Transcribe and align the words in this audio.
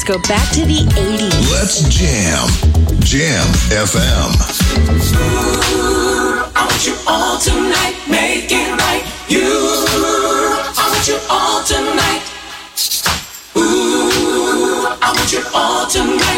Let's 0.00 0.16
go 0.16 0.28
back 0.32 0.48
to 0.54 0.64
the 0.64 0.80
80s. 0.96 1.52
Let's 1.52 1.84
jam. 1.92 2.48
Jam 3.00 3.44
FM. 3.68 4.32
I 6.56 6.64
want 6.64 6.86
you 6.86 6.96
all 7.06 7.36
tonight, 7.38 8.00
make 8.08 8.48
it 8.50 8.80
right. 8.80 9.04
You, 9.28 9.44
I 9.44 10.88
want 10.88 11.04
you 11.06 11.20
all 11.28 11.62
tonight. 11.68 12.24
Ooh, 13.60 14.88
I 15.04 15.12
want 15.12 15.32
you 15.32 15.44
all 15.52 15.86
tonight, 15.86 16.29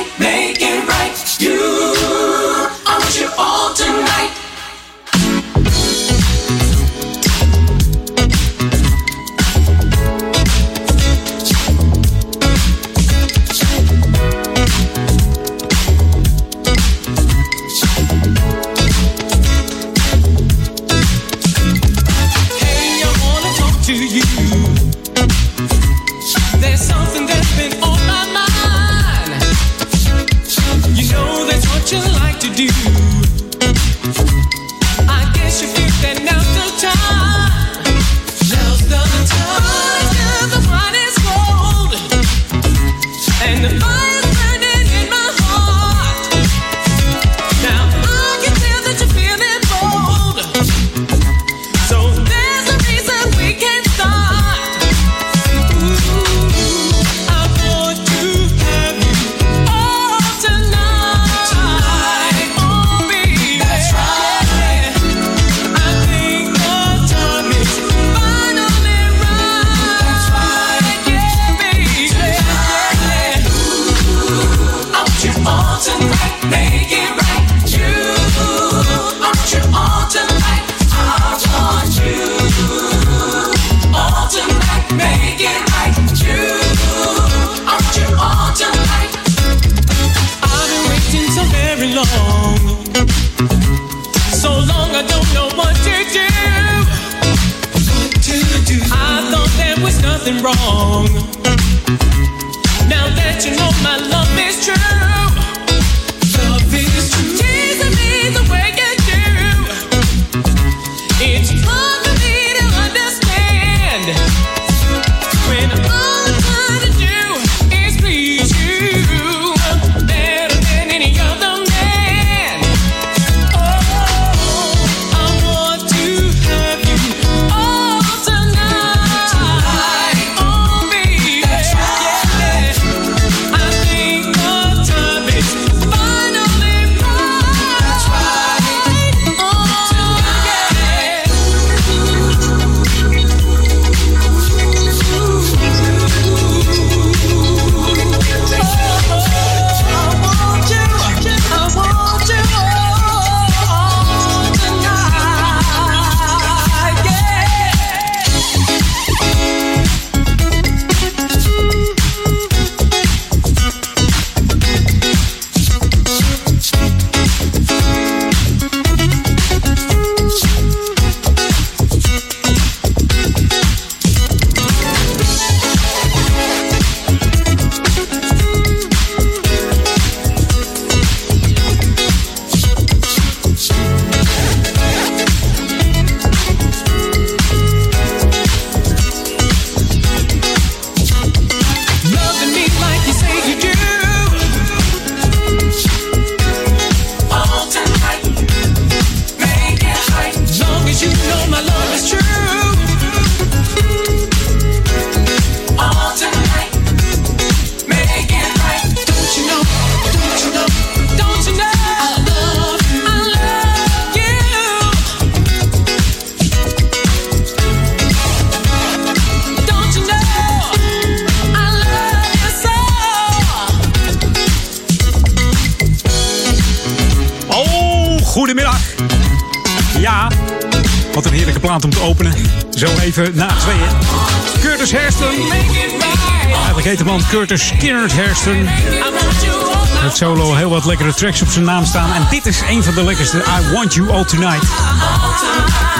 Curtis 237.20 237.66
Skinner 237.66 238.14
Hairston. 238.14 238.66
Het 238.66 240.16
solo 240.16 240.54
heel 240.54 240.70
wat 240.70 240.84
lekkere 240.84 241.14
tracks 241.14 241.42
op 241.42 241.48
zijn 241.48 241.64
naam 241.64 241.84
staan. 241.84 242.12
En 242.12 242.26
dit 242.30 242.46
is 242.46 242.60
een 242.68 242.82
van 242.82 242.94
de 242.94 243.04
lekkerste. 243.04 243.36
I 243.36 243.72
Want 243.72 243.94
You 243.94 244.10
All 244.10 244.24
Tonight. 244.24 244.66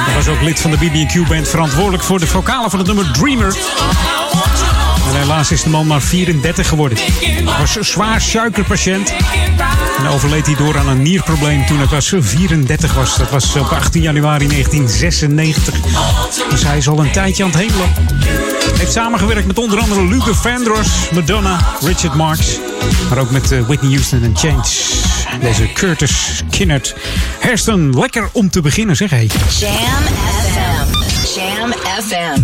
Hij 0.07 0.15
was 0.15 0.29
ook 0.29 0.41
lid 0.41 0.61
van 0.61 0.71
de 0.71 0.77
BB&Q 0.77 1.29
Band. 1.29 1.49
Verantwoordelijk 1.49 2.03
voor 2.03 2.19
de 2.19 2.27
vocalen 2.27 2.71
van 2.71 2.79
het 2.79 2.89
nummer 2.89 3.13
Dreamer. 3.13 3.57
En 5.09 5.19
helaas 5.19 5.51
is 5.51 5.63
de 5.63 5.69
man 5.69 5.87
maar 5.87 6.03
34 6.03 6.69
geworden. 6.69 6.99
Hij 6.99 7.59
was 7.59 7.77
een 7.77 7.85
zwaar 7.85 8.21
suikerpatiënt. 8.21 9.13
En 9.99 10.09
overleed 10.09 10.47
hij 10.47 10.55
door 10.55 10.79
aan 10.79 10.89
een 10.89 11.03
nierprobleem 11.03 11.67
toen 11.67 11.79
hij 11.79 11.87
pas 11.87 12.15
34 12.19 12.95
was. 12.95 13.17
Dat 13.17 13.31
was 13.31 13.57
op 13.57 13.71
18 13.71 14.03
januari 14.03 14.47
1996. 14.49 15.75
Dus 16.51 16.65
hij 16.65 16.77
is 16.77 16.89
al 16.89 16.99
een 16.99 17.13
tijdje 17.13 17.45
aan 17.45 17.51
het 17.51 17.59
hemelen. 17.59 18.52
Hij 18.83 18.91
heeft 18.91 19.03
samengewerkt 19.03 19.47
met 19.47 19.59
onder 19.59 19.79
andere 19.79 20.05
Luther 20.05 20.35
Vandross, 20.35 21.11
Madonna, 21.11 21.61
Richard 21.81 22.15
Marx. 22.15 22.59
Maar 23.09 23.19
ook 23.19 23.31
met 23.31 23.53
eh, 23.53 23.61
Whitney 23.67 23.91
Houston 23.91 24.23
en 24.23 24.37
Change. 24.37 24.63
Deze 25.41 25.73
Curtis 25.73 26.43
Kinnert. 26.51 26.95
Hairston, 27.41 27.99
lekker 27.99 28.29
om 28.33 28.51
te 28.51 28.61
beginnen 28.61 28.97
zeg 28.97 29.11
hé. 29.11 29.17
Jam 29.19 29.31
FM. 30.43 30.99
Jam 31.35 31.73
FM. 32.03 32.41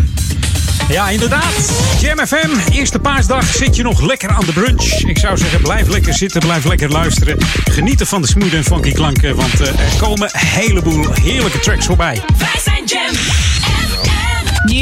Ja, 0.92 1.08
inderdaad. 1.08 1.70
Jam 2.00 2.26
FM, 2.26 2.72
eerste 2.72 2.98
paasdag 2.98 3.44
zit 3.44 3.76
je 3.76 3.82
nog 3.82 4.00
lekker 4.00 4.28
aan 4.28 4.44
de 4.46 4.52
brunch. 4.52 4.92
Ik 5.04 5.18
zou 5.18 5.36
zeggen, 5.36 5.60
blijf 5.60 5.88
lekker 5.88 6.14
zitten, 6.14 6.40
blijf 6.40 6.64
lekker 6.64 6.90
luisteren. 6.90 7.36
Genieten 7.70 8.06
van 8.06 8.22
de 8.22 8.28
smooth 8.28 8.52
en 8.52 8.64
funky 8.64 8.92
klanken, 8.92 9.36
want 9.36 9.60
eh, 9.60 9.68
er 9.68 9.98
komen 9.98 10.30
een 10.32 10.46
heleboel 10.46 11.12
heerlijke 11.12 11.58
tracks 11.58 11.86
voorbij. 11.86 12.22
Wij 12.38 12.60
zijn 12.64 12.84
Jam 12.84 13.14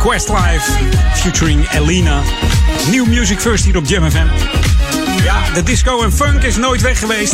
Questlife, 0.00 0.70
featuring 1.14 1.68
Elena. 1.72 2.22
Nieuw 2.90 3.06
Music 3.06 3.40
First 3.40 3.64
hier 3.64 3.76
op 3.76 3.86
Jam 3.86 4.10
FM. 4.10 4.26
Ja, 5.24 5.50
de 5.54 5.62
disco 5.62 6.02
en 6.02 6.12
funk 6.12 6.42
is 6.42 6.56
nooit 6.56 6.80
weg 6.80 6.98
geweest. 6.98 7.32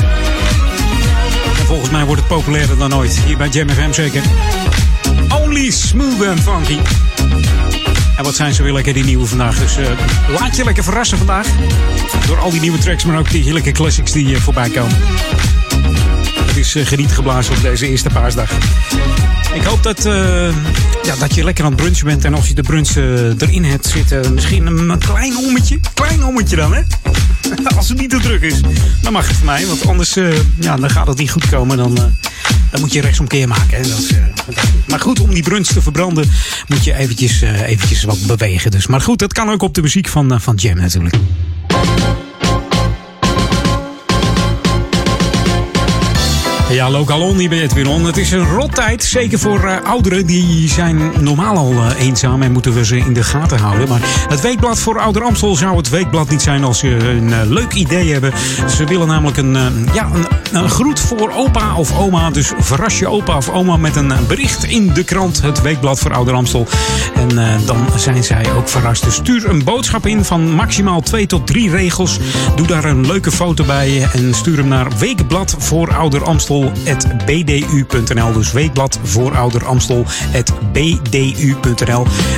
En 1.58 1.66
volgens 1.66 1.90
mij 1.90 2.04
wordt 2.04 2.20
het 2.20 2.30
populairder 2.30 2.78
dan 2.78 2.94
ooit. 2.94 3.18
Hier 3.18 3.37
bij 3.37 3.49
Jam 3.49 3.68
FM 3.68 3.92
zeker. 3.92 4.23
Only 5.42 5.70
Smooth 5.70 6.26
and 6.26 6.40
Funky. 6.40 6.78
En 8.16 8.25
wat 8.25 8.35
zijn 8.35 8.54
ze 8.54 8.62
weer 8.62 8.73
lekker 8.73 8.92
die 8.92 9.04
nieuwe 9.04 9.26
vandaag. 9.26 9.58
Dus 9.58 9.76
eh, 9.76 9.87
laat 10.28 10.56
je 10.56 10.64
lekker 10.64 10.85
verrassen 10.85 11.18
vandaag. 11.18 11.46
Door 12.26 12.38
al 12.38 12.50
die 12.50 12.61
nieuwe 12.61 12.78
tracks, 12.78 13.04
maar 13.04 13.18
ook 13.18 13.30
die 13.30 13.42
heerlijke 13.42 13.73
classics 13.73 14.12
die 14.12 14.28
uh, 14.28 14.37
voorbij 14.37 14.70
komen. 14.70 14.96
Het 16.46 16.56
is 16.56 16.75
uh, 16.75 16.87
geniet 16.87 17.12
geblazen 17.12 17.56
op 17.56 17.62
deze 17.62 17.88
eerste 17.88 18.08
paasdag. 18.08 18.50
Ik 19.56 19.62
hoop 19.62 19.82
dat, 19.82 20.02
ja, 21.02 21.16
dat 21.18 21.34
je 21.34 21.44
lekker 21.44 21.64
aan 21.64 21.72
het 21.72 21.80
brunchen 21.80 22.06
bent. 22.06 22.25
En 22.25 22.34
als 22.34 22.48
je 22.48 22.54
de 22.54 22.62
brunch 22.62 22.96
erin 23.40 23.64
hebt 23.64 23.86
zitten, 23.86 24.34
misschien 24.34 24.66
een, 24.66 24.98
klein 24.98 25.36
ommetje. 25.36 25.80
Klein 25.94 26.25
ommetje 26.25 26.56
dan, 26.56 26.75
hè? 26.75 26.82
Als 27.76 27.88
het 27.88 27.98
niet 27.98 28.10
te 28.10 28.18
druk 28.20 28.42
is, 28.42 28.60
dan 29.02 29.12
mag 29.12 29.28
het 29.28 29.36
voor 29.36 29.46
mij. 29.46 29.66
Want 29.66 29.88
anders 29.88 30.14
ja, 30.60 30.76
dan 30.76 30.90
gaat 30.90 31.06
het 31.06 31.18
niet 31.18 31.30
goed 31.30 31.48
komen. 31.48 31.76
Dan, 31.76 31.94
dan 32.70 32.80
moet 32.80 32.92
je 32.92 33.00
rechtsomkeer 33.00 33.48
maken. 33.48 33.76
Hè? 33.76 33.82
Dat 33.82 33.98
is, 33.98 34.10
maar 34.86 35.00
goed, 35.00 35.20
om 35.20 35.34
die 35.34 35.42
brunch 35.42 35.66
te 35.66 35.82
verbranden 35.82 36.30
moet 36.66 36.84
je 36.84 36.94
eventjes, 36.94 37.40
eventjes 37.40 38.04
wat 38.04 38.26
bewegen. 38.26 38.70
Dus. 38.70 38.86
Maar 38.86 39.00
goed, 39.00 39.18
dat 39.18 39.32
kan 39.32 39.50
ook 39.50 39.62
op 39.62 39.75
de 39.75 39.82
muziek 39.82 40.08
van, 40.08 40.40
van 40.40 40.54
Jam 40.54 40.76
natuurlijk. 40.76 41.14
Ja, 46.70 46.90
Lokalon 46.90 47.38
hier 47.38 47.49
bij 47.49 47.62
Edwin 47.62 47.87
On. 47.87 48.04
Het 48.04 48.16
is 48.16 48.30
een 48.30 48.49
rottijd, 48.49 49.04
zeker 49.04 49.38
voor 49.38 49.64
uh, 49.64 49.76
ouderen. 49.85 50.26
Die 50.26 50.68
zijn 50.68 51.12
normaal 51.20 51.56
al 51.56 51.73
uh, 51.73 51.87
eenzaam 51.99 52.42
en 52.42 52.52
moeten 52.52 52.75
we 52.75 52.85
ze 52.85 52.96
in 52.96 53.12
de 53.12 53.23
gaten 53.23 53.58
houden. 53.58 53.88
Maar 53.88 54.00
het 54.28 54.40
Weekblad 54.40 54.78
voor 54.78 55.00
Ouder 55.00 55.23
Amstel 55.23 55.56
zou 55.56 55.76
het 55.76 55.88
Weekblad 55.88 56.28
niet 56.28 56.42
zijn 56.42 56.64
als 56.64 56.78
ze 56.78 56.88
een 56.88 57.28
uh, 57.28 57.38
leuk 57.44 57.73
idee 57.73 58.12
hebben. 58.12 58.32
Ze 58.76 58.85
willen 58.85 59.06
namelijk 59.06 59.37
een, 59.37 59.52
ja, 59.92 60.08
een, 60.14 60.26
een, 60.52 60.70
groet 60.70 61.00
voor 61.00 61.32
opa 61.32 61.76
of 61.76 61.99
oma. 61.99 62.30
Dus 62.30 62.52
verras 62.58 62.99
je 62.99 63.08
opa 63.08 63.37
of 63.37 63.49
oma 63.49 63.76
met 63.76 63.96
een 63.96 64.12
bericht 64.28 64.64
in 64.64 64.92
de 64.92 65.04
krant. 65.04 65.42
Het 65.42 65.62
Weekblad 65.62 65.99
voor 65.99 66.14
Ouder 66.14 66.35
Amstel. 66.35 66.66
En 67.16 67.61
dan 67.66 67.87
zijn 67.96 68.25
zij 68.25 68.44
ook 68.56 68.68
verrast. 68.68 69.04
Dus 69.04 69.14
stuur 69.14 69.49
een 69.49 69.64
boodschap 69.64 70.06
in 70.06 70.25
van 70.25 70.50
maximaal 70.50 71.00
twee 71.00 71.26
tot 71.26 71.46
drie 71.46 71.70
regels. 71.70 72.18
Doe 72.56 72.66
daar 72.66 72.85
een 72.85 73.06
leuke 73.06 73.30
foto 73.30 73.64
bij 73.64 74.08
en 74.12 74.35
stuur 74.35 74.56
hem 74.56 74.68
naar 74.68 74.88
Weekblad. 74.99 75.56
Dus 78.35 78.52
weekblad. 78.52 78.99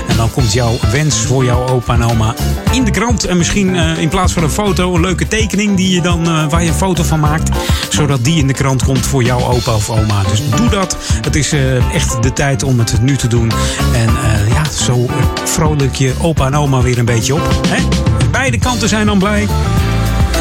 En 0.08 0.16
dan 0.16 0.30
komt 0.30 0.52
jouw 0.52 0.76
wens 0.92 1.16
voor 1.16 1.44
jouw 1.44 1.68
opa 1.68 1.94
en 1.94 2.04
oma 2.04 2.34
in 2.72 2.84
de 2.84 2.90
krant. 2.90 3.24
En 3.24 3.36
misschien 3.36 3.74
uh, 3.74 3.98
in 3.98 4.08
plaats 4.08 4.32
van 4.32 4.42
een 4.42 4.50
foto, 4.50 4.94
een 4.94 5.00
leuke 5.00 5.28
tekening 5.28 5.76
die 5.76 5.94
je 5.94 6.00
dan, 6.00 6.28
uh, 6.28 6.50
waar 6.50 6.62
je 6.62 6.68
een 6.68 6.74
foto 6.74 7.02
van 7.02 7.20
maakt. 7.20 7.50
Zodat 7.88 8.24
die 8.24 8.38
in 8.38 8.46
de 8.46 8.52
krant 8.52 8.84
komt 8.84 9.06
voor 9.06 9.22
jouw 9.22 9.40
opa 9.40 9.74
of 9.74 9.90
oma. 9.90 10.22
Dus 10.30 10.42
doe 10.56 10.68
dat. 10.68 10.96
Het 11.22 11.36
is 11.36 11.54
echt 11.92 12.22
de 12.22 12.32
tijd 12.32 12.62
om 12.62 12.78
het 12.78 13.02
nu 13.02 13.16
te 13.16 13.28
doen. 13.28 13.52
En 13.94 14.10
ja, 14.48 14.62
zo 14.72 15.06
vrolijk 15.44 15.94
je 15.94 16.14
opa 16.20 16.46
en 16.46 16.54
oma 16.54 16.80
weer 16.80 16.98
een 16.98 17.04
beetje 17.04 17.34
op. 17.34 17.60
Hè? 17.68 17.82
Beide 18.30 18.58
kanten 18.58 18.88
zijn 18.88 19.06
dan 19.06 19.18
blij. 19.18 19.46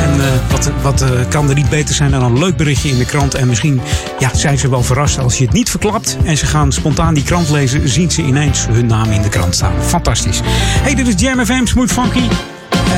En 0.01 0.15
uh, 0.17 0.25
wat, 0.51 0.71
wat 0.81 1.01
uh, 1.01 1.09
kan 1.29 1.49
er 1.49 1.55
niet 1.55 1.69
beter 1.69 1.95
zijn 1.95 2.11
dan 2.11 2.23
een 2.23 2.39
leuk 2.39 2.57
berichtje 2.57 2.89
in 2.89 2.97
de 2.97 3.05
krant. 3.05 3.33
En 3.33 3.47
misschien 3.47 3.81
ja, 4.19 4.29
zijn 4.33 4.57
ze 4.57 4.69
wel 4.69 4.83
verrast 4.83 5.19
als 5.19 5.37
je 5.37 5.43
het 5.43 5.53
niet 5.53 5.69
verklapt. 5.69 6.17
En 6.23 6.37
ze 6.37 6.45
gaan 6.45 6.71
spontaan 6.71 7.13
die 7.13 7.23
krant 7.23 7.49
lezen. 7.49 7.89
Zien 7.89 8.11
ze 8.11 8.21
ineens 8.21 8.65
hun 8.67 8.85
naam 8.85 9.11
in 9.11 9.21
de 9.21 9.29
krant 9.29 9.55
staan. 9.55 9.73
Fantastisch. 9.81 10.39
Hey, 10.81 10.95
dit 10.95 11.07
is 11.07 11.13
Jam 11.17 11.45
FM, 11.45 11.65
Smooth 11.65 11.91
Funky. 11.91 12.27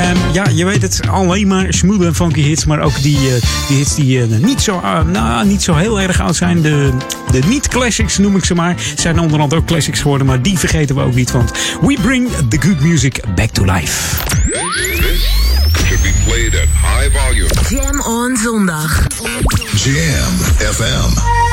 Um, 0.00 0.32
ja, 0.32 0.46
je 0.54 0.64
weet 0.64 0.82
het, 0.82 1.00
alleen 1.10 1.46
maar 1.46 1.66
smooth 1.68 2.02
en 2.02 2.14
funky 2.14 2.40
hits. 2.40 2.64
Maar 2.64 2.80
ook 2.80 3.02
die, 3.02 3.16
uh, 3.16 3.32
die 3.68 3.76
hits 3.76 3.94
die 3.94 4.28
uh, 4.28 4.38
niet, 4.38 4.62
zo, 4.62 4.80
uh, 4.84 5.02
nou, 5.04 5.46
niet 5.46 5.62
zo 5.62 5.74
heel 5.74 6.00
erg 6.00 6.20
oud 6.20 6.36
zijn. 6.36 6.62
De, 6.62 6.92
de 7.30 7.40
niet-classics 7.46 8.18
noem 8.18 8.36
ik 8.36 8.44
ze 8.44 8.54
maar. 8.54 8.74
Zijn 8.96 9.18
onderhand 9.18 9.54
ook 9.54 9.64
classics 9.64 10.00
geworden. 10.00 10.26
Maar 10.26 10.42
die 10.42 10.58
vergeten 10.58 10.96
we 10.96 11.02
ook 11.02 11.14
niet. 11.14 11.30
Want 11.30 11.50
we 11.80 11.98
bring 12.02 12.28
the 12.48 12.60
good 12.60 12.80
music 12.80 13.20
back 13.34 13.50
to 13.50 13.64
life. 13.64 14.18
should 15.90 16.02
be 16.02 16.12
played 16.24 16.54
at 16.54 16.68
high 16.68 17.08
volume. 17.08 17.50
Jam 17.68 18.00
on 18.00 18.36
zondag. 18.36 19.06
Jam 19.74 20.34
FM. 20.74 21.49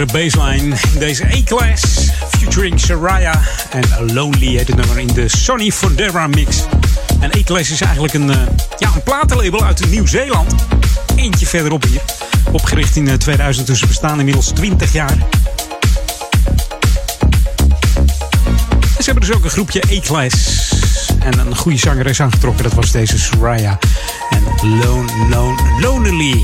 Lekkere 0.00 0.24
baseline 0.24 0.76
in 0.92 0.98
deze 0.98 1.26
E-Class. 1.30 1.82
Featuring 2.28 2.80
Saraya 2.80 3.40
en 3.70 4.12
Lonely 4.12 4.56
het 4.56 4.76
nummer 4.76 4.98
in 4.98 5.06
de 5.06 5.28
Sonny 5.28 5.70
Fodera 5.70 6.26
mix. 6.26 6.56
En 7.20 7.30
E-Class 7.30 7.70
is 7.70 7.80
eigenlijk 7.80 8.14
een, 8.14 8.30
eh, 8.30 8.36
ja, 8.78 8.90
een 8.94 9.02
platenlabel 9.02 9.64
uit 9.64 9.90
Nieuw-Zeeland. 9.90 10.54
Eentje 11.16 11.46
verderop 11.46 11.84
hier. 11.84 12.00
Opgericht 12.52 12.96
in 12.96 13.08
eh, 13.08 13.14
2000, 13.14 13.66
dus 13.66 13.78
ze 13.78 13.86
bestaan 13.86 14.18
inmiddels 14.18 14.46
20 14.46 14.92
jaar. 14.92 15.16
Ze 18.98 19.04
hebben 19.04 19.20
dus 19.26 19.32
ook 19.32 19.44
een 19.44 19.50
groepje 19.50 19.82
E-Class. 19.88 20.69
En 21.18 21.38
een 21.38 21.56
goede 21.56 21.78
zangeres 21.78 22.20
aangetrokken, 22.20 22.62
dat 22.64 22.72
was 22.72 22.92
deze 22.92 23.18
Soraya. 23.18 23.78
En 24.30 24.42
Lone, 24.68 25.12
Lone, 25.30 25.80
Lonely. 25.80 26.42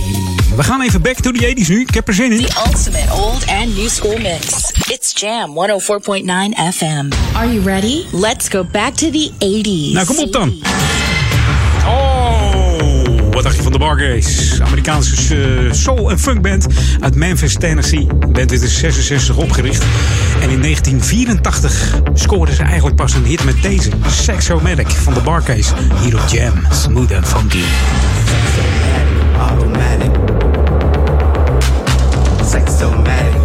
We 0.57 0.63
gaan 0.63 0.81
even 0.81 1.03
back 1.03 1.17
to 1.17 1.31
the 1.31 1.55
80s 1.57 1.69
nu. 1.69 1.81
Ik 1.81 1.95
heb 1.95 2.09
er 2.09 2.15
zin 2.15 2.33
in. 2.33 2.47
The 2.47 2.63
ultimate 2.67 3.13
old 3.13 3.47
and 3.47 3.77
new 3.77 3.89
school 3.89 4.19
mix. 4.19 4.73
It's 4.89 5.21
Jam 5.21 5.51
104.9 5.51 6.75
FM. 6.75 7.13
Are 7.35 7.53
you 7.53 7.63
ready? 7.65 8.05
Let's 8.13 8.49
go 8.49 8.65
back 8.65 8.95
to 8.95 9.11
the 9.11 9.31
80s. 9.39 9.93
Nou, 9.93 10.07
kom 10.07 10.19
op 10.19 10.33
dan. 10.33 10.63
Wat 13.37 13.45
dacht 13.45 13.57
je 13.57 13.63
van 13.63 13.73
de 13.73 13.79
Bargaze? 13.79 14.65
Amerikaanse 14.65 15.37
eh, 15.37 15.73
soul- 15.73 16.11
en 16.11 16.19
funkband 16.19 16.67
uit 17.01 17.15
Memphis, 17.15 17.55
Tennessee. 17.55 18.07
De 18.19 18.27
band 18.27 18.53
is 18.53 18.63
in 18.63 18.69
66 18.69 19.37
opgericht. 19.37 19.85
En 20.41 20.51
in 20.51 20.61
1984 20.61 22.01
scoorden 22.15 22.55
ze 22.55 22.63
eigenlijk 22.63 22.97
pas 22.97 23.15
een 23.15 23.25
hit 23.25 23.45
met 23.45 23.63
deze. 23.63 23.91
Sexomatic 24.07 24.91
van 24.91 25.15
de 25.15 25.21
Barcase. 25.21 25.75
Hier 26.03 26.15
op 26.15 26.29
Jam. 26.29 26.63
Smooth 26.71 27.15
and 27.15 27.29
funky. 27.29 27.63
Sexomatic, 32.51 33.36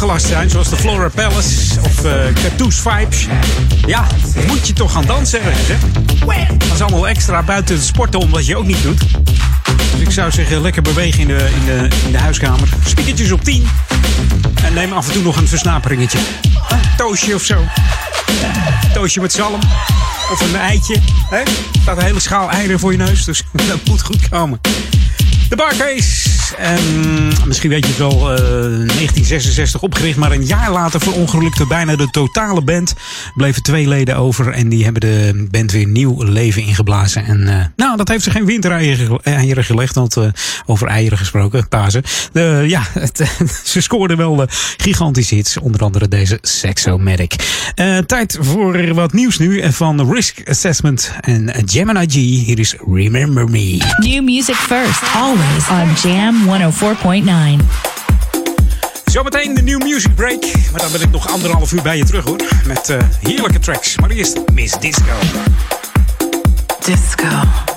afgelast 0.00 0.26
zijn, 0.26 0.50
zoals 0.50 0.68
de 0.68 0.76
Flora 0.76 1.08
Palace 1.08 1.80
of 1.80 2.04
uh, 2.04 2.68
Vibes. 2.68 3.26
Ja, 3.86 4.06
moet 4.46 4.66
je 4.66 4.72
toch 4.72 4.92
gaan 4.92 5.06
dansen 5.06 5.40
hè? 5.42 5.50
Dat 6.58 6.72
is 6.74 6.80
allemaal 6.80 7.08
extra 7.08 7.42
buiten 7.42 7.74
het 7.74 7.84
sporten 7.84 8.20
om 8.20 8.30
wat 8.30 8.46
je 8.46 8.56
ook 8.56 8.66
niet 8.66 8.82
doet. 8.82 9.00
Dus 9.92 10.00
ik 10.00 10.10
zou 10.10 10.30
zeggen, 10.30 10.60
lekker 10.60 10.82
bewegen 10.82 11.20
in 11.20 11.26
de, 11.26 11.50
in 11.54 11.64
de, 11.64 11.88
in 12.06 12.12
de 12.12 12.18
huiskamer. 12.18 12.68
Spiekertjes 12.84 13.32
op 13.32 13.44
10. 13.44 13.68
En 14.64 14.72
neem 14.72 14.92
af 14.92 15.06
en 15.06 15.12
toe 15.12 15.22
nog 15.22 15.36
een 15.36 15.48
versnaperingetje. 15.48 16.18
Een 16.68 16.80
toastje 16.96 17.34
of 17.34 17.42
zo. 17.42 17.64
Toastje 18.92 19.20
met 19.20 19.32
zalm. 19.32 19.60
Of 20.32 20.40
een 20.40 20.56
eitje. 20.56 20.96
Hè? 21.30 21.42
staat 21.82 21.96
een 21.96 22.04
hele 22.04 22.20
schaal 22.20 22.50
eieren 22.50 22.78
voor 22.78 22.92
je 22.92 22.98
neus. 22.98 23.24
Dus 23.24 23.42
dat 23.68 23.78
moet 23.84 24.02
goed 24.02 24.28
komen. 24.28 24.60
De 25.48 25.56
Barcase. 25.56 26.27
En 26.56 26.80
misschien 27.46 27.70
weet 27.70 27.84
je 27.84 27.88
het 27.88 27.98
wel, 27.98 28.32
eh, 28.32 28.38
1966 28.38 29.82
opgericht. 29.82 30.18
Maar 30.18 30.32
een 30.32 30.46
jaar 30.46 30.72
later 30.72 31.00
verongelukte 31.00 31.66
bijna 31.66 31.96
de 31.96 32.10
totale 32.10 32.62
band. 32.62 32.94
Bleven 33.34 33.62
twee 33.62 33.88
leden 33.88 34.16
over. 34.16 34.52
En 34.52 34.68
die 34.68 34.84
hebben 34.84 35.00
de 35.00 35.46
band 35.50 35.72
weer 35.72 35.86
nieuw 35.86 36.22
leven 36.22 36.62
ingeblazen. 36.62 37.24
En 37.24 37.48
eh, 37.48 37.64
nou, 37.88 38.00
dat 38.00 38.08
heeft 38.08 38.24
ze 38.24 38.30
geen 38.30 38.44
wintereieren 38.44 39.18
eieren 39.22 39.64
gelegd. 39.64 39.94
Want 39.94 40.16
eh, 40.16 40.24
over 40.66 40.86
eieren 40.86 41.18
gesproken, 41.18 41.68
Pasen. 41.68 42.02
Ja, 42.66 42.82
het, 42.92 43.22
ze 43.64 43.80
scoorden 43.80 44.16
wel 44.16 44.42
eh, 44.42 44.48
gigantische 44.76 45.34
hits. 45.34 45.58
Onder 45.58 45.80
andere 45.80 46.08
deze 46.08 46.38
Sexomatic. 46.42 47.34
Eh, 47.74 47.98
tijd 47.98 48.38
voor 48.40 48.94
wat 48.94 49.12
nieuws 49.12 49.38
nu 49.38 49.72
van 49.72 50.12
Risk 50.12 50.48
Assessment 50.48 51.12
en 51.20 51.52
Gemini 51.66 52.06
G. 52.06 52.14
Hier 52.14 52.58
is 52.58 52.74
Remember 52.92 53.48
Me. 53.48 53.76
New 53.98 54.24
music 54.24 54.54
first, 54.54 55.02
always 55.14 55.68
on 55.70 56.10
Jam 56.10 56.34
104.9. 57.60 57.64
Zometeen 59.04 59.54
de 59.54 59.62
New 59.62 59.82
Music 59.82 60.14
Break. 60.14 60.44
Maar 60.72 60.80
dan 60.80 60.92
ben 60.92 61.00
ik 61.00 61.10
nog 61.10 61.28
anderhalf 61.28 61.72
uur 61.72 61.82
bij 61.82 61.96
je 61.96 62.04
terug 62.04 62.24
hoor. 62.24 62.40
Met 62.66 62.96
heerlijke 63.20 63.58
tracks. 63.58 63.98
Maar 63.98 64.10
eerst 64.10 64.38
Miss 64.52 64.78
Disco. 64.78 65.14
Disco. 66.84 67.76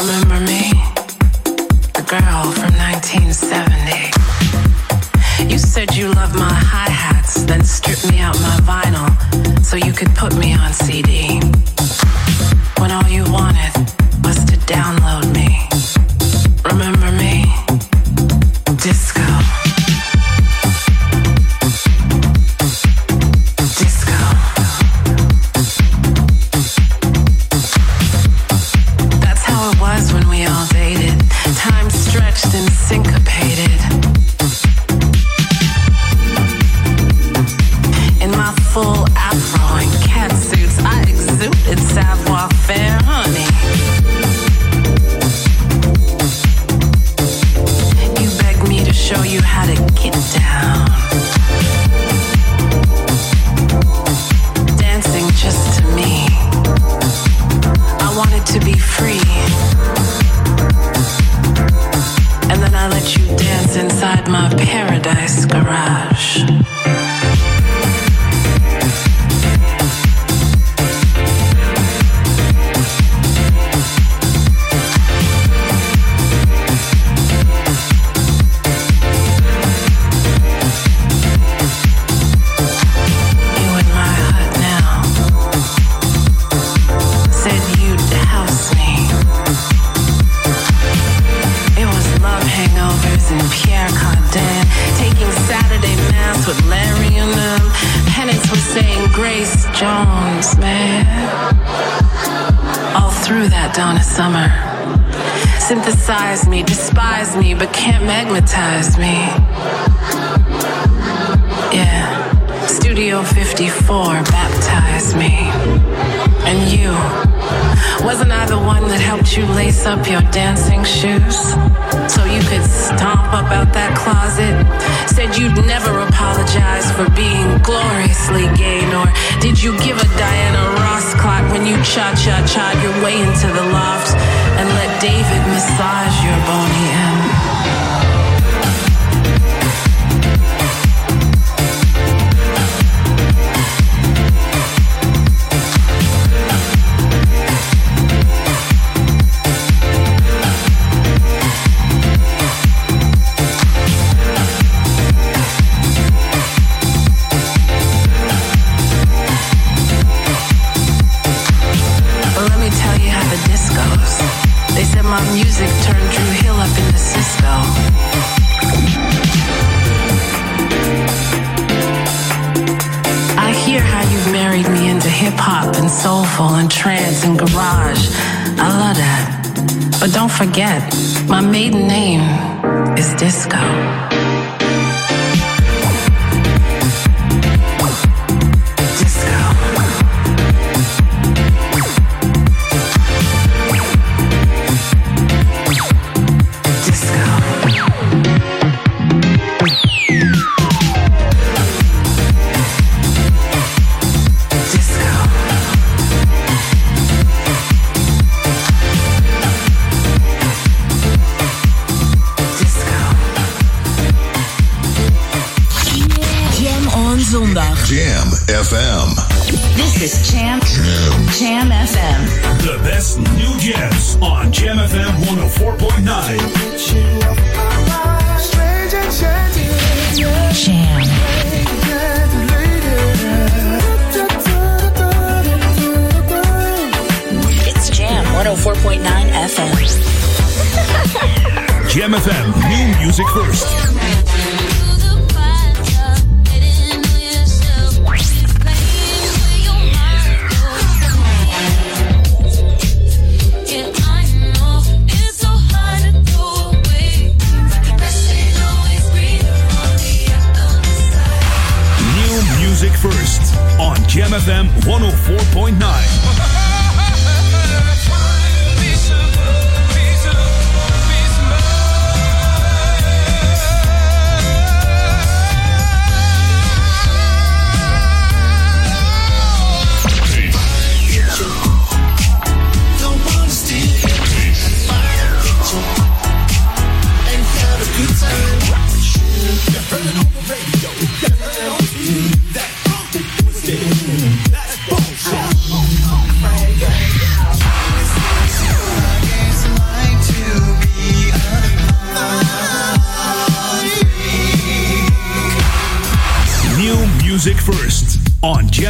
Remember 0.00 0.40
me? 0.40 0.72
The 1.92 2.00
girl 2.08 2.48
from 2.56 2.72
1970. 2.72 5.52
You 5.52 5.58
said 5.58 5.94
you 5.94 6.08
loved 6.12 6.34
my 6.34 6.48
hi 6.48 6.88
hats, 6.88 7.44
then 7.44 7.62
stripped 7.62 8.10
me 8.10 8.18
out 8.18 8.34
my 8.40 8.56
vinyl 8.64 9.12
so 9.62 9.76
you 9.76 9.92
could 9.92 10.08
put 10.16 10.34
me 10.36 10.54
on 10.54 10.72
CD. 10.72 11.42
When 12.78 12.90
all 12.90 13.06
you 13.08 13.24
wanted 13.30 13.74
was 14.24 14.42
to 14.46 14.56
download 14.64 15.19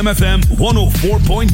KMFM 0.00 0.40
104.9. 0.56 1.50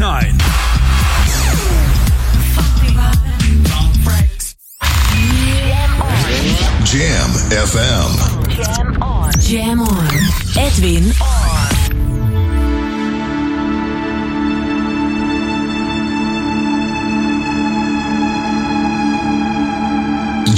Jam 6.84 7.30
FM. 7.50 8.10
Jam 8.54 9.02
on. 9.02 9.32
Jam 9.40 9.80
on. 9.80 10.06
Edwin 10.56 11.10
on. 11.20 11.45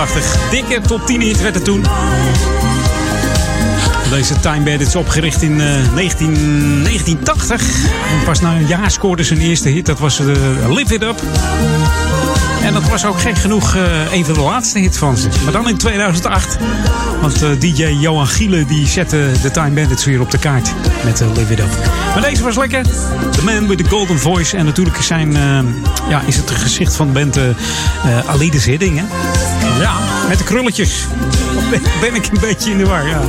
1983. 0.00 0.50
Dikke 0.50 0.80
top 0.80 1.06
10 1.06 1.20
hit 1.20 1.40
werd 1.40 1.54
het 1.54 1.64
toen. 1.64 1.84
Deze 4.10 4.40
Time 4.40 4.64
Bandits 4.64 4.96
opgericht 4.96 5.42
in 5.42 5.60
uh, 5.60 5.94
19, 5.94 6.34
1980. 6.82 7.60
En 7.86 8.24
pas 8.24 8.40
na 8.40 8.54
een 8.54 8.66
jaar 8.66 8.90
scoorde 8.90 9.24
zijn 9.24 9.40
eerste 9.40 9.68
hit. 9.68 9.86
Dat 9.86 9.98
was 9.98 10.20
uh, 10.20 10.26
Live 10.68 10.94
It 10.94 11.02
Up. 11.02 11.22
En 12.62 12.72
dat 12.72 12.88
was 12.88 13.04
ook 13.04 13.20
gek 13.20 13.38
genoeg 13.38 13.74
uh, 13.74 14.12
een 14.12 14.24
van 14.24 14.34
de 14.34 14.40
laatste 14.40 14.78
hits 14.78 14.98
van 14.98 15.16
ze. 15.16 15.28
Maar 15.44 15.52
dan 15.52 15.68
in 15.68 15.76
2008. 15.76 16.58
Want 17.20 17.60
DJ 17.60 17.84
Johan 17.84 18.26
Giele 18.26 18.64
die 18.64 18.86
zette 18.86 19.30
de 19.42 19.50
Time 19.50 19.70
Bandits 19.70 20.04
weer 20.04 20.20
op 20.20 20.30
de 20.30 20.38
kaart. 20.38 20.72
Met 21.04 21.20
uh, 21.20 21.28
Live 21.34 21.52
It 21.52 21.58
Up. 21.58 21.90
Maar 22.12 22.22
deze 22.22 22.42
was 22.42 22.56
lekker. 22.56 22.82
The 23.30 23.44
Man 23.44 23.66
with 23.66 23.78
the 23.78 23.88
Golden 23.88 24.18
Voice. 24.18 24.56
En 24.56 24.64
natuurlijk 24.64 25.02
zijn, 25.02 25.32
ja, 26.08 26.22
is 26.26 26.36
het 26.36 26.50
gezicht 26.50 26.96
van 26.96 27.06
de 27.06 27.12
band 27.12 27.38
Alides 28.26 28.64
Hidding. 28.64 29.02
Ja, 29.80 30.26
met 30.28 30.38
de 30.38 30.44
krulletjes. 30.44 31.04
Ben, 31.70 31.80
ben 32.00 32.14
ik 32.14 32.26
een 32.26 32.40
beetje 32.40 32.70
in 32.70 32.78
de 32.78 32.86
war, 32.86 33.06
ja. 33.06 33.20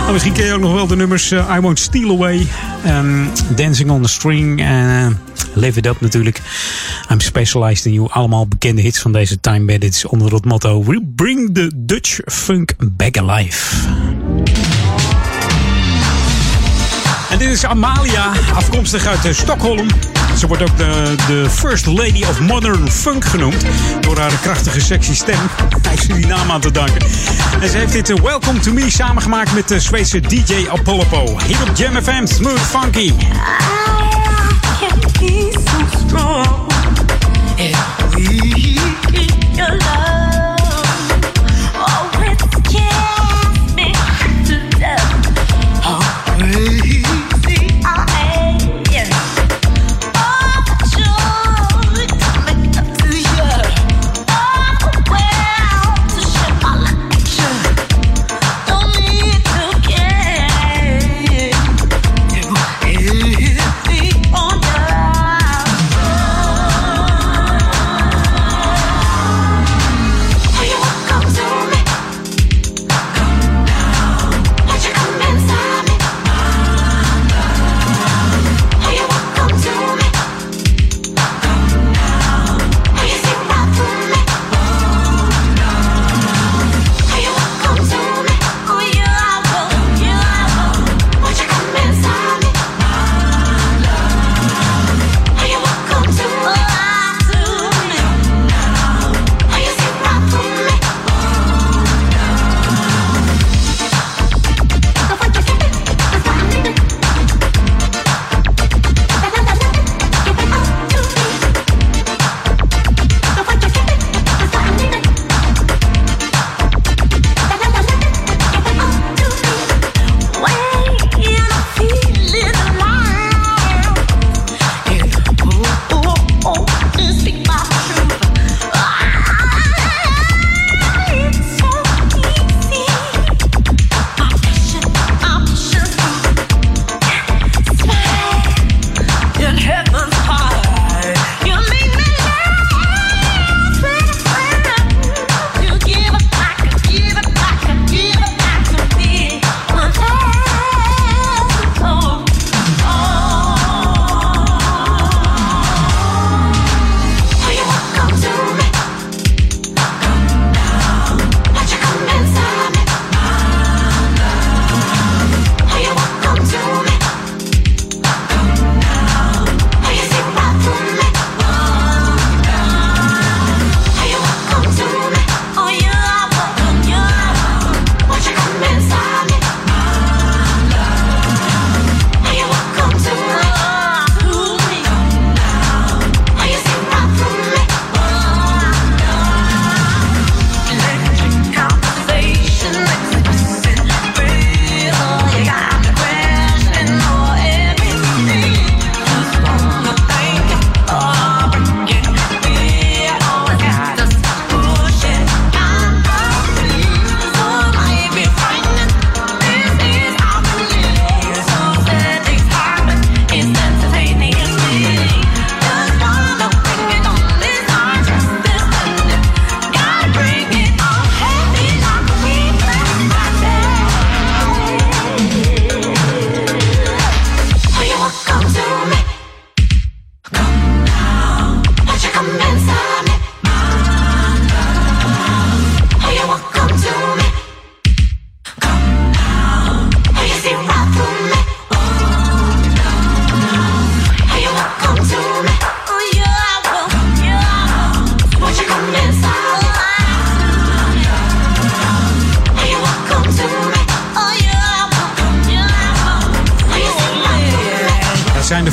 Nou, 0.00 0.12
misschien 0.12 0.32
ken 0.32 0.44
je 0.44 0.52
ook 0.52 0.60
nog 0.60 0.72
wel 0.72 0.86
de 0.86 0.96
nummers 0.96 1.32
I 1.32 1.60
Won't 1.60 1.78
Steal 1.78 2.10
Away. 2.10 2.46
Um, 2.86 3.30
Dancing 3.56 3.90
on 3.90 4.02
the 4.02 4.08
String. 4.08 4.60
En 4.60 5.20
Live 5.54 5.78
It 5.78 5.86
Up 5.86 6.00
natuurlijk. 6.00 6.40
I'm 7.10 7.20
Specialized 7.20 7.86
in 7.86 7.92
You. 7.92 8.08
Allemaal 8.10 8.46
bekende 8.46 8.82
hits 8.82 8.98
van 8.98 9.12
deze 9.12 9.40
Time 9.40 9.64
Bandits 9.64 10.04
onder 10.04 10.34
het 10.34 10.44
motto 10.44 10.84
We 10.84 11.12
bring 11.14 11.54
the 11.54 11.72
Dutch 11.76 12.20
funk 12.24 12.72
back 12.78 13.18
alive. 13.18 13.76
Dit 17.44 17.52
is 17.52 17.64
Amalia, 17.64 18.32
afkomstig 18.54 19.06
uit 19.06 19.36
Stockholm. 19.36 19.88
Ze 20.38 20.46
wordt 20.46 20.62
ook 20.62 20.76
de, 20.76 21.14
de 21.26 21.50
First 21.50 21.86
Lady 21.86 22.22
of 22.22 22.40
Modern 22.40 22.90
Funk 22.90 23.24
genoemd. 23.24 23.64
Door 24.00 24.18
haar 24.18 24.32
krachtige, 24.42 24.80
sexy 24.80 25.14
stem. 25.14 25.38
Hij 25.88 26.16
die 26.16 26.26
naam 26.26 26.50
aan 26.50 26.60
te 26.60 26.70
danken. 26.70 27.06
En 27.60 27.68
ze 27.68 27.76
heeft 27.76 27.92
dit 27.92 28.10
uh, 28.10 28.16
Welcome 28.16 28.60
to 28.60 28.72
Me 28.72 28.90
samengemaakt 28.90 29.54
met 29.54 29.68
de 29.68 29.80
Zweedse 29.80 30.20
DJ 30.20 30.68
Apollo. 30.68 31.38
Hier 31.46 31.62
op 31.62 31.76
Jam 31.76 32.02
FM, 32.02 32.26
Smooth 32.26 32.60
Funky. 32.60 33.12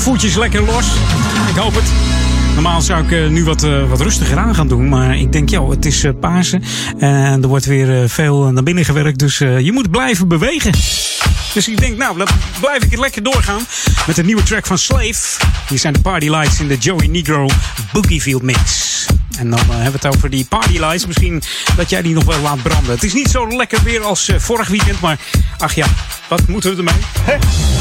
Voetjes 0.02 0.36
lekker 0.36 0.64
los? 0.64 0.86
Ik 1.50 1.56
hoop 1.56 1.76
het. 1.76 1.92
Normaal 2.54 2.82
zou 2.82 3.04
ik 3.04 3.12
eh, 3.12 3.28
nu 3.28 3.44
wat, 3.44 3.64
eh, 3.64 3.90
wat 3.90 4.02
rustiger 4.02 4.38
aan 4.38 4.56
gaan 4.56 4.68
doen. 4.68 4.90
Maar 4.90 5.18
ik 5.18 5.32
denk, 5.32 5.50
joh, 5.50 5.70
het 5.70 5.86
is 5.86 6.04
uh, 6.04 6.12
Pasen. 6.20 6.64
En 6.98 7.42
er 7.42 7.48
wordt 7.48 7.66
weer 7.66 8.10
veel 8.10 8.52
naar 8.52 8.64
binnen 8.64 8.86
gewerkt. 8.86 9.20
Dus 9.20 9.38
je 9.38 9.70
moet 9.74 9.92
blijven 9.92 10.28
bewegen. 10.28 10.72
Dus 11.54 11.68
ik 11.68 11.80
denk, 11.80 11.98
nou, 11.98 12.18
dan 12.18 12.28
blijf 12.60 12.84
ik 12.84 12.92
het 12.92 13.00
lekker 13.00 13.24
doorgaan. 13.24 13.62
Met 14.08 14.18
een 14.18 14.26
nieuwe 14.26 14.44
track 14.44 14.66
van 14.66 14.78
Slave. 14.78 15.40
Hier 15.68 15.80
zijn 15.80 15.94
de 15.94 16.02
Party 16.02 16.30
Lights 16.30 16.60
in 16.60 16.68
de 16.68 16.78
Joey 16.78 17.08
Negro 17.08 17.48
Boogie 17.92 18.22
Field 18.22 18.42
Mix. 18.42 19.06
En 19.38 19.50
dan 19.50 19.60
hebben 19.60 20.02
we 20.02 20.08
het 20.08 20.16
over 20.16 20.30
die 20.30 20.46
Party 20.46 20.80
Lights. 20.80 21.06
Misschien 21.06 21.42
dat 21.76 21.90
jij 21.90 22.02
die 22.02 22.14
nog 22.14 22.24
wel 22.24 22.40
laat 22.40 22.64
branden. 22.64 22.92
Het 22.92 23.04
is 23.04 23.14
niet 23.14 23.30
zo 23.30 23.48
lekker 23.48 23.84
weer 23.84 24.02
als 24.02 24.32
vorig 24.38 24.68
weekend. 24.68 25.00
Maar 25.00 25.20
ach 25.58 25.74
ja, 25.74 25.88
wat 26.28 26.48
moeten 26.48 26.72
we 26.72 26.78
ermee? 26.78 27.81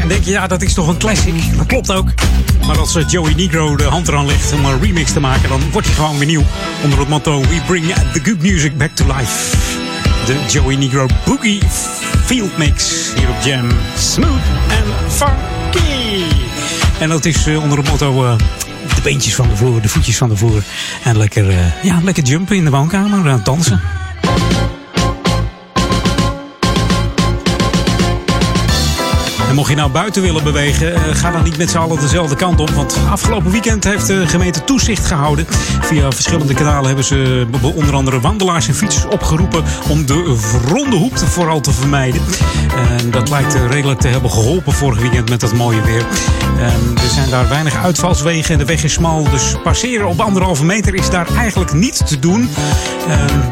En 0.00 0.08
denk 0.08 0.24
je, 0.24 0.30
ja, 0.30 0.46
dat 0.46 0.62
is 0.62 0.74
toch 0.74 0.88
een 0.88 0.96
classic. 0.98 1.56
Dat 1.56 1.66
klopt 1.66 1.92
ook. 1.92 2.08
Maar 2.66 2.78
als 2.78 2.96
eh, 2.96 3.08
Joey 3.08 3.34
Negro 3.34 3.76
de 3.76 3.84
hand 3.84 4.08
eraan 4.08 4.26
legt 4.26 4.52
om 4.52 4.64
een 4.64 4.80
remix 4.80 5.12
te 5.12 5.20
maken, 5.20 5.48
dan 5.48 5.60
wordt 5.72 5.86
hij 5.86 5.96
gewoon 5.96 6.18
weer 6.18 6.26
nieuw. 6.26 6.42
Onder 6.82 6.98
het 6.98 7.08
motto: 7.08 7.40
We 7.40 7.60
bring 7.66 7.94
the 8.12 8.20
good 8.22 8.42
music 8.42 8.76
back 8.76 8.90
to 8.90 9.04
life. 9.06 9.56
De 10.26 10.36
Joey 10.48 10.76
Negro 10.76 11.06
Boogie 11.24 11.60
Field 12.24 12.58
Mix 12.58 13.08
hier 13.16 13.28
op 13.28 13.36
Jam. 13.44 13.68
Smooth 13.98 14.42
and 14.68 15.12
funky. 15.12 16.22
En 16.98 17.08
dat 17.08 17.24
is 17.24 17.46
uh, 17.46 17.62
onder 17.62 17.78
het 17.78 17.88
motto. 17.88 18.24
Uh, 18.24 18.36
de 18.94 19.00
beentjes 19.02 19.34
van 19.34 19.48
de 19.48 19.56
vloer, 19.56 19.80
de 19.80 19.88
voetjes 19.88 20.16
van 20.16 20.28
de 20.28 20.36
vloer. 20.36 20.62
En 21.04 21.16
lekker, 21.16 21.74
ja, 21.82 22.00
lekker 22.02 22.22
jumpen 22.22 22.56
in 22.56 22.64
de 22.64 22.70
woonkamer, 22.70 23.44
dansen. 23.44 23.99
Mocht 29.60 29.72
je 29.72 29.78
nou 29.78 29.90
buiten 29.90 30.22
willen 30.22 30.44
bewegen, 30.44 30.94
eh, 30.94 31.00
ga 31.12 31.30
dan 31.30 31.42
niet 31.42 31.58
met 31.58 31.70
z'n 31.70 31.78
allen 31.78 32.00
dezelfde 32.00 32.36
kant 32.36 32.60
op. 32.60 32.70
Want 32.70 32.96
afgelopen 33.10 33.50
weekend 33.50 33.84
heeft 33.84 34.06
de 34.06 34.26
gemeente 34.26 34.64
toezicht 34.64 35.06
gehouden. 35.06 35.46
Via 35.80 36.10
verschillende 36.10 36.54
kanalen 36.54 36.86
hebben 36.86 37.04
ze 37.04 37.46
onder 37.74 37.94
andere 37.94 38.20
wandelaars 38.20 38.68
en 38.68 38.74
fietsers 38.74 39.04
opgeroepen 39.04 39.64
om 39.88 40.06
de 40.06 40.38
ronde 40.68 40.96
hoek 40.96 41.18
vooral 41.18 41.60
te 41.60 41.72
vermijden. 41.72 42.20
En 42.98 43.10
dat 43.10 43.28
lijkt 43.28 43.56
redelijk 43.70 44.00
te 44.00 44.08
hebben 44.08 44.30
geholpen 44.30 44.72
vorig 44.72 45.00
weekend 45.00 45.28
met 45.28 45.40
dat 45.40 45.52
mooie 45.52 45.82
weer. 45.82 46.04
er 46.94 47.10
zijn 47.10 47.30
daar 47.30 47.48
weinig 47.48 47.76
uitvalswegen 47.76 48.52
en 48.52 48.58
de 48.58 48.64
weg 48.64 48.84
is 48.84 48.92
smal. 48.92 49.30
Dus 49.30 49.54
passeren 49.62 50.08
op 50.08 50.20
anderhalve 50.20 50.64
meter 50.64 50.94
is 50.94 51.10
daar 51.10 51.26
eigenlijk 51.36 51.72
niet 51.72 52.06
te 52.06 52.18
doen. 52.18 52.48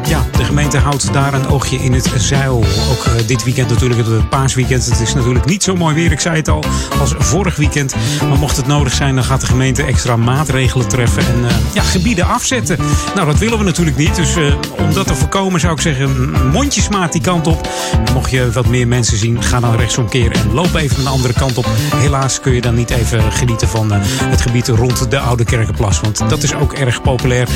ja, 0.09 0.25
de 0.37 0.45
gemeente 0.45 0.79
houdt 0.79 1.13
daar 1.13 1.35
een 1.35 1.49
oogje 1.49 1.77
in 1.77 1.93
het 1.93 2.11
zeil. 2.17 2.65
Ook 2.91 3.05
eh, 3.05 3.27
dit 3.27 3.45
weekend 3.45 3.71
natuurlijk, 3.71 4.07
het 4.07 4.29
paasweekend. 4.29 4.85
Het 4.85 5.01
is 5.01 5.15
natuurlijk 5.15 5.45
niet 5.45 5.63
zo 5.63 5.77
mooi 5.77 5.95
ik 6.05 6.21
zei 6.21 6.37
het 6.37 6.49
al, 6.49 6.65
als 7.01 7.15
vorig 7.19 7.57
weekend. 7.57 7.95
Maar 8.29 8.39
mocht 8.39 8.57
het 8.57 8.67
nodig 8.67 8.93
zijn, 8.93 9.15
dan 9.15 9.25
gaat 9.25 9.41
de 9.41 9.47
gemeente 9.47 9.83
extra 9.83 10.17
maatregelen 10.17 10.89
treffen 10.89 11.23
en 11.27 11.41
uh, 11.41 11.51
ja, 11.73 11.83
gebieden 11.83 12.27
afzetten. 12.27 12.79
Nou, 13.15 13.27
dat 13.27 13.39
willen 13.39 13.59
we 13.59 13.65
natuurlijk 13.65 13.97
niet. 13.97 14.17
Dus 14.17 14.37
uh, 14.37 14.55
om 14.79 14.95
dat 14.95 15.07
te 15.07 15.15
voorkomen 15.15 15.61
zou 15.61 15.73
ik 15.73 15.81
zeggen, 15.81 16.31
mondjesmaat 16.53 17.13
die 17.13 17.21
kant 17.21 17.47
op. 17.47 17.69
Mocht 18.13 18.31
je 18.31 18.53
wat 18.53 18.67
meer 18.67 18.89
mensen 18.89 19.19
zien, 19.19 19.43
ga 19.43 19.61
dan 19.61 19.77
rechtsomkeer 19.77 20.33
en 20.33 20.53
loop 20.53 20.75
even 20.75 21.01
een 21.01 21.07
andere 21.07 21.33
kant 21.33 21.59
op. 21.59 21.67
Helaas 21.97 22.41
kun 22.41 22.55
je 22.55 22.61
dan 22.61 22.75
niet 22.75 22.91
even 22.91 23.33
genieten 23.33 23.69
van 23.69 23.93
het 24.25 24.41
gebied 24.41 24.69
rond 24.69 25.11
de 25.11 25.19
Oude 25.19 25.45
Kerkenplas. 25.45 26.01
Want 26.01 26.29
dat 26.29 26.43
is 26.43 26.55
ook 26.55 26.73
erg 26.73 27.03
populair. 27.03 27.49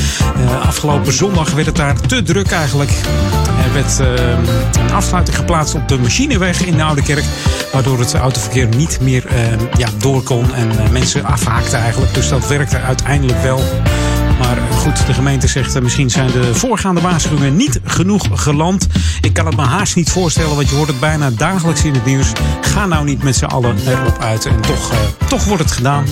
afgelopen 0.62 1.12
zondag 1.12 1.50
werd 1.50 1.66
het 1.66 1.76
daar 1.76 2.00
te 2.00 2.22
druk 2.22 2.50
eigenlijk. 2.50 2.90
Er 3.64 3.72
werd 3.72 3.98
een 4.78 4.92
afsluiting 4.92 5.36
geplaatst 5.36 5.74
op 5.74 5.88
de 5.88 5.98
machineweg 5.98 6.64
in 6.64 6.76
de 6.76 6.82
Oude 6.82 7.02
Kerk. 7.02 7.24
Waardoor 7.72 7.98
het 7.98 8.14
autoverkeer 8.32 8.76
niet 8.76 9.00
meer 9.00 9.24
ja, 9.76 9.88
door 9.98 10.22
kon 10.22 10.54
en 10.54 10.92
mensen 10.92 11.24
afhaakten 11.24 11.78
eigenlijk. 11.78 12.14
Dus 12.14 12.28
dat 12.28 12.48
werkte 12.48 12.78
uiteindelijk 12.78 13.42
wel. 13.42 13.62
Maar 14.38 14.58
goed, 14.70 15.06
de 15.06 15.14
gemeente 15.14 15.46
zegt 15.46 15.76
uh, 15.76 15.82
misschien 15.82 16.10
zijn 16.10 16.30
de 16.30 16.54
voorgaande 16.54 17.00
waarschuwingen 17.00 17.56
niet 17.56 17.80
genoeg 17.84 18.28
geland. 18.32 18.86
Ik 19.20 19.32
kan 19.32 19.46
het 19.46 19.56
me 19.56 19.62
haast 19.62 19.96
niet 19.96 20.10
voorstellen, 20.10 20.54
want 20.56 20.68
je 20.68 20.74
hoort 20.74 20.88
het 20.88 21.00
bijna 21.00 21.30
dagelijks 21.30 21.84
in 21.84 21.94
het 21.94 22.04
nieuws. 22.04 22.32
Ga 22.60 22.86
nou 22.86 23.04
niet 23.04 23.22
met 23.22 23.36
z'n 23.36 23.44
allen 23.44 23.76
erop 23.86 24.18
uit. 24.20 24.46
En 24.46 24.60
toch, 24.60 24.92
uh, 24.92 24.98
toch 25.28 25.44
wordt 25.44 25.62
het 25.62 25.72
gedaan. 25.72 26.04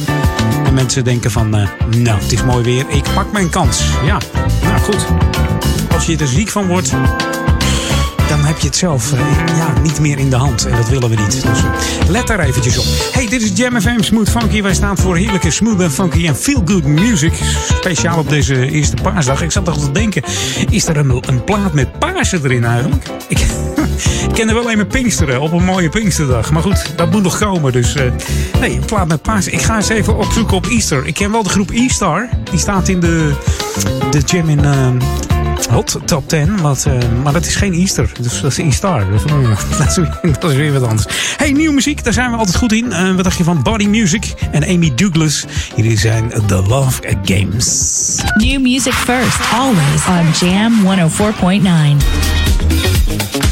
En 0.65 0.75
mensen 0.75 1.05
denken 1.05 1.31
van, 1.31 1.51
nou, 1.97 2.21
het 2.21 2.33
is 2.33 2.43
mooi 2.43 2.65
weer. 2.65 2.85
Ik 2.89 3.05
pak 3.15 3.33
mijn 3.33 3.51
kans. 3.51 3.83
Ja, 4.05 4.19
nou 4.63 4.81
goed. 4.81 5.07
Als 5.95 6.07
je 6.07 6.17
er 6.17 6.29
ziek 6.29 6.49
van 6.49 6.67
wordt, 6.67 6.93
dan 8.31 8.45
heb 8.45 8.59
je 8.59 8.67
het 8.67 8.77
zelf 8.77 9.13
uh, 9.13 9.21
ja, 9.57 9.73
niet 9.83 10.01
meer 10.01 10.19
in 10.19 10.31
de 10.31 10.37
hand. 10.37 10.67
En 10.67 10.77
dat 10.77 10.89
willen 10.89 11.11
we 11.11 11.17
niet. 11.17 11.43
Dus 11.43 11.63
uh, 11.63 12.09
let 12.09 12.27
daar 12.27 12.41
eventjes 12.41 12.79
op. 12.79 12.85
Hey, 13.13 13.27
dit 13.27 13.43
is 13.43 13.51
Jam 13.55 13.81
FM 13.81 14.01
Smooth 14.01 14.31
Funky. 14.31 14.63
Wij 14.63 14.75
staan 14.75 14.97
voor 14.97 15.17
heerlijke 15.17 15.51
smooth 15.51 15.81
en 15.81 15.91
funky 15.91 16.27
en 16.27 16.37
feel 16.37 16.63
good 16.65 16.85
music. 16.85 17.33
Speciaal 17.75 18.19
op 18.19 18.29
deze 18.29 18.71
eerste 18.71 18.97
paasdag. 19.03 19.43
Ik 19.43 19.51
zat 19.51 19.65
toch 19.65 19.79
te 19.79 19.93
denken, 19.93 20.23
is 20.71 20.89
er 20.89 20.97
een, 20.97 21.23
een 21.27 21.45
plaat 21.45 21.73
met 21.73 21.99
Pasen 21.99 22.45
erin 22.45 22.65
eigenlijk? 22.65 23.07
Ik, 23.29 23.47
ken 24.35 24.49
er 24.49 24.55
wel 24.55 24.71
een 24.71 24.87
Pinksteren 24.87 25.41
op 25.41 25.53
een 25.53 25.65
mooie 25.65 25.89
Pinksterdag. 25.89 26.51
Maar 26.51 26.63
goed, 26.63 26.93
dat 26.97 27.11
moet 27.11 27.23
nog 27.23 27.39
komen. 27.39 27.73
Dus 27.73 27.97
uh, 27.97 28.03
nee, 28.61 28.73
een 28.73 28.85
plaat 28.85 29.09
met 29.09 29.23
Pasen. 29.23 29.53
Ik 29.53 29.63
ga 29.63 29.77
eens 29.77 29.89
even 29.89 30.17
opzoeken 30.17 30.57
op 30.57 30.67
Easter. 30.67 31.07
Ik 31.07 31.15
ken 31.15 31.31
wel 31.31 31.43
de 31.43 31.49
groep 31.49 31.71
E-Star. 31.71 32.29
Die 32.51 32.59
staat 32.59 32.89
in 32.89 33.01
de, 33.01 33.33
de 34.11 34.21
jam 34.25 34.49
in 34.49 34.61
Hot 35.71 35.99
Top 36.05 36.29
10. 36.29 36.61
Wat, 36.61 36.85
uh, 36.89 36.95
maar 37.23 37.33
dat 37.33 37.47
is 37.47 37.57
geen 37.57 37.73
Easter. 37.73 38.13
Dus 38.21 38.41
dat 38.41 38.51
is. 38.51 38.57
Dus, 38.57 38.83
uh, 38.83 39.01
dat, 40.41 40.51
is, 40.51 40.57
weer 40.57 40.73
wat 40.73 40.83
anders. 40.83 41.07
Hey, 41.37 41.53
nieuwe 41.53 41.75
muziek. 41.75 42.05
Daar 42.05 42.13
zijn 42.13 42.31
we 42.31 42.37
altijd 42.37 42.57
goed 42.57 42.73
in. 42.73 42.87
Uh, 42.87 43.15
wat 43.15 43.25
dacht 43.25 43.37
je 43.37 43.45
van 43.45 43.63
Body 43.63 43.87
Music 43.87 44.35
en 44.51 44.65
Amy 44.65 44.93
Douglas? 44.95 45.45
Hier 45.75 45.99
zijn 45.99 46.33
The 46.47 46.63
Love 46.69 47.03
Games. 47.25 48.17
New 48.35 48.61
music 48.61 48.93
first. 48.93 49.39
Always 49.53 50.07
on 50.07 50.49
Jam 50.49 50.73
104.9. 50.85 53.50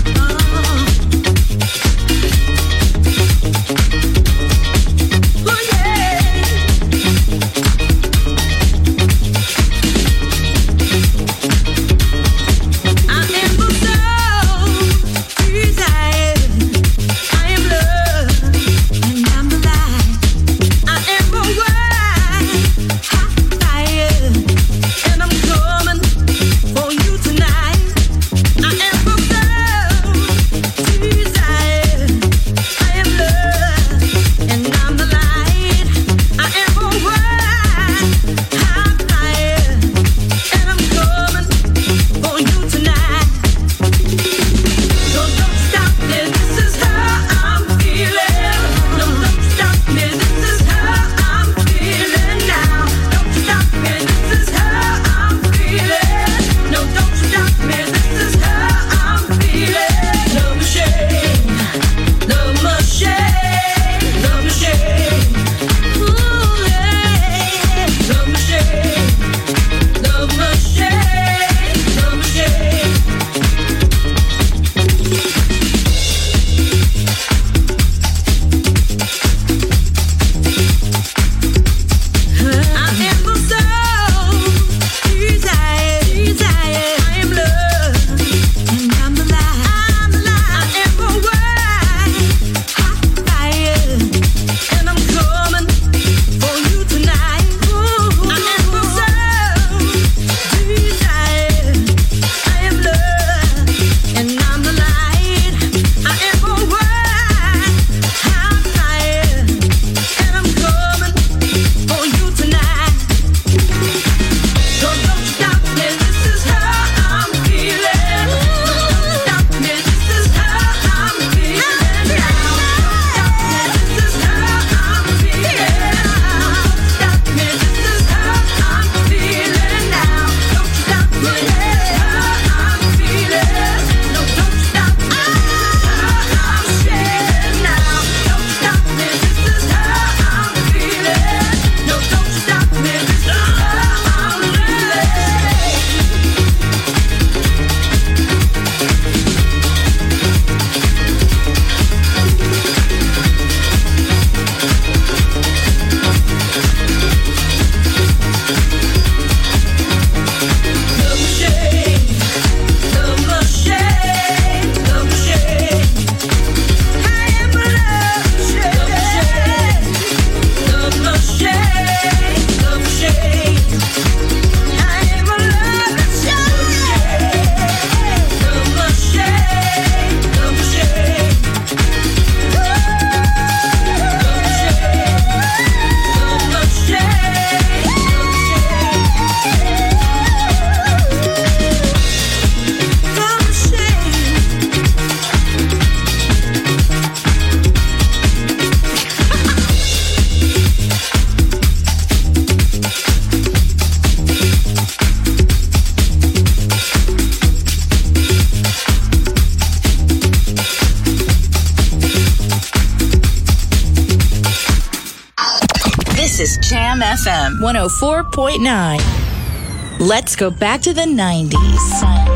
104.9. 218.38 219.98
Let's 219.98 220.36
go 220.36 220.48
back 220.48 220.80
to 220.82 220.94
the 220.94 221.00
90s. 221.00 222.27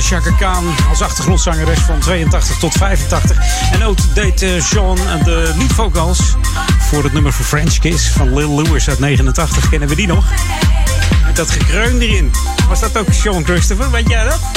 Chaka 0.00 0.30
Khan 0.30 0.64
als 0.88 1.02
achtergrondzangeres 1.02 1.78
van 1.78 1.98
82 1.98 2.56
tot 2.58 2.72
85. 2.72 3.36
En 3.72 3.84
ook 3.84 4.14
deed 4.14 4.42
uh, 4.42 4.62
Sean 4.62 4.98
de 5.24 5.52
leadvocals 5.56 6.36
voor 6.78 7.04
het 7.04 7.12
nummer 7.12 7.32
voor 7.32 7.44
French 7.44 7.78
Kiss 7.78 8.08
van 8.08 8.34
Lil 8.34 8.62
Lewis 8.62 8.88
uit 8.88 8.98
89. 8.98 9.68
Kennen 9.68 9.88
we 9.88 9.94
die 9.94 10.06
nog? 10.06 10.24
Met 11.26 11.36
dat 11.36 11.50
gekreun 11.50 12.00
erin. 12.00 12.30
Was 12.68 12.80
dat 12.80 12.98
ook 12.98 13.12
Sean 13.12 13.44
Christopher? 13.44 13.90
Weet 13.90 14.08
jij 14.08 14.24
dat? 14.24 14.40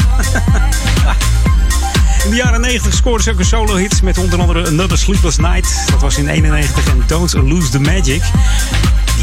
In 2.26 2.32
de 2.32 2.38
jaren 2.38 2.62
90 2.62 2.94
scoorde 2.94 3.24
ze 3.24 3.32
ook 3.32 3.40
een 3.40 3.46
solo-hit 3.46 4.02
met 4.02 4.18
onder 4.18 4.40
andere 4.40 4.68
Another 4.68 4.98
Sleepless 4.98 5.38
Night. 5.38 5.84
Dat 5.92 6.02
was 6.02 6.18
in 6.18 6.28
91 6.28 6.88
en 6.88 7.04
Don't 7.08 7.34
Lose 7.34 7.70
the 7.70 7.80
Magic. 7.80 8.22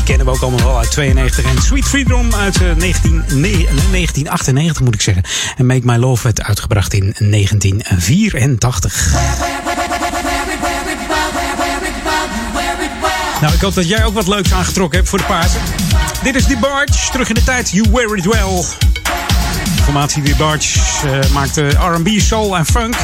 Die 0.02 0.10
kennen 0.10 0.32
we 0.32 0.38
ook 0.38 0.42
allemaal 0.42 0.66
wel 0.66 0.78
uit 0.78 0.90
92. 0.90 1.44
En 1.44 1.62
Sweet 1.62 1.84
Freedom 1.84 2.34
uit 2.34 2.76
19, 2.76 3.24
nee, 3.28 3.52
1998 3.52 4.82
moet 4.82 4.94
ik 4.94 5.00
zeggen. 5.00 5.22
En 5.56 5.66
Make 5.66 5.80
My 5.84 5.96
Love 5.96 6.22
werd 6.22 6.42
uitgebracht 6.42 6.94
in 6.94 7.14
1984. 7.18 9.12
Nou, 13.40 13.54
ik 13.54 13.60
hoop 13.60 13.74
dat 13.74 13.88
jij 13.88 14.04
ook 14.04 14.14
wat 14.14 14.26
leuks 14.26 14.52
aangetrokken 14.52 14.98
hebt 14.98 15.10
voor 15.10 15.18
de 15.18 15.24
Pasen. 15.24 15.60
Dit 16.22 16.34
is 16.34 16.44
The 16.44 16.56
Barge, 16.56 17.10
terug 17.10 17.28
in 17.28 17.34
de 17.34 17.44
tijd. 17.44 17.70
You 17.70 17.90
Wear 17.90 18.16
It 18.16 18.24
Well. 18.24 18.64
formatie 19.82 20.22
The 20.22 20.34
Barge 20.36 20.78
uh, 21.04 21.18
maakte 21.32 21.68
R&B, 21.68 22.08
soul 22.20 22.56
en 22.56 22.66
funk. 22.66 22.94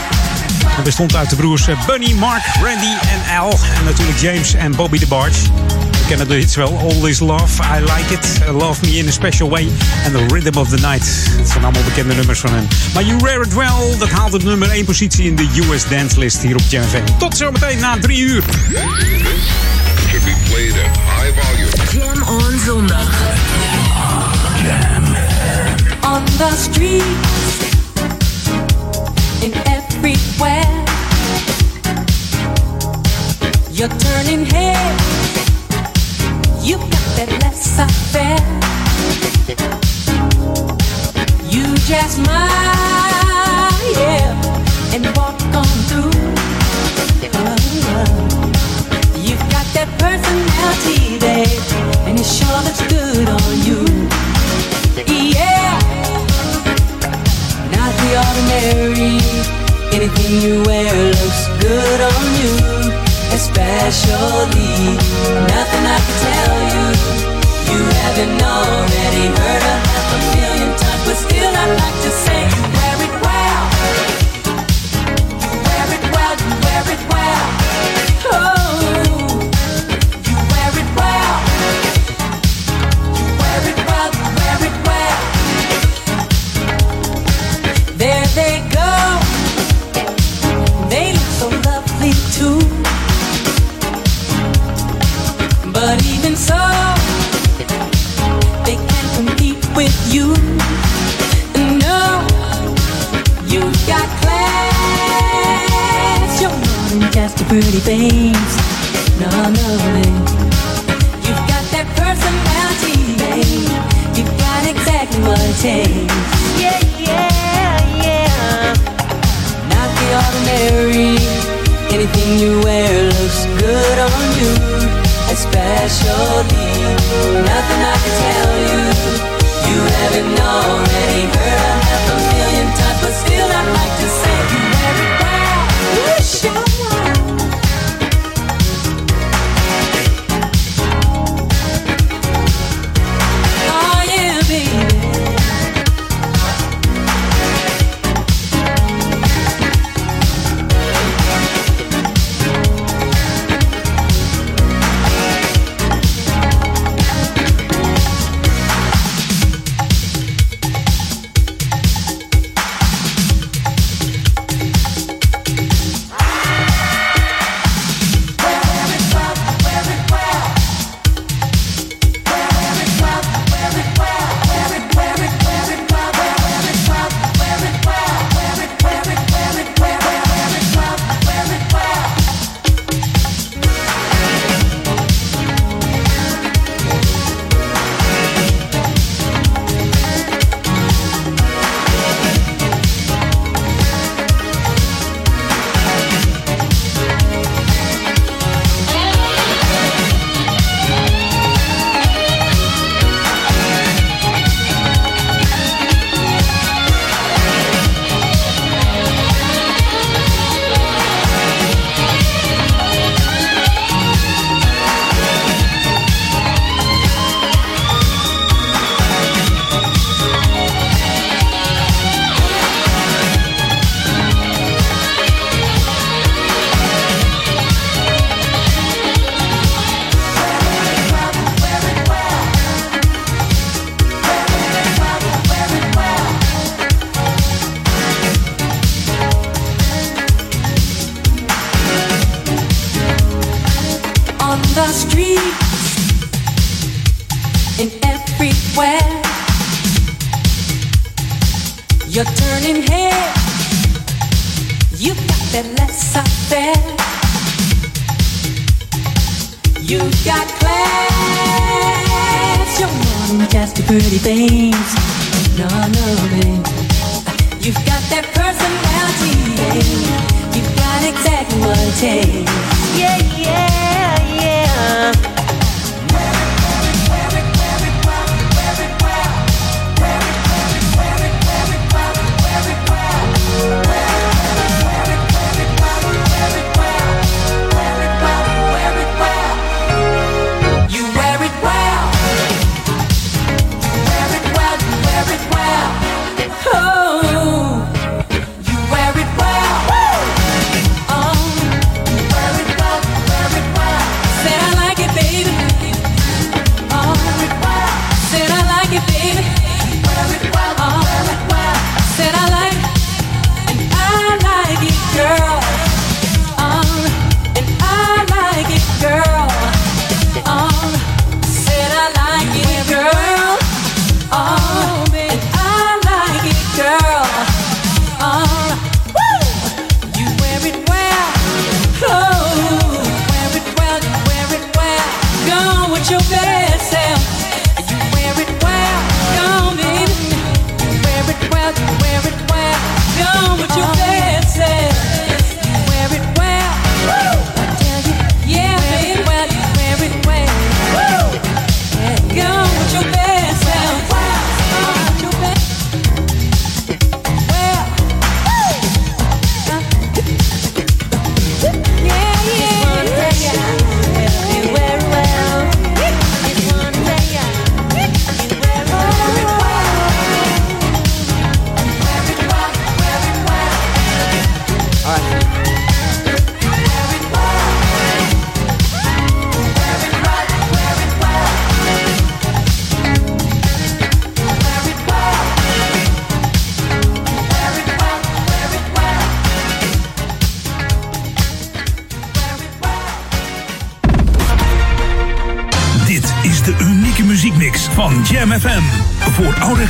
Het 0.66 0.84
bestond 0.84 1.16
uit 1.16 1.30
de 1.30 1.36
broers 1.36 1.68
Bunny, 1.86 2.12
Mark, 2.12 2.44
Randy 2.62 2.92
en 3.00 3.38
Al. 3.38 3.58
En 3.78 3.84
natuurlijk 3.84 4.18
James 4.18 4.54
en 4.54 4.76
Bobby 4.76 4.98
DeBarge. 4.98 5.40
Kennen 6.08 6.28
de 6.28 6.34
hits 6.34 6.56
wel. 6.56 6.78
All 6.78 7.00
This 7.00 7.18
Love, 7.18 7.62
I 7.62 7.80
Like 7.80 8.14
It, 8.14 8.40
Love 8.52 8.84
Me 8.86 8.96
in 8.96 9.08
a 9.08 9.10
Special 9.10 9.48
Way 9.48 9.68
en 10.04 10.12
The 10.12 10.26
Rhythm 10.34 10.58
of 10.58 10.68
the 10.68 10.76
Night. 10.76 11.06
Het 11.36 11.48
zijn 11.48 11.64
allemaal 11.64 11.82
bekende 11.82 12.14
nummers 12.14 12.40
van 12.40 12.50
hen. 12.50 12.68
Maar 12.94 13.02
You 13.02 13.18
Wear 13.22 13.42
It 13.42 13.54
Well, 13.54 13.98
dat 13.98 14.10
haalt 14.10 14.34
op 14.34 14.42
nummer 14.42 14.70
1 14.70 14.84
positie 14.84 15.24
in 15.24 15.36
de 15.36 15.48
US 15.70 15.88
Dance 15.88 16.18
List 16.18 16.42
hier 16.42 16.56
op 16.56 16.62
Jam 16.68 16.82
FM. 16.82 17.18
Tot 17.18 17.36
zometeen 17.36 17.78
na 17.78 17.98
3 17.98 18.18
uur. 18.18 18.42
Should 20.08 20.24
be 20.24 20.34
played 20.50 20.72
at 20.72 20.96
high 20.96 21.40
volume. 21.40 21.70
Jam 21.92 22.22
on 22.28 22.58
zondag. 22.66 23.20
Jam. 24.64 25.04
On 26.14 26.24
the 26.24 26.52
streets, 26.70 27.66
in 29.40 29.52
everywhere, 29.52 30.84
you're 33.70 33.96
turning 33.96 34.52
heads. 34.52 35.47
You 36.60 36.76
got 36.76 37.06
that 37.16 37.30
laissez-faire. 37.42 38.42
You 41.48 41.64
just 41.86 42.16
smile, 42.16 43.72
and 44.94 45.04
walk 45.16 45.40
on 45.54 45.70
through. 45.88 46.12
You've 49.26 49.46
got 49.50 49.66
that 49.76 49.88
personality, 49.98 51.18
and 52.06 52.18
it 52.18 52.26
sure 52.26 52.60
looks 52.66 52.82
good 52.88 53.28
on 53.28 53.52
you. 53.66 53.80
Yeah, 55.08 55.78
not 57.72 57.92
the 58.00 58.10
ordinary. 58.26 59.16
Anything 59.92 60.32
you 60.42 60.54
wear 60.64 60.92
looks 61.10 61.42
good 61.60 62.00
on 62.00 62.24
you, 62.40 62.52
especially 63.32 64.96
nothing 65.48 65.67
Already 68.18 69.26
heard 69.28 69.62
a 69.62 69.76
half 69.86 70.10
a 70.12 70.18
million 70.34 70.76
times, 70.76 71.04
but 71.06 71.14
still 71.14 71.54
I'd 71.54 71.78
like 71.78 72.02
to 72.02 72.10
Spain. 107.88 108.37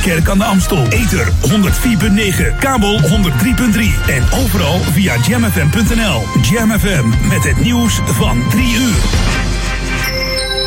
Kerk 0.09 0.29
aan 0.29 0.37
de 0.37 0.43
Amstel. 0.43 0.87
Ether 0.87 1.27
104.9, 1.27 2.57
kabel 2.59 2.99
103.3 2.99 3.07
en 4.07 4.23
overal 4.43 4.79
via 4.79 5.15
jamfm.nl. 5.27 6.23
Jam 6.41 6.71
FM 6.79 7.27
met 7.27 7.43
het 7.43 7.63
nieuws 7.63 8.01
van 8.05 8.49
3 8.49 8.75
uur. 8.75 8.95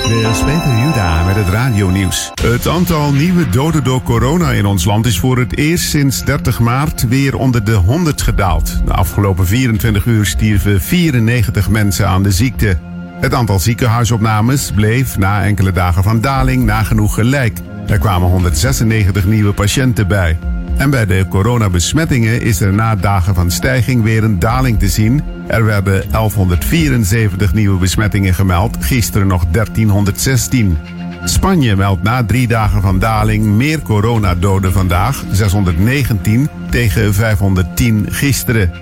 Dit 0.09 0.31
is 0.31 0.39
Peter 0.39 0.79
Juda 0.79 1.25
met 1.25 1.35
het 1.35 1.49
radionieuws. 1.49 2.31
Het 2.43 2.69
aantal 2.69 3.13
nieuwe 3.13 3.49
doden 3.49 3.85
door 3.85 4.03
corona 4.03 4.51
in 4.51 4.67
ons 4.67 4.85
land 4.85 5.07
is 5.07 5.19
voor 5.19 5.39
het 5.39 5.57
eerst 5.57 5.85
sinds 5.85 6.25
30 6.25 6.61
maart 6.61 7.09
weer 7.09 7.37
onder 7.37 7.65
de 7.65 7.75
100 7.75 8.23
gedaald. 8.23 8.83
De 8.85 8.93
afgelopen 8.93 9.47
24 9.47 10.05
uur 10.05 10.27
stierven 10.27 10.81
94 10.81 11.69
mensen 11.69 12.09
aan 12.09 12.23
de 12.23 12.33
ziekte. 12.33 12.79
Het 13.21 13.35
aantal 13.35 13.59
ziekenhuisopnames 13.59 14.71
bleef 14.75 15.19
na 15.19 15.45
enkele 15.45 15.73
dagen 15.73 16.03
van 16.03 16.21
daling 16.21 16.65
nagenoeg 16.65 17.15
gelijk. 17.15 17.59
Er 17.93 17.99
kwamen 17.99 18.29
196 18.29 19.25
nieuwe 19.25 19.53
patiënten 19.53 20.09
bij. 20.09 20.39
En 20.77 20.91
bij 20.91 21.07
de 21.07 21.27
coronabesmettingen 21.29 22.41
is 22.41 22.61
er 22.61 22.73
na 22.73 22.97
dagen 22.97 23.35
van 23.35 23.51
stijging 23.51 24.03
weer 24.03 24.25
een 24.25 24.39
daling 24.39 24.79
te 24.79 24.89
zien. 24.89 25.23
Er 25.47 25.65
werden 25.65 26.11
1174 26.11 27.55
nieuwe 27.55 27.79
besmettingen 27.79 28.35
gemeld, 28.35 28.77
gisteren 28.81 29.27
nog 29.27 29.45
1316. 29.51 30.79
Spanje 31.25 31.77
meldt 31.77 32.03
na 32.03 32.25
drie 32.25 32.47
dagen 32.47 32.83
van 32.83 32.99
daling 32.99 33.45
meer 33.45 33.83
coronadoden 33.83 34.73
vandaag, 34.73 35.25
619 35.31 36.49
tegen 36.71 37.15
510 37.15 38.07
gisteren. 38.11 38.73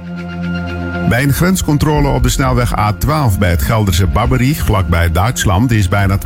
Bij 1.09 1.23
een 1.23 1.33
grenscontrole 1.33 2.09
op 2.09 2.23
de 2.23 2.29
snelweg 2.29 2.71
A12 2.71 3.39
bij 3.39 3.51
het 3.51 3.63
Gelderse 3.63 4.07
Babberich, 4.07 4.65
vlakbij 4.65 5.13
Duitsland, 5.13 5.71
is 5.71 5.89
bijna 5.89 6.19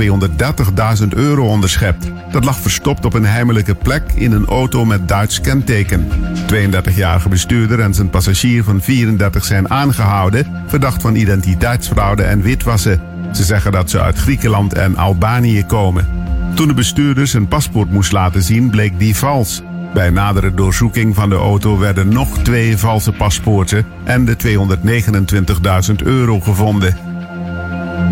230.000 1.00 1.08
euro 1.08 1.46
onderschept. 1.46 2.13
Dat 2.34 2.44
lag 2.44 2.60
verstopt 2.60 3.04
op 3.04 3.14
een 3.14 3.24
heimelijke 3.24 3.74
plek 3.74 4.02
in 4.14 4.32
een 4.32 4.46
auto 4.46 4.84
met 4.84 5.08
Duits 5.08 5.40
kenteken. 5.40 6.08
32-jarige 6.52 7.28
bestuurder 7.28 7.80
en 7.80 7.94
zijn 7.94 8.10
passagier 8.10 8.64
van 8.64 8.80
34 8.80 9.44
zijn 9.44 9.70
aangehouden, 9.70 10.62
verdacht 10.66 11.02
van 11.02 11.14
identiteitsfraude 11.14 12.22
en 12.22 12.42
witwassen. 12.42 13.00
Ze 13.32 13.44
zeggen 13.44 13.72
dat 13.72 13.90
ze 13.90 14.00
uit 14.00 14.18
Griekenland 14.18 14.72
en 14.72 14.96
Albanië 14.96 15.64
komen. 15.66 16.08
Toen 16.54 16.68
de 16.68 16.74
bestuurder 16.74 17.26
zijn 17.26 17.48
paspoort 17.48 17.90
moest 17.90 18.12
laten 18.12 18.42
zien, 18.42 18.70
bleek 18.70 18.98
die 18.98 19.16
vals. 19.16 19.62
Bij 19.92 20.10
nadere 20.10 20.54
doorzoeking 20.54 21.14
van 21.14 21.28
de 21.28 21.36
auto 21.36 21.78
werden 21.78 22.08
nog 22.08 22.38
twee 22.38 22.78
valse 22.78 23.12
paspoorten 23.12 23.86
en 24.04 24.24
de 24.24 24.36
229.000 25.88 25.94
euro 26.04 26.40
gevonden. 26.40 27.13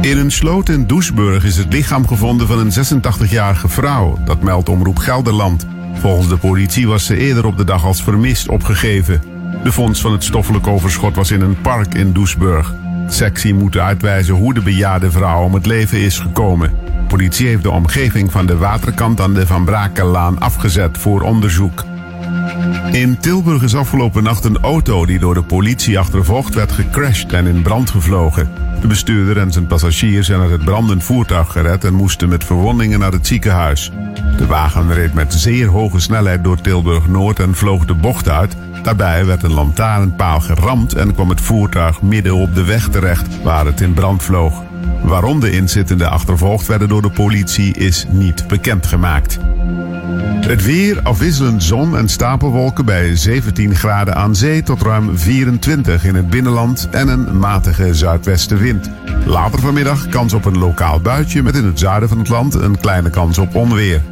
In 0.02 0.18
een 0.18 0.30
sloot 0.30 0.68
in 0.68 0.86
Doesburg 0.86 1.44
is 1.44 1.56
het 1.56 1.72
lichaam 1.72 2.06
gevonden 2.06 2.46
van 2.46 2.58
een 2.58 2.72
86-jarige 2.72 3.68
vrouw. 3.68 4.18
Dat 4.24 4.42
meldt 4.42 4.68
Omroep 4.68 4.98
Gelderland. 4.98 5.66
Volgens 5.94 6.28
de 6.28 6.36
politie 6.36 6.88
was 6.88 7.06
ze 7.06 7.16
eerder 7.16 7.46
op 7.46 7.56
de 7.56 7.64
dag 7.64 7.84
als 7.84 8.02
vermist 8.02 8.48
opgegeven. 8.48 9.22
De 9.64 9.72
fonds 9.72 10.00
van 10.00 10.12
het 10.12 10.24
stoffelijk 10.24 10.66
overschot 10.66 11.16
was 11.16 11.30
in 11.30 11.40
een 11.40 11.60
park 11.60 11.94
in 11.94 12.12
Doesburg. 12.12 12.74
Sectie 13.08 13.54
moet 13.54 13.76
uitwijzen 13.76 14.34
hoe 14.34 14.54
de 14.54 14.60
bejaarde 14.60 15.10
vrouw 15.10 15.42
om 15.42 15.54
het 15.54 15.66
leven 15.66 15.98
is 15.98 16.18
gekomen. 16.18 16.74
Politie 17.08 17.46
heeft 17.46 17.62
de 17.62 17.70
omgeving 17.70 18.32
van 18.32 18.46
de 18.46 18.56
waterkant 18.56 19.20
aan 19.20 19.34
de 19.34 19.46
Van 19.46 19.64
Brakellaan 19.64 20.40
afgezet 20.40 20.98
voor 20.98 21.20
onderzoek. 21.20 21.84
In 22.92 23.18
Tilburg 23.18 23.62
is 23.62 23.74
afgelopen 23.74 24.22
nacht 24.22 24.44
een 24.44 24.58
auto 24.58 25.06
die 25.06 25.18
door 25.18 25.34
de 25.34 25.42
politie 25.42 25.98
achtervolgd 25.98 26.54
werd 26.54 26.72
gecrashed 26.72 27.32
en 27.32 27.46
in 27.46 27.62
brand 27.62 27.90
gevlogen. 27.90 28.61
De 28.82 28.88
bestuurder 28.88 29.38
en 29.38 29.52
zijn 29.52 29.66
passagiers 29.66 30.26
zijn 30.26 30.40
uit 30.40 30.50
het 30.50 30.64
brandend 30.64 31.04
voertuig 31.04 31.52
gered 31.52 31.84
en 31.84 31.94
moesten 31.94 32.28
met 32.28 32.44
verwondingen 32.44 32.98
naar 32.98 33.12
het 33.12 33.26
ziekenhuis. 33.26 33.90
De 34.36 34.46
wagen 34.46 34.92
reed 34.92 35.14
met 35.14 35.34
zeer 35.34 35.66
hoge 35.66 36.00
snelheid 36.00 36.44
door 36.44 36.60
Tilburg 36.60 37.08
Noord 37.08 37.38
en 37.38 37.54
vloog 37.54 37.84
de 37.84 37.94
bocht 37.94 38.28
uit. 38.28 38.56
Daarbij 38.82 39.26
werd 39.26 39.42
een 39.42 39.52
lantaarnpaal 39.52 40.40
geramd 40.40 40.94
en 40.94 41.14
kwam 41.14 41.28
het 41.28 41.40
voertuig 41.40 42.02
midden 42.02 42.34
op 42.34 42.54
de 42.54 42.64
weg 42.64 42.88
terecht 42.88 43.42
waar 43.42 43.66
het 43.66 43.80
in 43.80 43.94
brand 43.94 44.22
vloog. 44.22 44.62
Waarom 45.02 45.40
de 45.40 45.50
inzittenden 45.50 46.10
achtervolgd 46.10 46.66
werden 46.66 46.88
door 46.88 47.02
de 47.02 47.10
politie 47.10 47.74
is 47.74 48.06
niet 48.10 48.46
bekendgemaakt. 48.48 49.38
Het 50.42 50.64
weer 50.64 51.00
afwisselend 51.02 51.62
zon 51.62 51.96
en 51.96 52.08
stapelwolken 52.08 52.84
bij 52.84 53.16
17 53.16 53.74
graden 53.74 54.14
aan 54.14 54.36
zee 54.36 54.62
tot 54.62 54.82
ruim 54.82 55.18
24 55.18 56.04
in 56.04 56.14
het 56.14 56.30
binnenland 56.30 56.88
en 56.90 57.08
een 57.08 57.38
matige 57.38 57.94
zuidwestenwind. 57.94 58.90
Later 59.26 59.60
vanmiddag 59.60 60.08
kans 60.08 60.32
op 60.32 60.44
een 60.44 60.58
lokaal 60.58 61.00
buitje 61.00 61.42
met 61.42 61.54
in 61.54 61.64
het 61.64 61.78
zuiden 61.78 62.08
van 62.08 62.18
het 62.18 62.28
land 62.28 62.54
een 62.54 62.78
kleine 62.80 63.10
kans 63.10 63.38
op 63.38 63.54
onweer. 63.54 64.11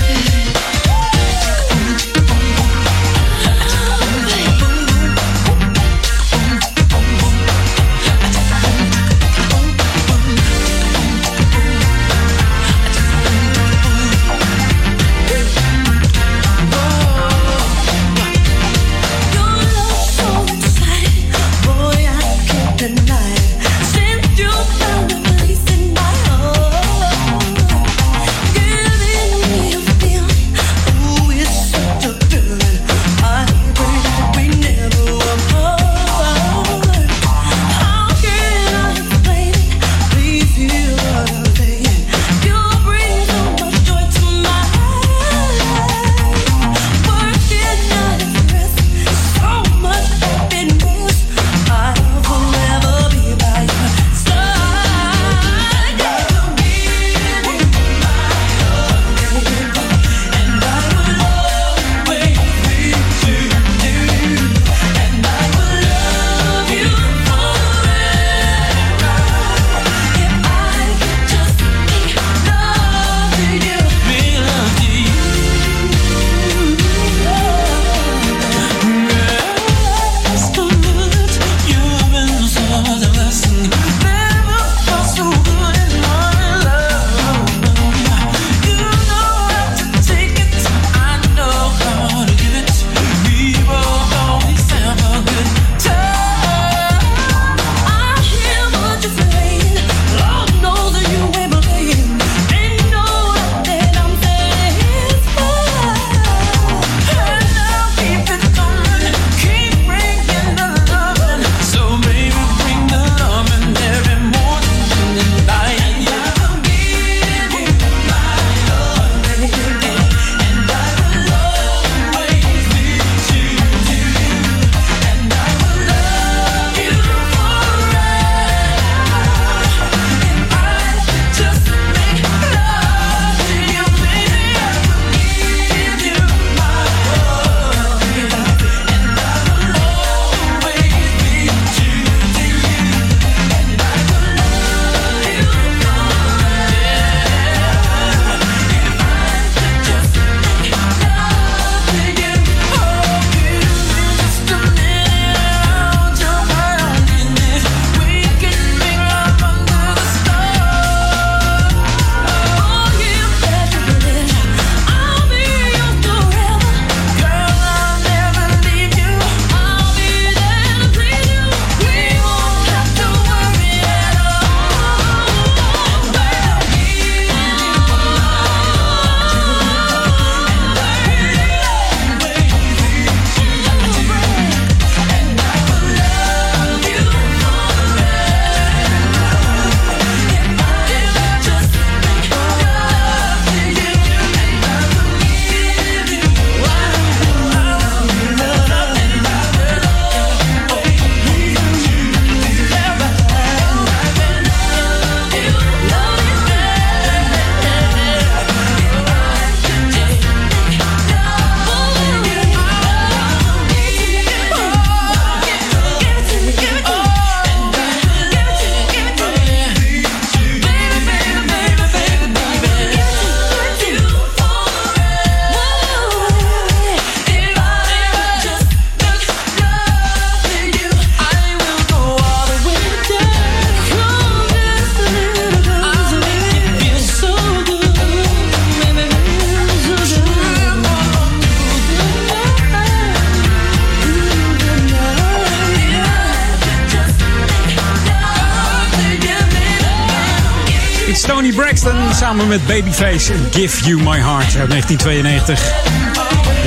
Met 252.47 252.67
Babyface 252.67 253.33
Give 253.51 253.83
You 253.83 254.01
My 254.03 254.19
Heart 254.19 254.55
uit 254.57 254.69
1992. 254.69 255.73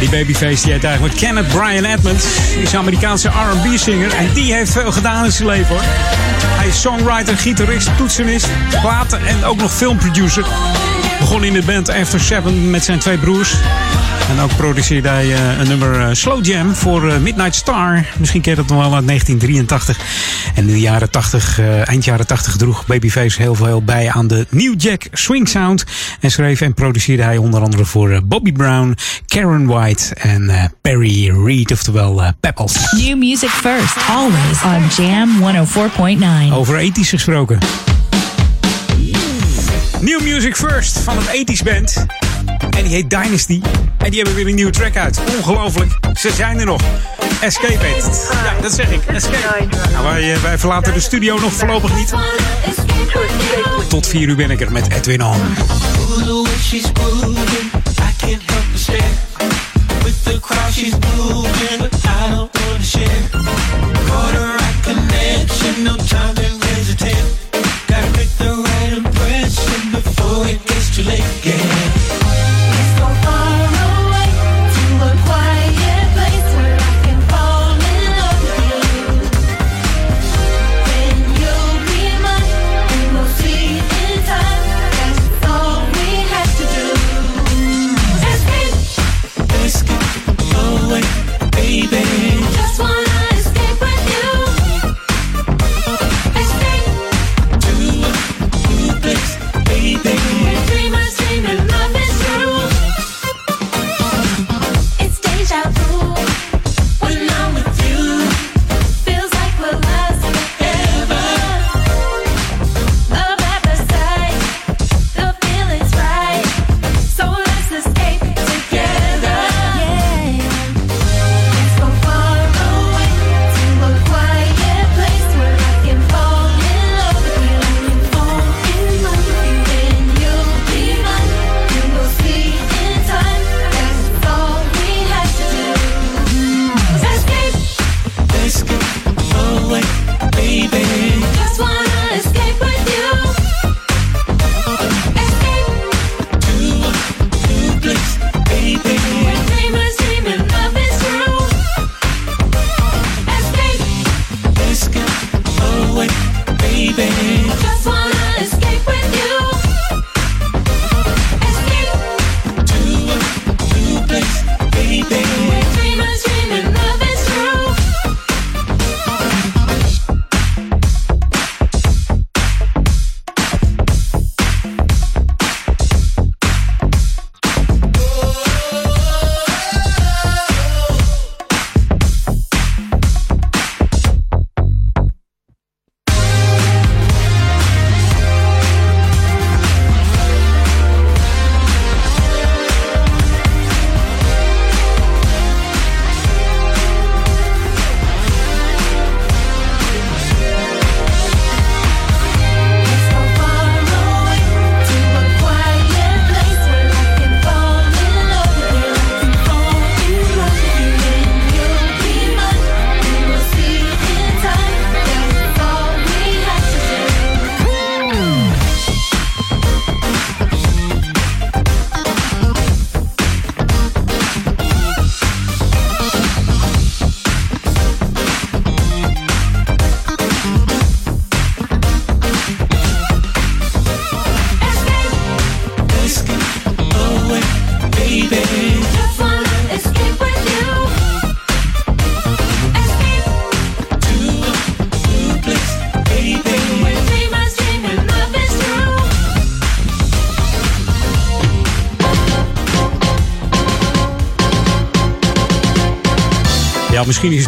die 0.01 0.09
Babyface 0.09 0.63
die 0.63 0.73
heet 0.73 0.85
eigenlijk 0.85 1.17
Kenneth 1.17 1.49
Brian 1.49 1.85
Edmonds. 1.85 2.25
Die 2.55 2.63
is 2.63 2.73
een 2.73 2.79
Amerikaanse 2.79 3.29
R&B-singer 3.29 4.13
en 4.13 4.33
die 4.33 4.53
heeft 4.53 4.73
veel 4.73 4.93
gedaan 4.93 5.25
in 5.25 5.33
zijn 5.33 5.49
leven 5.49 5.67
hoor. 5.67 5.85
Hij 6.47 6.69
is 6.69 6.81
songwriter, 6.81 7.37
gitarist, 7.37 7.97
toetsenist, 7.97 8.49
platen 8.81 9.27
en 9.27 9.45
ook 9.45 9.57
nog 9.57 9.75
filmproducer. 9.75 10.47
Begon 11.19 11.45
in 11.45 11.53
de 11.53 11.63
band 11.63 11.89
After 11.89 12.21
Seven 12.21 12.71
met 12.71 12.85
zijn 12.85 12.99
twee 12.99 13.19
broers. 13.19 13.55
En 14.29 14.41
ook 14.41 14.57
produceerde 14.57 15.09
hij 15.09 15.27
uh, 15.27 15.59
een 15.59 15.69
nummer 15.69 16.01
uh, 16.01 16.09
Slow 16.13 16.45
Jam 16.45 16.75
voor 16.75 17.05
uh, 17.05 17.17
Midnight 17.17 17.55
Star. 17.55 18.07
Misschien 18.19 18.41
je 18.45 18.55
dat 18.55 18.67
nog 18.67 18.79
wel 18.79 18.95
uit 18.95 19.07
1983. 19.07 20.44
En 20.55 20.67
in 20.67 20.67
de 20.67 20.81
jaren 20.81 21.11
80, 21.11 21.61
eind 21.85 22.05
jaren 22.05 22.27
80 22.27 22.57
droeg 22.57 22.87
Babyface 22.87 23.43
heel 23.43 23.55
veel 23.55 23.83
bij 23.83 24.11
aan 24.11 24.27
de 24.27 24.47
New 24.51 24.75
Jack 24.81 25.07
Swing 25.13 25.49
Sound. 25.49 25.85
En 26.21 26.31
schreef 26.31 26.61
en 26.61 26.75
produceerde 26.75 27.23
hij 27.23 27.37
onder 27.37 27.63
andere 27.63 27.85
voor 27.85 28.21
Bobby 28.25 28.53
Brown, 28.53 28.97
Karen 29.27 29.67
White 29.67 30.15
en 30.15 30.73
Perry 30.83 31.45
Reed, 31.45 31.73
oftewel 31.73 32.23
Pepples. 32.41 32.93
New 32.93 33.17
music 33.19 33.51
first, 33.51 33.97
always 34.09 34.63
on 34.65 35.05
Jam 35.05 35.31
104.9. 36.49 36.53
Over 36.53 36.77
ethisch 36.77 37.09
gesproken. 37.09 37.59
New 40.05 40.21
Music 40.21 40.57
First 40.57 40.99
van 40.99 41.17
een 41.17 41.47
80s 41.47 41.63
band. 41.65 42.07
En 42.71 42.85
die 42.85 42.93
heet 42.93 43.11
Dynasty. 43.11 43.61
En 44.05 44.11
die 44.11 44.19
hebben 44.19 44.35
weer 44.35 44.49
een 44.49 44.55
nieuwe 44.55 44.73
track 44.73 44.97
uit. 44.97 45.21
Ongelooflijk. 45.37 45.93
Ze 46.15 46.31
zijn 46.37 46.59
er 46.59 46.67
nog. 46.67 46.81
Escape 47.41 47.89
it. 47.97 48.31
Ja, 48.45 48.61
dat 48.61 48.73
zeg 48.73 48.91
ik. 48.91 49.05
Escape. 49.07 49.67
Nou, 49.93 50.05
wij, 50.05 50.41
wij 50.43 50.59
verlaten 50.59 50.93
de 50.93 51.01
studio 51.01 51.39
nog 51.39 51.53
voorlopig 51.53 51.97
niet. 51.97 52.13
Tot 53.89 54.07
4 54.07 54.29
uur 54.29 54.37
ben 54.37 54.51
ik 54.51 54.61
er 54.61 54.73
met 54.73 54.91
Edwin 54.91 55.25
On. 55.25 55.41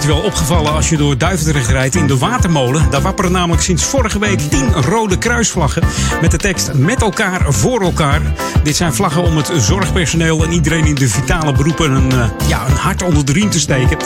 Wel 0.06 0.20
opgevallen 0.20 0.72
als 0.72 0.88
je 0.88 0.96
door 0.96 1.18
Duivendrecht 1.18 1.68
rijdt 1.68 1.94
in 1.94 2.06
de 2.06 2.18
Watermolen. 2.18 2.90
Daar 2.90 3.02
wapperen 3.02 3.32
namelijk 3.32 3.62
sinds 3.62 3.84
vorige 3.84 4.18
week 4.18 4.38
tien 4.38 4.72
rode 4.72 5.18
kruisvlaggen 5.18 5.82
met 6.20 6.30
de 6.30 6.36
tekst 6.36 6.72
met 6.74 7.02
elkaar 7.02 7.52
voor 7.52 7.80
elkaar. 7.80 8.20
Dit 8.62 8.76
zijn 8.76 8.94
vlaggen 8.94 9.22
om 9.22 9.36
het 9.36 9.50
zorgpersoneel 9.56 10.44
en 10.44 10.52
iedereen 10.52 10.84
in 10.84 10.94
de 10.94 11.08
vitale 11.08 11.52
beroepen 11.52 11.90
een, 11.90 12.12
uh, 12.12 12.28
ja, 12.48 12.66
een 12.66 12.76
hart 12.76 13.02
onder 13.02 13.24
de 13.24 13.32
riem 13.32 13.50
te 13.50 13.60
steken. 13.60 13.98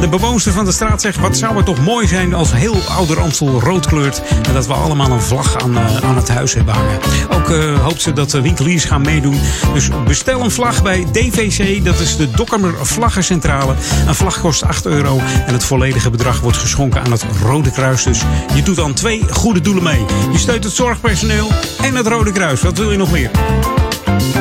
De 0.00 0.08
bewoonster 0.08 0.52
van 0.52 0.64
de 0.64 0.72
straat 0.72 1.00
zegt, 1.00 1.18
wat 1.18 1.36
zou 1.36 1.56
het 1.56 1.66
toch 1.66 1.84
mooi 1.84 2.06
zijn 2.06 2.34
als 2.34 2.52
heel 2.52 2.76
Ouder 2.88 3.20
Amstel 3.20 3.60
rood 3.60 3.86
kleurt 3.86 4.22
en 4.46 4.54
dat 4.54 4.66
we 4.66 4.72
allemaal 4.72 5.10
een 5.10 5.22
vlag 5.22 5.62
aan, 5.62 5.72
uh, 5.72 5.96
aan 5.96 6.16
het 6.16 6.28
huis 6.28 6.54
hebben 6.54 6.74
hangen. 6.74 6.98
Ook 7.30 7.48
uh, 7.48 7.80
hoopt 7.80 8.02
ze 8.02 8.12
dat 8.12 8.30
de 8.30 8.40
winkeliers 8.40 8.84
gaan 8.84 9.02
meedoen. 9.02 9.40
Dus 9.74 9.88
bestel 10.06 10.40
een 10.40 10.50
vlag 10.50 10.82
bij 10.82 11.06
DVC, 11.12 11.84
dat 11.84 12.00
is 12.00 12.16
de 12.16 12.30
Dokkermer 12.30 12.74
Vlaggencentrale. 12.86 13.74
Een 14.06 14.14
vlag 14.14 14.40
kost 14.40 14.62
8 14.62 14.86
euro 14.86 14.92
euro. 14.94 15.20
En 15.46 15.52
het 15.52 15.64
volledige 15.64 16.10
bedrag 16.10 16.40
wordt 16.40 16.58
geschonken 16.58 17.02
aan 17.02 17.12
het 17.12 17.24
Rode 17.42 17.70
Kruis. 17.70 18.02
Dus 18.02 18.22
je 18.54 18.62
doet 18.62 18.76
dan 18.76 18.94
twee 18.94 19.24
goede 19.30 19.60
doelen 19.60 19.82
mee. 19.82 20.04
Je 20.32 20.38
steunt 20.38 20.64
het 20.64 20.72
zorgpersoneel 20.72 21.50
en 21.82 21.94
het 21.94 22.06
Rode 22.06 22.32
Kruis. 22.32 22.62
Wat 22.62 22.78
wil 22.78 22.90
je 22.90 22.98
nog 22.98 23.10
meer? 23.10 23.30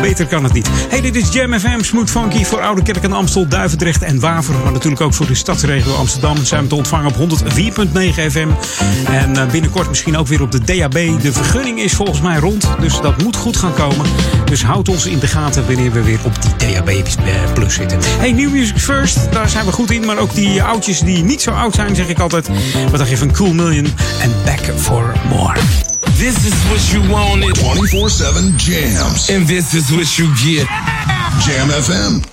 Beter 0.03 0.27
kan 0.27 0.43
het 0.43 0.53
niet. 0.53 0.69
Hey, 0.89 1.01
dit 1.01 1.15
is 1.15 1.34
Jam 1.34 1.59
FM, 1.59 1.81
Smooth 1.81 2.09
Funky 2.09 2.43
voor 2.43 2.61
Oude 2.61 2.81
Kerk 2.81 3.03
en 3.03 3.13
Amstel, 3.13 3.47
Duivendrecht 3.47 4.01
en 4.01 4.19
Waver. 4.19 4.55
Maar 4.63 4.71
natuurlijk 4.71 5.01
ook 5.01 5.13
voor 5.13 5.27
de 5.27 5.35
stadsregio 5.35 5.93
Amsterdam. 5.93 6.45
Zijn 6.45 6.61
we 6.61 6.67
te 6.67 6.75
ontvangen 6.75 7.11
op 7.15 7.15
104.9 7.15 7.31
FM. 8.31 8.47
En 9.05 9.35
eh, 9.35 9.51
binnenkort 9.51 9.89
misschien 9.89 10.17
ook 10.17 10.27
weer 10.27 10.41
op 10.41 10.51
de 10.51 10.59
DAB. 10.63 11.21
De 11.21 11.34
vergunning 11.34 11.80
is 11.80 11.93
volgens 11.93 12.21
mij 12.21 12.39
rond, 12.39 12.67
dus 12.80 13.01
dat 13.01 13.21
moet 13.21 13.35
goed 13.35 13.57
gaan 13.57 13.73
komen. 13.73 14.05
Dus 14.45 14.63
houd 14.63 14.89
ons 14.89 15.05
in 15.05 15.19
de 15.19 15.27
gaten 15.27 15.65
wanneer 15.65 15.91
we 15.91 16.03
weer 16.03 16.19
op 16.23 16.41
die 16.41 16.73
DAB 16.73 16.91
Plus 17.53 17.73
zitten. 17.73 17.99
Hey, 18.01 18.31
New 18.31 18.51
Music 18.51 18.77
First, 18.77 19.31
daar 19.31 19.49
zijn 19.49 19.65
we 19.65 19.71
goed 19.71 19.91
in. 19.91 20.05
Maar 20.05 20.17
ook 20.17 20.35
die 20.35 20.63
oudjes 20.63 20.99
die 20.99 21.23
niet 21.23 21.41
zo 21.41 21.51
oud 21.51 21.75
zijn, 21.75 21.95
zeg 21.95 22.07
ik 22.07 22.19
altijd. 22.19 22.49
Wat 22.89 22.97
dacht 22.97 23.09
je 23.09 23.17
van 23.17 23.31
Cool 23.31 23.53
Million 23.53 23.85
en 24.21 24.31
Back 24.45 24.80
for 24.80 25.13
More? 25.30 25.93
This 26.11 26.45
is 26.45 26.53
what 26.69 26.81
you 26.93 27.01
wanted. 27.11 27.55
24-7 27.55 28.57
jams. 28.57 29.30
And 29.30 29.47
this 29.47 29.73
is 29.73 29.91
what 29.91 30.17
you 30.17 30.27
get. 30.43 30.67
Jamfm.nl 31.43 32.23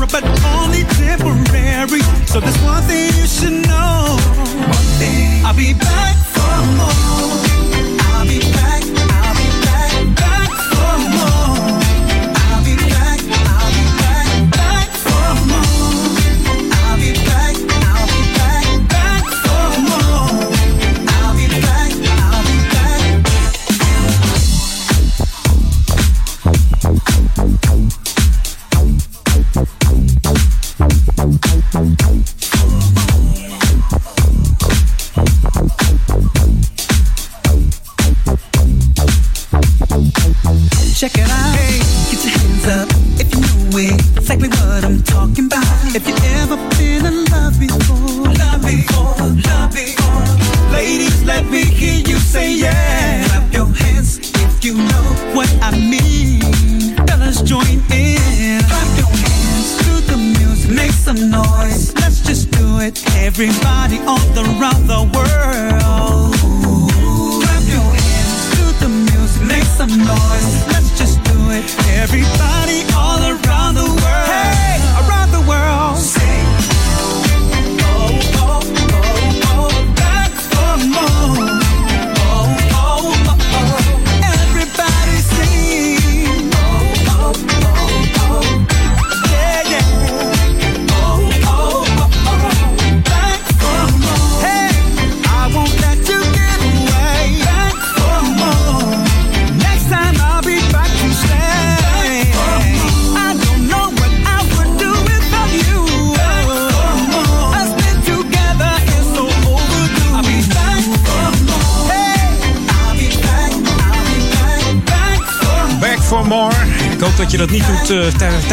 leave 0.00 0.10
but 0.10 0.24
only 0.44 0.82
temporary. 0.84 2.00
So 2.26 2.40
there's 2.40 2.58
one 2.62 2.82
thing 2.84 3.06
you 3.14 3.26
should 3.26 3.66
know. 3.66 4.16
I'll 5.44 5.56
be 5.56 5.74
back 5.74 6.29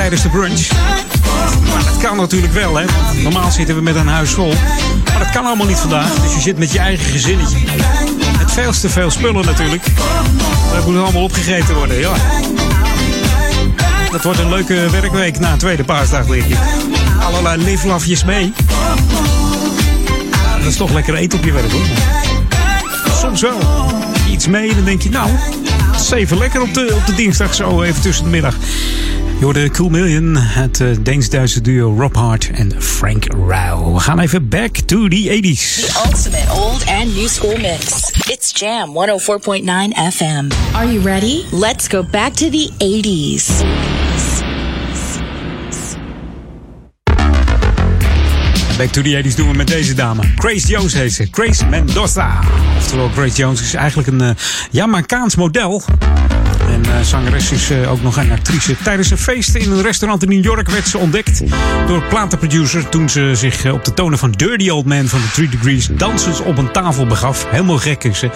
tijdens 0.09 0.31
de 0.31 0.37
brunch. 0.37 0.71
Maar 1.73 1.83
dat 1.83 1.97
kan 1.97 2.17
natuurlijk 2.17 2.53
wel, 2.53 2.75
hè. 2.75 2.85
Normaal 3.21 3.51
zitten 3.51 3.75
we 3.75 3.81
met 3.81 3.95
een 3.95 4.07
huis 4.07 4.29
vol. 4.29 4.53
Maar 5.05 5.19
dat 5.19 5.29
kan 5.29 5.45
allemaal 5.45 5.65
niet 5.65 5.77
vandaag. 5.77 6.13
Dus 6.13 6.33
je 6.33 6.39
zit 6.39 6.57
met 6.57 6.71
je 6.71 6.79
eigen 6.79 7.05
gezinnetje. 7.05 7.57
Met 8.37 8.51
veel 8.51 8.71
te 8.71 8.89
veel 8.89 9.11
spullen 9.11 9.45
natuurlijk. 9.45 9.83
Dat 10.73 10.85
moet 10.85 10.97
allemaal 10.97 11.23
opgegeten 11.23 11.75
worden, 11.75 11.99
ja. 11.99 12.11
Dat 14.11 14.23
wordt 14.23 14.39
een 14.39 14.49
leuke 14.49 14.89
werkweek 14.89 15.39
na 15.39 15.57
tweede 15.57 15.83
paasdag, 15.83 16.25
denk 16.25 16.43
ik. 16.43 16.57
Allerlei 17.19 17.63
lieflafjes 17.63 18.23
mee. 18.23 18.53
Dat 20.57 20.67
is 20.67 20.75
toch 20.75 20.91
lekker 20.91 21.15
eten 21.15 21.39
op 21.39 21.45
je 21.45 21.51
werk, 21.51 21.71
hoor. 21.71 21.85
soms 23.19 23.41
wel 23.41 23.59
iets 24.29 24.47
mee. 24.47 24.75
Dan 24.75 24.83
denk 24.83 25.01
je, 25.01 25.09
nou, 25.09 25.29
even 26.11 26.37
lekker 26.37 26.61
op 26.61 26.73
de, 26.73 26.93
op 26.95 27.05
de 27.05 27.13
dinsdag 27.13 27.53
zo 27.53 27.81
even 27.81 28.01
tussen 28.01 28.23
de 28.23 28.29
middag. 28.29 28.55
Je 29.37 29.43
hoorde 29.43 29.69
Cool 29.69 29.89
Million, 29.89 30.35
het 30.35 30.79
uh, 30.79 30.97
Deens-Duitse 30.99 31.61
duo 31.61 31.95
Rob 31.99 32.15
Hart 32.15 32.49
en 32.53 32.81
Frank 32.81 33.25
Rauw. 33.47 33.93
We 33.93 33.99
gaan 33.99 34.19
even 34.19 34.49
back 34.49 34.75
to 34.75 35.07
the 35.07 35.41
80s. 35.41 35.75
The 35.75 36.01
ultimate 36.05 36.51
old 36.51 36.85
and 36.87 37.15
new 37.15 37.27
school 37.27 37.57
mix. 37.57 38.11
It's 38.29 38.59
Jam 38.59 38.89
104.9 38.89 39.63
FM. 40.13 40.47
Are 40.73 40.91
you 40.91 41.01
ready? 41.03 41.43
Let's 41.51 41.87
go 41.87 42.03
back 42.03 42.33
to 42.33 42.49
the 42.49 42.69
80s. 42.77 43.63
Back 48.77 48.89
to 48.91 49.01
the 49.01 49.23
80s 49.23 49.35
doen 49.35 49.47
we 49.49 49.53
met 49.57 49.67
deze 49.67 49.93
dame. 49.93 50.21
Grace 50.35 50.67
Jones 50.67 50.93
heet 50.93 51.13
ze. 51.13 51.27
Grace 51.31 51.65
Mendoza. 51.65 52.39
Oftewel, 52.77 53.09
Grace 53.09 53.35
Jones 53.35 53.61
is 53.61 53.73
eigenlijk 53.73 54.07
een 54.07 54.21
uh, 54.21 54.29
Jamaicaans 54.71 55.35
model. 55.35 55.83
En 56.67 56.81
uh, 56.85 57.01
zangeres 57.01 57.51
is 57.51 57.71
uh, 57.71 57.91
ook 57.91 58.01
nog 58.01 58.17
een 58.17 58.31
actrice. 58.31 58.75
Tijdens 58.83 59.11
een 59.11 59.17
feest 59.17 59.55
in 59.55 59.71
een 59.71 59.81
restaurant 59.81 60.23
in 60.23 60.29
New 60.29 60.43
York 60.43 60.69
werd 60.69 60.87
ze 60.87 60.97
ontdekt 60.97 61.41
door 61.87 62.03
platenproducer 62.03 62.89
toen 62.89 63.09
ze 63.09 63.31
zich 63.35 63.65
uh, 63.65 63.73
op 63.73 63.85
de 63.85 63.93
tonen 63.93 64.17
van 64.17 64.31
Dirty 64.31 64.69
Old 64.69 64.85
Man 64.85 65.07
van 65.07 65.19
de 65.21 65.31
Three 65.31 65.49
Degrees 65.49 65.89
dansend 65.91 66.41
op 66.41 66.57
een 66.57 66.71
tafel 66.71 67.05
begaf. 67.05 67.45
Helemaal 67.49 67.77
gek 67.77 68.03
is 68.03 68.19
ze. 68.19 68.29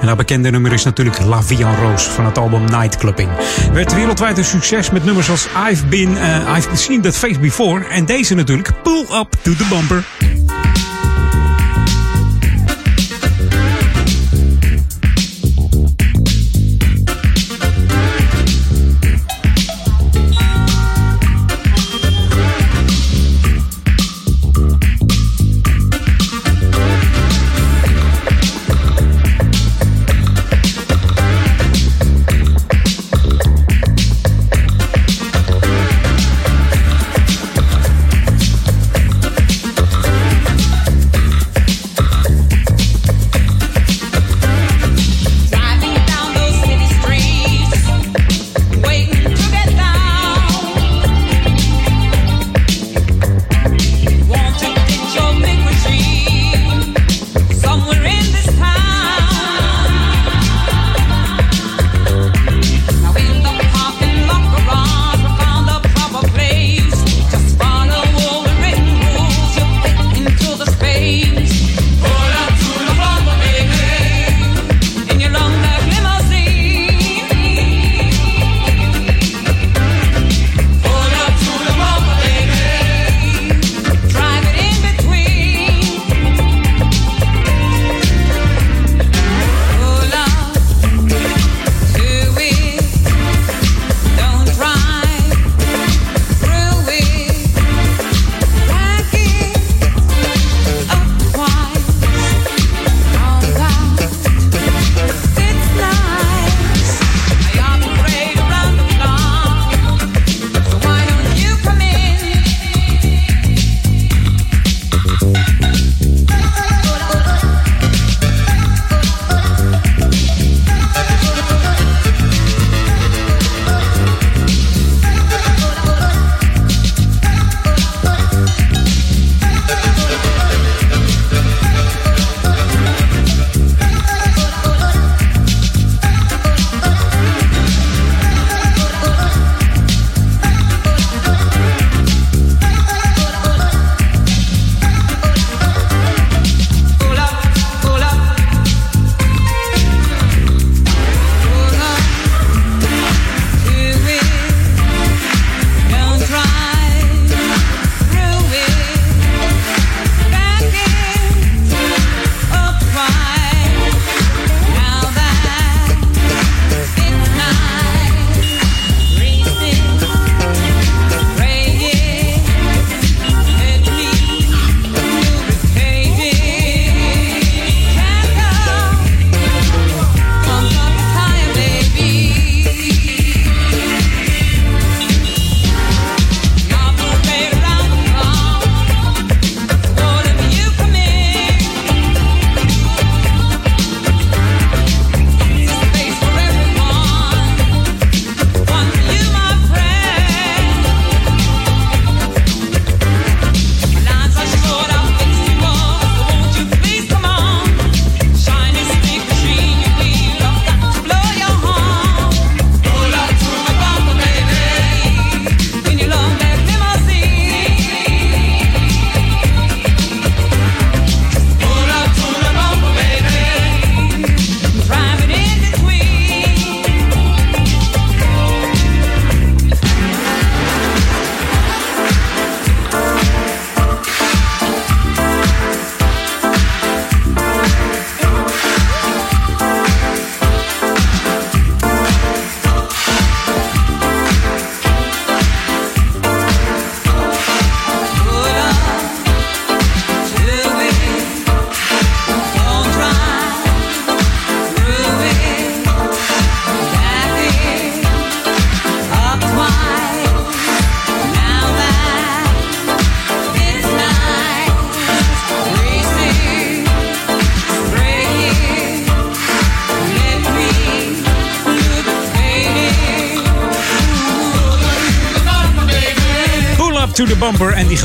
En 0.00 0.06
haar 0.06 0.16
bekende 0.16 0.50
nummer 0.50 0.72
is 0.72 0.84
natuurlijk 0.84 1.24
La 1.24 1.42
Vie 1.42 1.64
en 1.64 1.76
Rose 1.76 2.10
van 2.10 2.24
het 2.24 2.38
album 2.38 2.64
Nightclubbing. 2.64 3.30
Werd 3.72 3.94
wereldwijd 3.94 4.38
een 4.38 4.44
succes 4.44 4.90
met 4.90 5.04
nummers 5.04 5.30
als 5.30 5.46
I've 5.70 5.86
Been, 5.86 6.16
I've 6.56 6.68
Seen 6.76 7.00
That 7.00 7.16
Face 7.16 7.38
Before. 7.38 7.84
En 7.84 8.04
deze 8.04 8.34
natuurlijk, 8.34 8.70
Pull 8.82 9.00
Up 9.00 9.28
to 9.42 9.54
the 9.54 9.66
Bumper. 9.68 10.04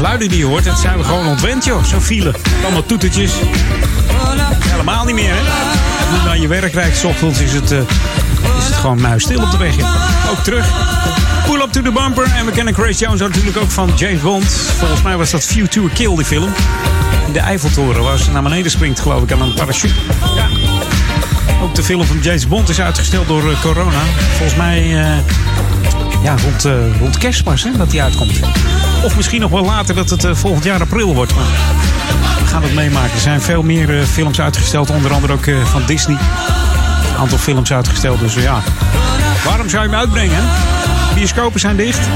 Geluiden 0.01 0.29
die 0.29 0.37
je 0.37 0.45
hoort, 0.45 0.63
dat 0.63 0.79
zijn 0.79 0.97
we 0.97 1.03
gewoon 1.03 1.27
ontwend, 1.27 1.65
joh. 1.65 1.83
Zo'n 1.83 2.01
file. 2.01 2.33
Allemaal 2.63 2.85
toetertjes. 2.85 3.31
Helemaal 4.69 5.05
niet 5.05 5.15
meer, 5.15 5.33
hè? 5.33 5.41
Nu 6.11 6.17
je 6.17 6.23
naar 6.25 6.37
je 6.37 6.47
werk 6.47 6.73
rijdt, 6.73 7.05
ochtends 7.05 7.39
is 7.39 7.53
het, 7.53 7.71
eh, 7.71 7.77
is 8.57 8.65
het 8.65 8.75
gewoon 8.75 9.01
muisstil 9.01 9.41
op 9.41 9.51
de 9.51 9.57
weg. 9.57 9.75
Ook 10.31 10.43
terug. 10.43 10.67
Pull 11.45 11.61
up 11.61 11.71
to 11.71 11.81
the 11.81 11.91
bumper. 11.91 12.23
En 12.37 12.45
we 12.45 12.51
kennen 12.51 12.73
Grace 12.73 12.99
Jones 12.99 13.19
natuurlijk 13.19 13.57
ook 13.57 13.71
van 13.71 13.91
James 13.95 14.21
Bond. 14.21 14.45
Volgens 14.77 15.01
mij 15.01 15.17
was 15.17 15.31
dat 15.31 15.43
a 15.43 15.89
Kill, 15.93 16.15
die 16.15 16.25
film. 16.25 16.49
In 17.27 17.33
de 17.33 17.39
Eiffeltoren, 17.39 18.03
waar 18.03 18.17
ze 18.17 18.31
naar 18.31 18.43
beneden 18.43 18.71
springt, 18.71 18.99
geloof 18.99 19.23
ik, 19.23 19.31
aan 19.31 19.41
een 19.41 19.53
parachute. 19.53 19.93
Ja. 20.35 20.47
Ook 21.63 21.75
de 21.75 21.83
film 21.83 22.05
van 22.05 22.19
James 22.21 22.47
Bond 22.47 22.69
is 22.69 22.81
uitgesteld 22.81 23.27
door 23.27 23.51
eh, 23.51 23.61
corona. 23.61 24.01
Volgens 24.37 24.57
mij 24.57 24.77
eh, 24.77 25.17
ja, 26.23 26.35
rond, 26.43 26.65
eh, 26.65 26.99
rond 26.99 27.17
hè, 27.63 27.77
dat 27.77 27.91
die 27.91 28.01
uitkomt. 28.01 28.39
Of 29.03 29.15
misschien 29.15 29.41
nog 29.41 29.51
wel 29.51 29.65
later 29.65 29.95
dat 29.95 30.09
het 30.09 30.23
eh, 30.23 30.35
volgend 30.35 30.63
jaar 30.63 30.81
april 30.81 31.15
wordt. 31.15 31.35
Maar 31.35 31.45
we 32.39 32.45
gaan 32.45 32.63
het 32.63 32.73
meemaken. 32.73 33.13
Er 33.13 33.19
zijn 33.19 33.41
veel 33.41 33.63
meer 33.63 33.99
eh, 33.99 34.05
films 34.05 34.41
uitgesteld. 34.41 34.89
Onder 34.89 35.13
andere 35.13 35.33
ook 35.33 35.45
eh, 35.45 35.65
van 35.65 35.83
Disney. 35.85 36.17
Een 37.09 37.17
aantal 37.17 37.37
films 37.37 37.73
uitgesteld. 37.73 38.19
Dus 38.19 38.33
ja, 38.33 38.61
waarom 39.45 39.69
zou 39.69 39.83
je 39.83 39.89
hem 39.89 39.99
uitbrengen? 39.99 40.43
Bioscopen 41.15 41.59
zijn 41.59 41.75
dicht. 41.75 42.07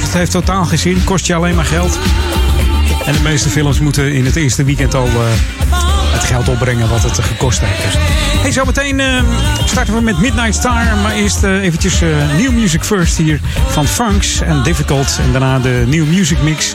Het 0.00 0.12
heeft 0.12 0.30
totaal 0.30 0.64
geen 0.64 0.78
zin. 0.78 1.04
Kost 1.04 1.26
je 1.26 1.34
alleen 1.34 1.54
maar 1.54 1.64
geld. 1.64 1.98
En 3.04 3.12
de 3.12 3.22
meeste 3.22 3.48
films 3.48 3.80
moeten 3.80 4.12
in 4.12 4.24
het 4.24 4.36
eerste 4.36 4.64
weekend 4.64 4.94
al 4.94 5.08
het 6.22 6.30
geld 6.30 6.48
opbrengen 6.48 6.88
wat 6.88 7.02
het 7.02 7.18
gekost 7.18 7.60
heeft. 7.60 7.82
Dus. 7.82 8.02
Hey, 8.40 8.52
zometeen 8.52 9.00
eh, 9.00 9.22
starten 9.64 9.94
we 9.94 10.00
met 10.00 10.18
Midnight 10.18 10.54
Star. 10.54 10.96
Maar 11.02 11.12
eerst 11.12 11.42
eh, 11.42 11.62
eventjes 11.62 12.02
eh, 12.02 12.08
New 12.36 12.52
Music 12.52 12.84
First 12.84 13.16
hier 13.16 13.40
van 13.68 13.86
Funks 13.86 14.40
en 14.40 14.62
Difficult. 14.62 15.18
En 15.24 15.32
daarna 15.32 15.58
de 15.58 15.84
New 15.86 16.06
Music 16.06 16.42
Mix. 16.42 16.74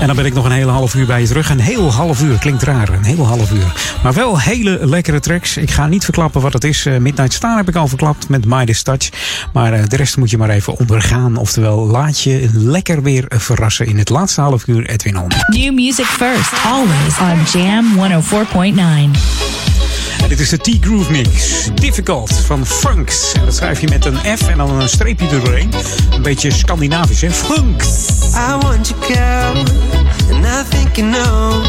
En 0.00 0.06
dan 0.06 0.16
ben 0.16 0.24
ik 0.24 0.34
nog 0.34 0.44
een 0.44 0.50
hele 0.50 0.70
half 0.70 0.94
uur 0.94 1.06
bij 1.06 1.20
je 1.20 1.26
terug. 1.26 1.50
Een 1.50 1.60
heel 1.60 1.92
half 1.92 2.22
uur, 2.22 2.38
klinkt 2.38 2.62
raar, 2.62 2.88
een 2.88 3.04
heel 3.04 3.26
half 3.26 3.52
uur. 3.52 3.72
Maar 4.02 4.12
wel 4.12 4.40
hele 4.40 4.78
lekkere 4.86 5.20
tracks. 5.20 5.56
Ik 5.56 5.70
ga 5.70 5.86
niet 5.86 6.04
verklappen 6.04 6.40
wat 6.40 6.52
het 6.52 6.64
is. 6.64 6.86
Eh, 6.86 6.96
Midnight 6.96 7.32
Star 7.32 7.56
heb 7.56 7.68
ik 7.68 7.76
al 7.76 7.88
verklapt 7.88 8.28
met 8.28 8.44
Midas 8.46 8.82
Touch. 8.82 9.08
Maar 9.52 9.72
eh, 9.72 9.88
de 9.88 9.96
rest 9.96 10.16
moet 10.16 10.30
je 10.30 10.38
maar 10.38 10.50
even 10.50 10.78
ondergaan. 10.78 11.36
Oftewel, 11.36 11.86
laat 11.86 12.20
je 12.20 12.48
lekker 12.52 13.02
weer 13.02 13.24
verrassen 13.28 13.86
in 13.86 13.98
het 13.98 14.08
laatste 14.08 14.40
half 14.40 14.66
uur 14.66 14.86
Edwin 14.88 15.18
On. 15.18 15.28
New 15.46 15.74
music 15.74 16.04
first, 16.04 16.52
always 16.64 17.18
on 17.18 17.60
Jam 17.60 17.84
104.9. 17.96 18.85
En 18.86 20.28
dit 20.28 20.40
is 20.40 20.48
de 20.48 20.58
T-Groove 20.58 21.10
Mix. 21.10 21.30
Difficult 21.74 22.32
van 22.32 22.66
Funks. 22.66 23.32
En 23.32 23.44
dat 23.44 23.54
schrijf 23.54 23.80
je 23.80 23.88
met 23.88 24.04
een 24.04 24.18
F 24.38 24.48
en 24.48 24.56
dan 24.56 24.80
een 24.80 24.88
streepje 24.88 25.28
erdoorheen. 25.28 25.72
Een 26.10 26.22
beetje 26.22 26.50
Scandinavisch, 26.50 27.20
hè? 27.20 27.30
Funks. 27.30 28.08
I 28.34 28.56
want 28.60 28.88
you, 28.88 29.00
girl, 29.00 29.56
and 30.34 30.44
I 30.44 30.62
think 30.68 30.96
you 30.96 31.10
know. 31.10 31.64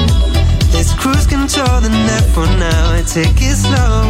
Let's 0.74 0.96
cruise 0.96 1.28
control 1.28 1.82
the 1.82 1.90
net 1.90 2.24
for 2.34 2.48
now 2.58 2.94
and 2.98 3.08
take 3.14 3.44
it 3.50 3.58
slow. 3.58 4.04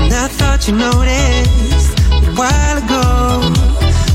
And 0.00 0.12
I 0.12 0.28
thought 0.36 0.66
you 0.66 0.76
noticed 0.76 1.98
a 2.10 2.32
while 2.34 2.76
ago. 2.84 3.50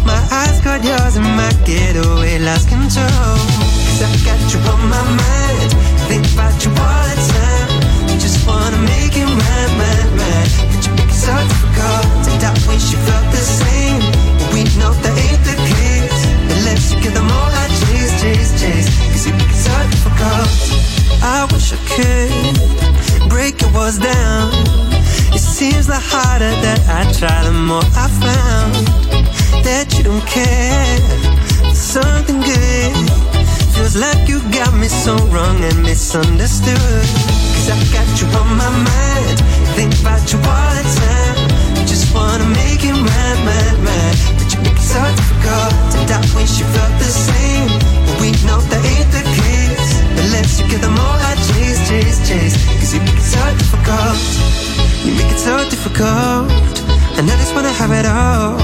My 0.05 0.21
eyes 0.31 0.61
caught 0.61 0.83
yours 0.83 1.15
and 1.15 1.35
my 1.35 1.51
getaway 1.65 2.39
lost 2.39 2.69
control. 2.69 3.37
Cause 3.85 4.01
I 4.01 4.09
got 4.25 4.53
you 4.53 4.59
on 4.71 4.89
my 4.89 5.03
mind, 5.03 5.71
think 6.07 6.25
about 6.33 6.63
you 6.63 6.71
all 6.71 7.06
it 9.19 9.25
right, 9.25 9.71
right, 9.81 10.09
right. 10.21 10.51
But 10.69 10.85
you 10.85 10.91
make 10.93 11.09
it 11.09 11.19
so 11.25 11.33
difficult 11.33 12.17
doubt 12.39 12.59
when 12.67 12.79
she 12.79 12.95
felt 13.07 13.25
the 13.31 13.43
same. 13.61 14.01
We 14.53 14.63
know 14.79 14.93
that 14.93 15.15
ain't 15.25 15.43
the 15.43 15.57
case. 15.71 16.19
It 16.49 16.91
you 16.91 17.01
get 17.01 17.17
I 17.17 17.67
chase, 17.81 18.13
chase, 18.21 19.25
you 19.25 19.33
make 19.33 19.49
it 19.49 19.61
so 19.67 19.75
difficult. 19.93 20.49
I 21.23 21.47
wish 21.51 21.73
I 21.73 21.79
could 21.93 23.29
break 23.29 23.61
your 23.61 23.71
walls 23.71 23.97
down. 23.97 24.51
It 25.33 25.39
seems 25.39 25.87
the 25.87 25.99
harder 25.99 26.53
that 26.65 26.81
I 26.87 27.11
try, 27.11 27.43
the 27.43 27.51
more 27.51 27.87
I 27.95 28.07
found 28.23 28.73
that 29.65 29.97
you 29.97 30.03
don't 30.03 30.25
care. 30.25 31.73
Something 31.73 32.39
good. 32.41 33.36
Feels 33.77 33.95
like 33.95 34.27
you 34.27 34.41
got 34.49 34.73
me 34.73 34.87
so 34.87 35.13
wrong 35.29 35.61
and 35.63 35.83
misunderstood. 35.83 37.05
Cause 37.53 37.69
I 37.69 37.77
got 37.93 38.09
you 38.17 38.25
on 38.33 38.49
my 38.57 38.71
mind. 38.73 39.37
Think 39.77 39.93
about 40.01 40.25
you 40.33 40.41
all 40.41 40.73
the 40.73 40.85
time. 40.97 41.37
Just 41.85 42.09
wanna 42.09 42.49
make 42.57 42.81
it 42.81 42.97
right, 42.97 43.39
right, 43.45 43.77
right. 43.85 44.17
But 44.33 44.49
you 44.49 44.59
make 44.65 44.81
it 44.81 44.81
so 44.81 44.97
difficult 45.13 45.73
to 45.93 45.97
doubt 46.09 46.25
when 46.33 46.49
you 46.57 46.65
felt 46.73 46.93
the 46.97 47.11
same. 47.29 47.69
But 48.01 48.17
we 48.17 48.33
know 48.49 48.57
that 48.65 48.81
ain't 48.81 49.11
the 49.13 49.23
case. 49.45 49.89
The 50.17 50.25
less 50.33 50.57
you 50.59 50.65
get, 50.73 50.81
the 50.81 50.89
more 50.89 51.19
I 51.29 51.37
chase, 51.47 51.77
chase, 51.87 52.17
chase. 52.27 52.57
Cause 52.81 52.91
you 52.97 53.01
make 53.05 53.21
it 53.21 53.29
so 53.29 53.45
difficult. 53.61 54.17
You 55.05 55.13
make 55.21 55.31
it 55.31 55.39
so 55.39 55.53
difficult. 55.69 56.49
And 57.13 57.29
I 57.29 57.35
just 57.37 57.53
wanna 57.53 57.71
have 57.77 57.93
it 57.93 58.09
all. 58.09 58.57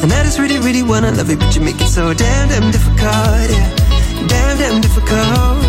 And 0.00 0.08
I 0.10 0.24
just 0.24 0.38
really, 0.38 0.58
really 0.58 0.82
wanna 0.82 1.12
love 1.12 1.28
you, 1.28 1.36
But 1.36 1.54
you 1.54 1.60
make 1.60 1.80
it 1.84 1.92
so 1.92 2.14
damn, 2.14 2.48
damn 2.48 2.72
difficult. 2.72 3.52
Yeah. 3.52 3.97
Damn, 4.26 4.58
damn 4.58 4.80
difficult. 4.80 5.62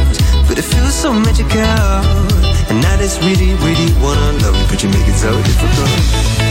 But 0.47 0.57
it 0.57 0.63
feels 0.63 0.95
so 0.95 1.13
magical. 1.13 1.61
And 2.69 2.85
I 2.85 2.97
just 2.97 3.21
really, 3.21 3.53
really 3.65 3.93
wanna 4.01 4.34
love 4.43 4.55
you. 4.55 4.67
But 4.69 4.81
you 4.84 4.89
make 4.89 5.07
it 5.07 5.15
so 5.15 5.31
difficult. 5.43 6.48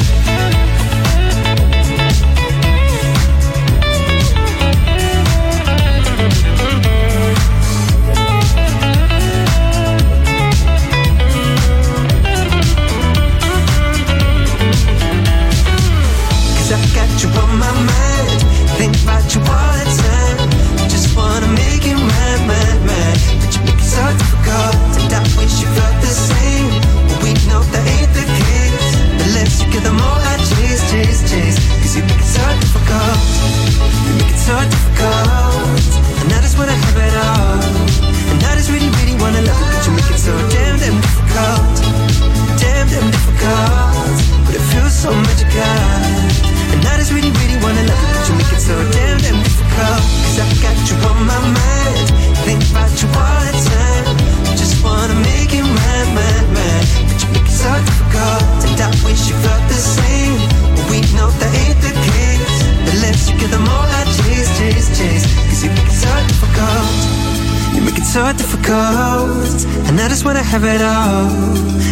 You 32.88 34.12
make 34.16 34.32
it 34.32 34.40
so 34.40 34.56
difficult. 34.56 35.76
And 36.24 36.32
I 36.32 36.40
just 36.40 36.56
wanna 36.56 36.72
have 36.72 36.96
it 36.96 37.14
all. 37.20 37.60
And 38.32 38.40
I 38.48 38.56
just 38.56 38.70
really, 38.72 38.88
really 38.96 39.12
wanna 39.20 39.42
love 39.44 39.60
you. 39.60 39.68
But 39.76 39.84
you 39.86 39.92
make 39.92 40.08
it 40.08 40.18
so 40.18 40.32
damn, 40.48 40.80
damn 40.80 40.96
difficult. 40.96 41.76
Damn, 42.56 42.88
damn 42.88 43.10
difficult. 43.12 44.16
But 44.48 44.54
it 44.56 44.64
feels 44.72 44.94
so 44.96 45.12
magical. 45.12 46.32
And 46.72 46.80
I 46.88 46.96
just 46.96 47.12
really, 47.12 47.30
really 47.30 47.60
wanna 47.60 47.84
love 47.84 48.00
you, 48.00 48.08
but 48.08 48.24
you 48.28 48.34
make 48.40 48.52
it 48.56 48.62
so 48.64 48.74
damn, 48.96 49.18
damn 49.20 49.36
difficult. 49.36 50.00
Cause 50.24 50.38
I 50.40 50.48
got 50.64 50.76
you 50.88 50.96
on 51.12 51.18
my 51.28 51.40
mind, 51.44 52.08
think 52.48 52.64
about 52.72 52.92
you 53.02 53.08
all 53.20 53.37
so 68.08 68.32
difficult, 68.32 69.66
and 69.86 70.00
I 70.00 70.08
just 70.08 70.24
wanna 70.24 70.42
have 70.42 70.64
it 70.64 70.80
all. 70.80 71.28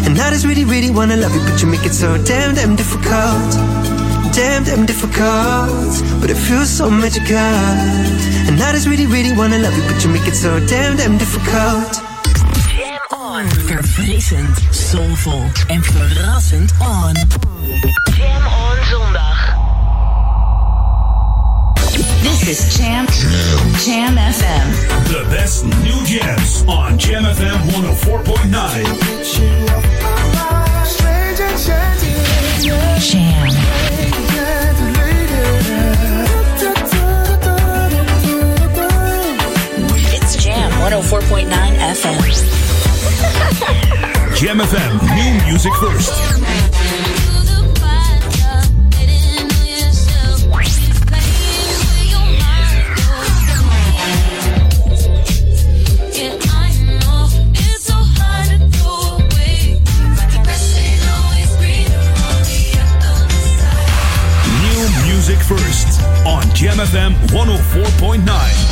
And 0.07 0.19
I 0.19 0.31
just 0.31 0.47
really, 0.47 0.65
really 0.65 0.91
wanna 0.91 1.17
love 1.17 1.35
you, 1.35 1.43
but 1.45 1.61
you 1.61 1.69
make 1.69 1.85
it 1.85 1.93
so 1.93 2.17
damn, 2.17 2.55
damn 2.55 2.75
difficult. 2.75 3.53
Damn, 4.33 4.65
damn 4.65 4.87
difficult, 4.87 5.93
but 6.21 6.31
it 6.31 6.39
feels 6.49 6.71
so 6.71 6.89
magical. 6.89 7.37
And 8.49 8.57
I 8.63 8.73
just 8.73 8.87
really, 8.87 9.05
really 9.05 9.35
wanna 9.37 9.59
love 9.59 9.77
you, 9.77 9.85
but 9.93 10.03
you 10.03 10.09
make 10.09 10.27
it 10.27 10.37
so 10.37 10.59
damn, 10.67 10.97
damn 10.97 11.19
difficult. 11.19 12.01
Jam 12.73 13.01
on. 13.11 13.45
Verfrissend, 13.69 14.57
soulvol 14.71 15.45
en 15.69 15.83
verrassend 15.83 16.73
on. 16.81 17.15
Jam 18.17 18.47
on 18.47 18.77
zondag. 18.91 19.26
This 22.41 22.69
is 22.69 22.79
Jam. 22.79 23.07
Jam 23.83 24.17
FM. 24.17 25.09
The 25.09 25.25
best 25.31 25.65
new 25.65 26.05
jams 26.05 26.63
on 26.69 26.99
Jam 26.99 27.25
FM 27.25 27.71
104.9. 27.71 29.77
Jam. 33.01 34.57
It's 40.15 40.37
Jam 40.37 40.71
104.9 40.73 41.49
FM. 41.49 42.21
Jam 44.37 44.59
FM, 44.59 45.01
new 45.17 45.47
music 45.51 45.73
first 45.75 46.13
Jam 66.57 66.79
FM 66.81 67.13
104.9. 67.33 68.66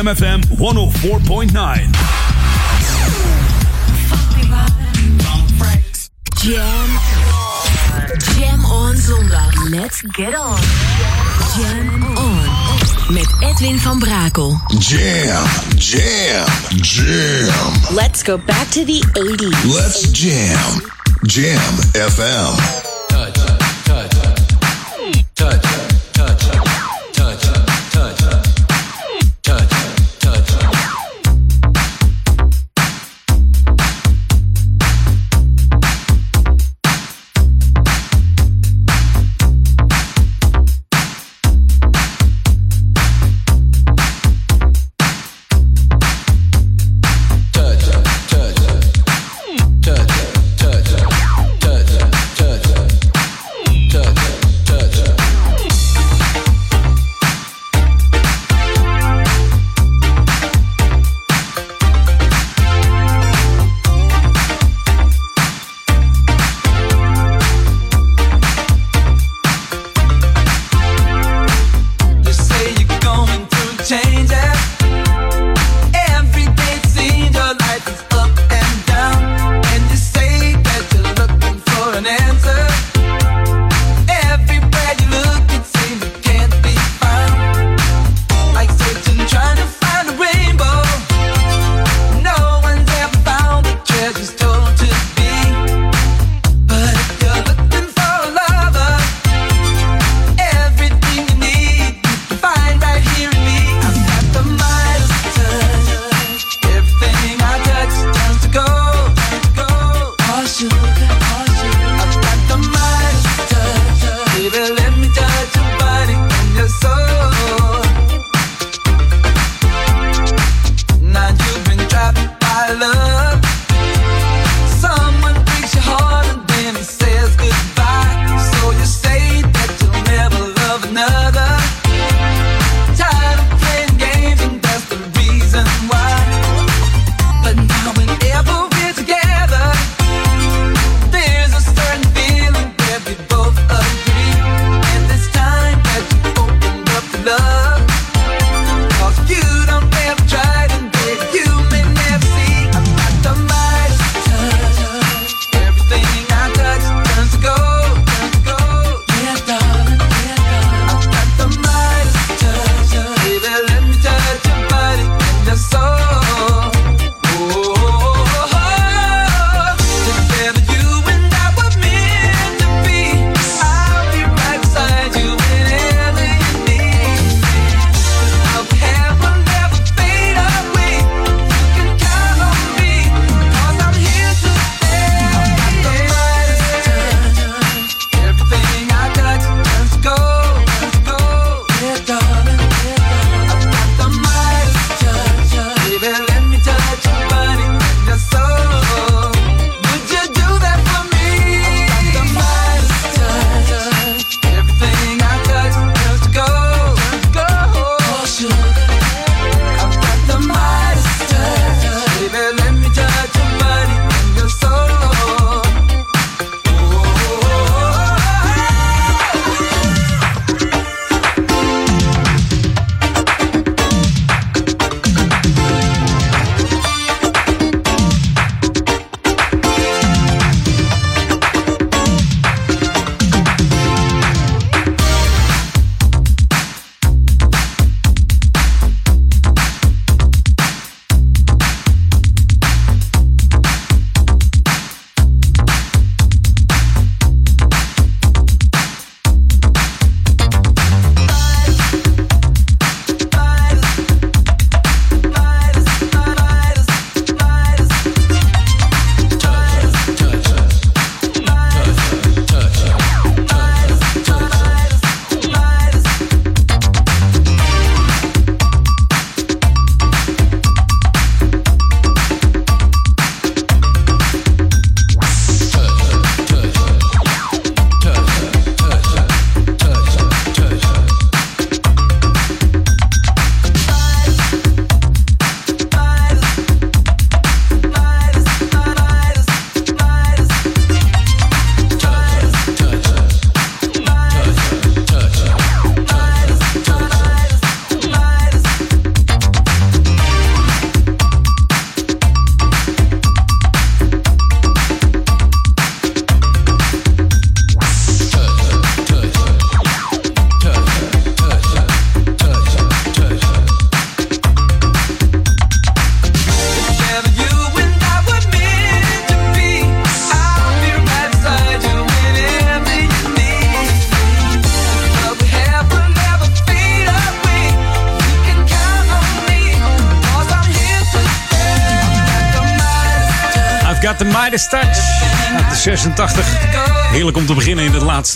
on 0.00 0.16
Jam 0.16 0.16
FM 0.16 0.40
104.9. 0.56 1.92
Jam. 6.42 6.98
Jam 8.34 8.64
on 8.64 8.96
zondag. 8.96 9.70
Let's 9.70 10.00
get 10.16 10.34
on. 10.34 10.58
Jam 11.56 12.16
on. 12.16 13.12
Met 13.12 13.36
Edwin 13.40 13.78
van 13.78 13.98
Brakel. 13.98 14.60
Jam, 14.78 15.44
jam, 15.76 16.46
jam. 16.82 17.94
Let's 17.94 18.22
go 18.22 18.38
back 18.38 18.68
to 18.70 18.84
the 18.84 19.02
80s. 19.12 19.74
Let's 19.74 20.10
jam. 20.12 20.82
Jam 21.22 21.76
FM. 21.92 22.79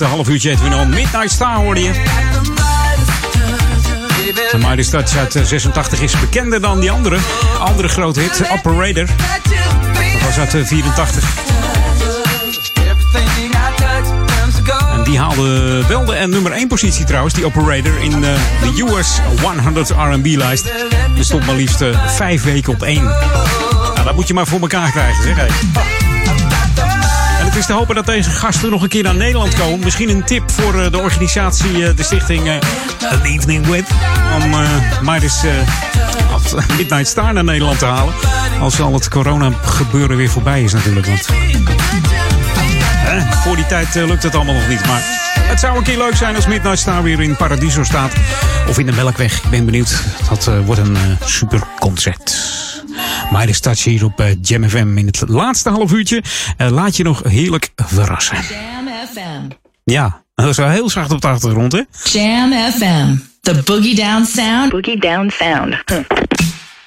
Laatste 0.01 0.17
half 0.17 0.29
uurtje. 0.29 0.51
Edwin 0.51 0.75
On. 0.75 0.89
Midnight 0.89 1.31
Star 1.31 1.57
hoorde 1.57 1.83
je. 1.83 1.93
De 4.51 4.59
Midas 4.69 4.89
Touch 4.89 5.17
uit 5.17 5.33
de 5.33 5.45
86 5.45 6.01
is 6.01 6.21
bekender 6.21 6.61
dan 6.61 6.81
die 6.81 6.91
andere. 6.91 7.19
Andere 7.59 7.89
grote 7.89 8.21
hit, 8.21 8.43
Operator. 8.53 9.07
Dat 10.13 10.23
was 10.25 10.39
uit 10.39 10.51
de 10.51 10.67
84. 10.67 11.25
En 14.93 15.05
die 15.05 15.19
haalde 15.19 15.83
wel 15.89 16.05
de 16.05 16.15
nummer 16.15 16.53
1 16.53 16.69
positie 16.69 17.05
trouwens, 17.05 17.35
die 17.35 17.45
Operator, 17.45 17.99
in 18.01 18.21
de, 18.21 18.37
de 18.61 18.95
US 18.97 19.21
100 19.63 19.91
R&B-lijst. 19.91 20.67
Er 21.17 21.25
stond 21.25 21.47
maar 21.47 21.55
liefst 21.55 21.81
uh, 21.81 22.09
vijf 22.09 22.43
weken 22.45 22.73
op 22.73 22.83
één. 22.83 23.05
Nou, 23.05 24.05
dat 24.05 24.15
moet 24.15 24.29
je 24.29 24.35
maar 24.35 24.47
voor 24.47 24.61
elkaar 24.61 24.91
krijgen, 24.91 25.23
zeg. 25.23 25.37
Hey. 25.37 25.94
Is 27.65 27.71
te 27.71 27.77
hopen 27.77 27.95
dat 27.95 28.07
deze 28.07 28.31
gasten 28.31 28.71
nog 28.71 28.83
een 28.83 28.89
keer 28.89 29.03
naar 29.03 29.15
Nederland 29.15 29.55
komen. 29.55 29.79
Misschien 29.79 30.09
een 30.09 30.25
tip 30.25 30.51
voor 30.51 30.75
uh, 30.75 30.91
de 30.91 30.99
organisatie, 30.99 31.77
uh, 31.77 31.97
de 31.97 32.03
stichting 32.03 32.51
An 33.11 33.23
Evening 33.23 33.67
With. 33.67 33.85
Om 34.43 34.53
uh, 34.53 34.69
Midas 35.03 35.43
Midnight 36.77 37.07
Star 37.07 37.33
naar 37.33 37.45
Nederland 37.45 37.79
te 37.79 37.85
halen. 37.85 38.15
Als 38.61 38.81
al 38.81 38.93
het 38.93 39.09
corona 39.09 39.51
gebeuren 39.63 40.17
weer 40.17 40.31
voorbij 40.31 40.63
is 40.63 40.73
natuurlijk. 40.73 41.07
Want 41.07 41.27
voor 43.43 43.57
die 43.57 43.67
tijd 43.67 43.95
lukt 43.95 44.23
het 44.23 44.35
allemaal 44.35 44.55
nog 44.55 44.69
niet. 44.69 44.87
Maar 44.87 45.03
het 45.39 45.61
zou 45.61 45.77
een 45.77 45.85
keer 45.85 45.99
leuk 45.99 46.17
zijn 46.17 46.37
als 46.37 46.47
Midnight 46.47 46.79
Star 46.79 47.03
weer 47.03 47.21
in 47.21 47.37
Paradiso 47.37 47.83
staat. 47.83 48.13
Of 48.69 48.79
in 48.79 48.87
de 48.87 48.93
Melkweg. 48.93 49.37
Ik 49.37 49.51
ben 49.51 49.65
benieuwd. 49.65 50.03
Dat 50.29 50.51
wordt 50.65 50.81
een 50.81 50.97
uh, 50.97 51.27
Midas 53.39 53.61
Touch 53.61 53.85
hier 53.85 54.05
op 54.05 54.21
uh, 54.21 54.27
Jam 54.43 54.69
FM. 54.69 54.99
In 54.99 55.07
het 55.07 55.23
laatste 55.27 55.71
half 55.71 55.93
uurtje 55.93 56.23
laat 56.57 56.97
je 56.97 57.03
nog 57.03 57.23
heerlijk 57.23 57.71
verrassen. 57.77 58.37
Jam 58.37 58.89
FM. 59.13 59.55
Ja, 59.85 60.23
dat 60.35 60.49
is 60.49 60.57
wel 60.57 60.69
heel 60.69 60.91
zacht 60.91 61.11
op 61.11 61.21
de 61.21 61.27
achtergrond, 61.27 61.73
hè? 61.73 61.81
Jam 62.05 62.53
FM. 62.53 63.17
The 63.41 63.63
Boogie 63.65 63.95
Down 63.95 64.25
Sound. 64.25 64.71
Boogie 64.71 65.01
Down 65.01 65.33
Sound. 65.37 65.83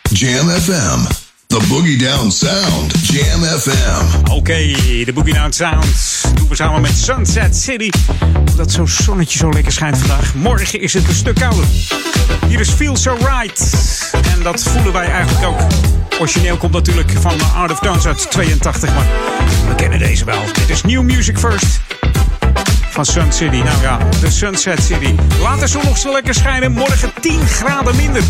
Jam 0.09 0.49
FM. 0.49 0.99
The 1.47 1.65
Boogie 1.67 1.97
Down 1.97 2.29
Sound. 2.29 2.93
Jam 3.01 3.43
FM. 3.43 4.19
Oké, 4.19 4.31
okay, 4.31 5.03
de 5.05 5.11
Boogie 5.13 5.33
Down 5.33 5.51
Sound 5.51 5.85
doen 6.35 6.47
we 6.47 6.55
samen 6.55 6.81
met 6.81 6.97
Sunset 6.97 7.57
City. 7.57 7.89
Omdat 8.49 8.71
zo'n 8.71 8.87
zonnetje 8.87 9.37
zo 9.37 9.49
lekker 9.49 9.71
schijnt 9.71 9.97
vandaag. 9.97 10.35
Morgen 10.35 10.81
is 10.81 10.93
het 10.93 11.07
een 11.07 11.15
stuk 11.15 11.35
kouder. 11.35 11.65
Hier 12.47 12.59
is 12.59 12.69
Feel 12.69 12.95
So 12.95 13.13
Right. 13.13 13.79
En 14.33 14.43
dat 14.43 14.63
voelen 14.63 14.93
wij 14.93 15.07
eigenlijk 15.11 15.45
ook. 15.45 15.59
Origineel 16.19 16.57
komt 16.57 16.73
natuurlijk 16.73 17.11
van 17.11 17.41
Art 17.55 17.71
of 17.71 17.79
Dance 17.79 18.07
uit 18.07 18.31
82. 18.31 18.93
Maar 18.93 19.05
we 19.67 19.75
kennen 19.75 19.99
deze 19.99 20.25
wel. 20.25 20.41
Dit 20.53 20.69
is 20.69 20.83
New 20.83 21.01
Music 21.01 21.37
First. 21.37 21.79
Van 22.89 23.05
Sun 23.05 23.33
City. 23.33 23.57
Nou 23.57 23.81
ja, 23.81 23.99
de 24.21 24.31
Sunset 24.31 24.83
City. 24.83 25.15
Laat 25.41 25.59
de 25.59 25.67
zon 25.67 25.83
nog 25.83 25.97
zo 25.97 26.11
lekker 26.11 26.33
schijnen. 26.33 26.71
Morgen 26.71 27.11
10 27.21 27.47
graden 27.47 27.95
minder. 27.95 28.23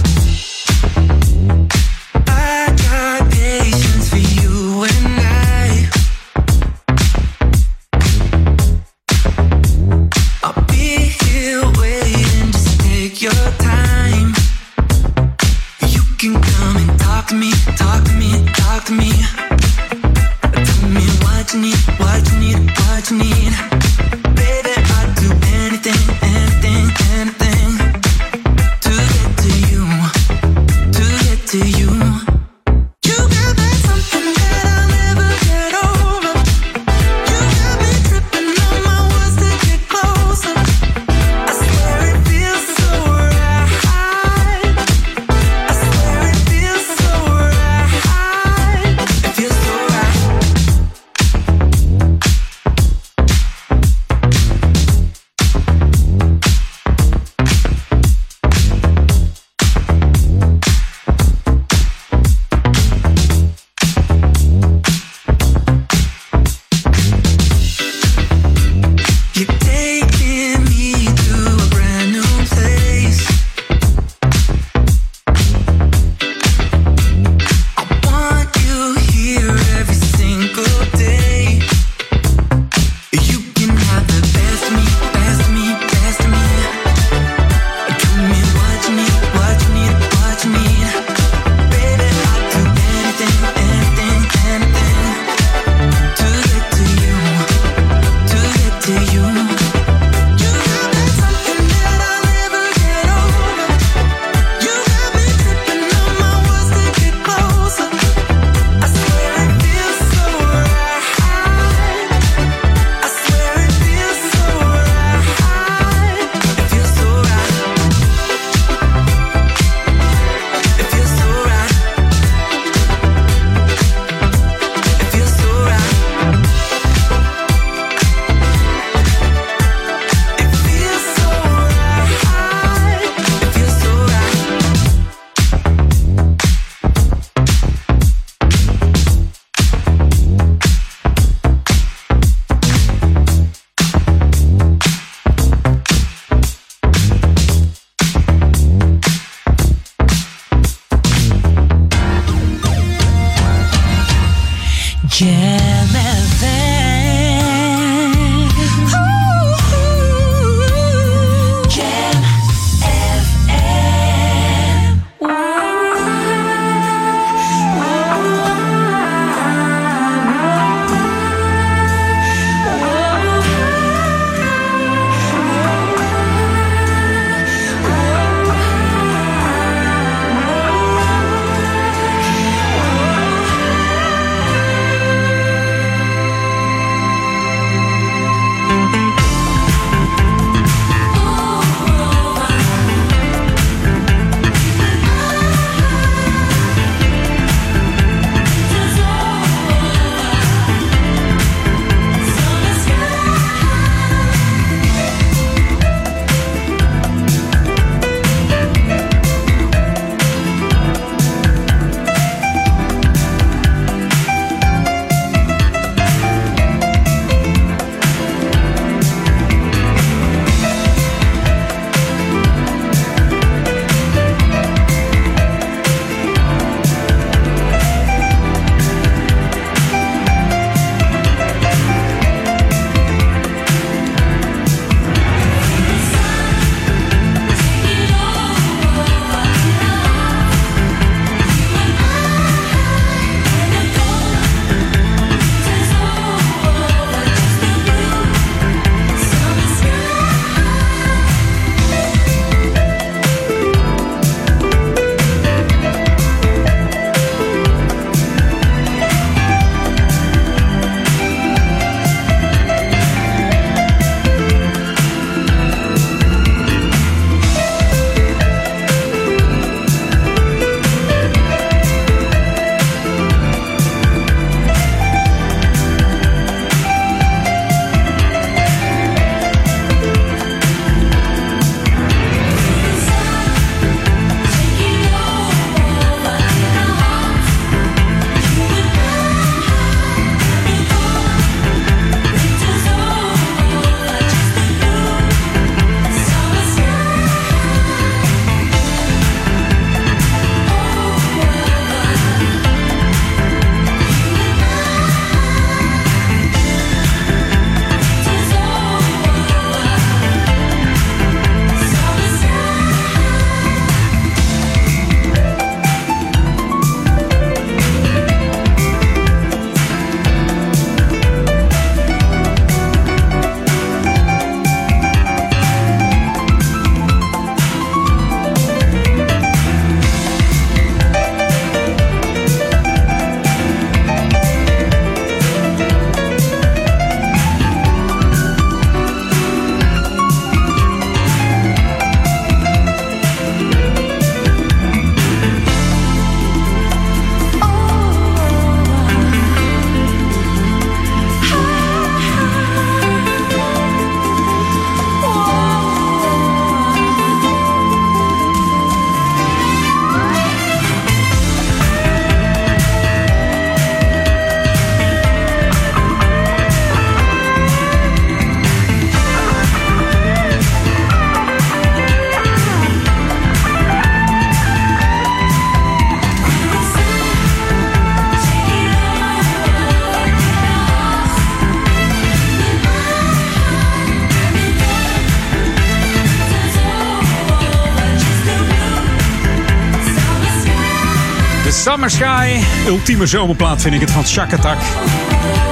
Summer 391.91 392.09
Sky. 392.09 392.59
Ultieme 392.87 393.25
zomerplaat 393.25 393.81
vind 393.81 393.93
ik 393.93 394.01
het 394.01 394.11
van 394.11 394.25
Shack 394.25 394.53
Attack. 394.53 394.77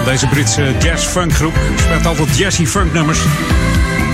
Deze 0.05 0.27
Britse 0.27 0.73
jazz-funkgroep 0.81 1.53
speelt 1.75 2.05
altijd 2.05 2.37
jazzy 2.37 2.65
funk 2.65 2.93
nummers. 2.93 3.19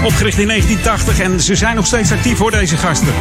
Opgericht 0.03 0.37
in 0.37 0.47
1980 0.47 1.19
en 1.19 1.39
ze 1.39 1.55
zijn 1.55 1.75
nog 1.75 1.85
steeds 1.85 2.11
actief 2.11 2.37
voor 2.37 2.51
deze 2.51 2.77
gasten. 2.77 3.13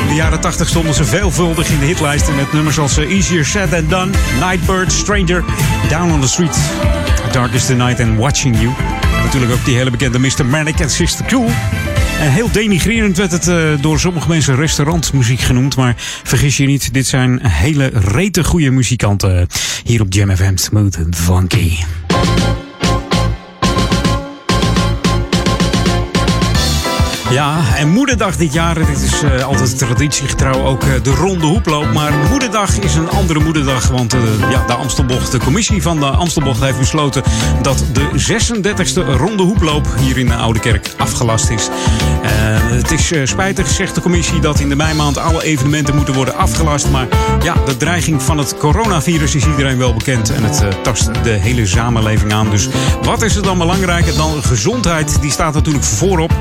In 0.00 0.08
de 0.08 0.14
jaren 0.14 0.40
80 0.40 0.68
stonden 0.68 0.94
ze 0.94 1.04
veelvuldig 1.04 1.68
in 1.68 1.78
de 1.78 1.86
hitlijsten 1.86 2.34
met 2.34 2.52
nummers 2.52 2.78
als 2.78 2.96
eh, 2.96 3.10
Easier 3.10 3.44
Said 3.44 3.70
Than 3.70 3.88
Done, 3.88 4.10
Nightbird, 4.40 4.92
Stranger, 4.92 5.44
Down 5.88 6.12
on 6.12 6.20
the 6.20 6.28
Street, 6.28 6.58
Darkest 7.32 7.66
the 7.66 7.74
Night 7.74 8.00
and 8.00 8.18
Watching 8.18 8.60
You. 8.60 8.72
Natuurlijk 9.22 9.52
ook 9.52 9.64
die 9.64 9.76
hele 9.76 9.90
bekende 9.90 10.18
Mr. 10.18 10.46
Manic 10.46 10.80
en 10.80 10.90
Sister 10.90 11.26
Cool. 11.26 11.50
En 12.20 12.32
heel 12.32 12.50
denigrerend 12.52 13.16
werd 13.16 13.32
het 13.32 13.46
uh, 13.46 13.70
door 13.80 14.00
sommige 14.00 14.28
mensen 14.28 14.56
restaurantmuziek 14.56 15.40
genoemd. 15.40 15.76
Maar 15.76 15.94
vergis 16.22 16.56
je 16.56 16.66
niet, 16.66 16.94
dit 16.94 17.06
zijn 17.06 17.46
hele 17.46 17.90
rete 17.94 18.44
goede 18.44 18.70
muzikanten 18.70 19.46
hier 19.84 20.00
op 20.00 20.12
Jam 20.12 20.36
FM 20.36 20.56
Smooth 20.56 20.96
and 20.98 21.16
Funky. 21.16 21.72
Ja, 27.30 27.60
en 27.76 27.88
Moederdag 27.88 28.36
dit 28.36 28.52
jaar. 28.52 28.74
Dit 28.74 29.00
is 29.02 29.22
uh, 29.22 29.44
altijd 29.44 29.78
traditiegetrouw 29.78 30.64
ook 30.64 30.84
uh, 30.84 30.92
de 31.02 31.10
ronde 31.10 31.46
hoeploop. 31.46 31.92
Maar 31.92 32.12
Moederdag 32.30 32.78
is 32.78 32.94
een 32.94 33.10
andere 33.10 33.40
Moederdag. 33.40 33.88
Want 33.88 34.14
uh, 34.14 34.20
ja, 34.50 34.66
de 34.66 34.72
Amstelbocht, 34.72 35.32
de 35.32 35.38
commissie 35.38 35.82
van 35.82 36.00
de 36.00 36.06
Amstelbocht 36.06 36.60
heeft 36.60 36.78
besloten 36.78 37.22
dat 37.62 37.84
de 37.92 38.08
36e 38.12 39.16
ronde 39.16 39.42
hoeploop 39.42 39.86
hier 40.00 40.18
in 40.18 40.26
de 40.26 40.34
Oude 40.34 40.60
Kerk 40.60 40.94
afgelast 40.96 41.50
is. 41.50 41.68
het 42.24 42.90
is 42.90 43.12
spijtig, 43.24 43.68
zegt 43.68 43.94
de 43.94 44.00
commissie, 44.00 44.40
dat 44.40 44.60
in 44.60 44.68
de 44.68 44.76
meimaand 44.76 45.18
alle 45.18 45.44
evenementen 45.44 45.94
moeten 45.94 46.14
worden 46.14 46.36
afgelast. 46.36 46.90
Maar 46.90 47.06
ja, 47.42 47.54
de 47.64 47.76
dreiging 47.76 48.22
van 48.22 48.38
het 48.38 48.56
coronavirus 48.56 49.34
is 49.34 49.46
iedereen 49.46 49.78
wel 49.78 49.94
bekend. 49.94 50.30
En 50.30 50.44
het 50.44 50.64
tast 50.82 51.10
de 51.22 51.30
hele 51.30 51.66
samenleving 51.66 52.32
aan. 52.32 52.50
Dus 52.50 52.68
wat 53.02 53.22
is 53.22 53.36
er 53.36 53.42
dan 53.42 53.58
belangrijker 53.58 54.16
dan 54.16 54.42
gezondheid? 54.42 55.20
Die 55.20 55.30
staat 55.30 55.54
natuurlijk 55.54 55.84
voorop. 55.84 56.32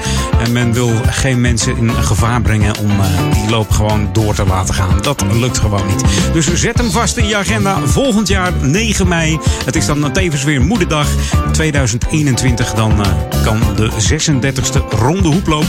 En 0.44 0.52
men 0.52 0.74
wil 0.74 0.91
geen 1.06 1.41
mensen 1.41 1.78
in 1.78 1.91
gevaar 1.91 2.41
brengen 2.41 2.78
om 2.78 2.90
uh, 2.90 3.34
die 3.34 3.49
loop 3.49 3.72
gewoon 3.72 4.10
door 4.14 4.36
te 4.36 4.45
laten 4.45 4.74
gaan. 4.74 5.02
Dat 5.02 5.24
lukt 5.34 5.57
gewoon 5.57 5.88
niet. 5.88 6.03
Dus 6.34 6.53
zet 6.53 6.78
hem 6.78 6.91
vast 6.91 7.18
in 7.18 7.28
je 7.28 7.36
agenda. 7.36 7.80
Volgend 7.86 8.28
jaar 8.28 8.52
9 8.61 9.07
mei. 9.07 9.40
Het 9.65 9.76
is 9.76 9.86
dan 9.86 10.11
tevens 10.11 10.44
weer 10.44 10.61
Moederdag 10.61 11.07
2021. 11.52 12.74
Dan 12.74 12.99
uh, 12.99 13.07
kan 13.44 13.60
de 13.76 13.91
36e 13.91 14.98
ronde 14.99 15.28
hoeploop 15.28 15.65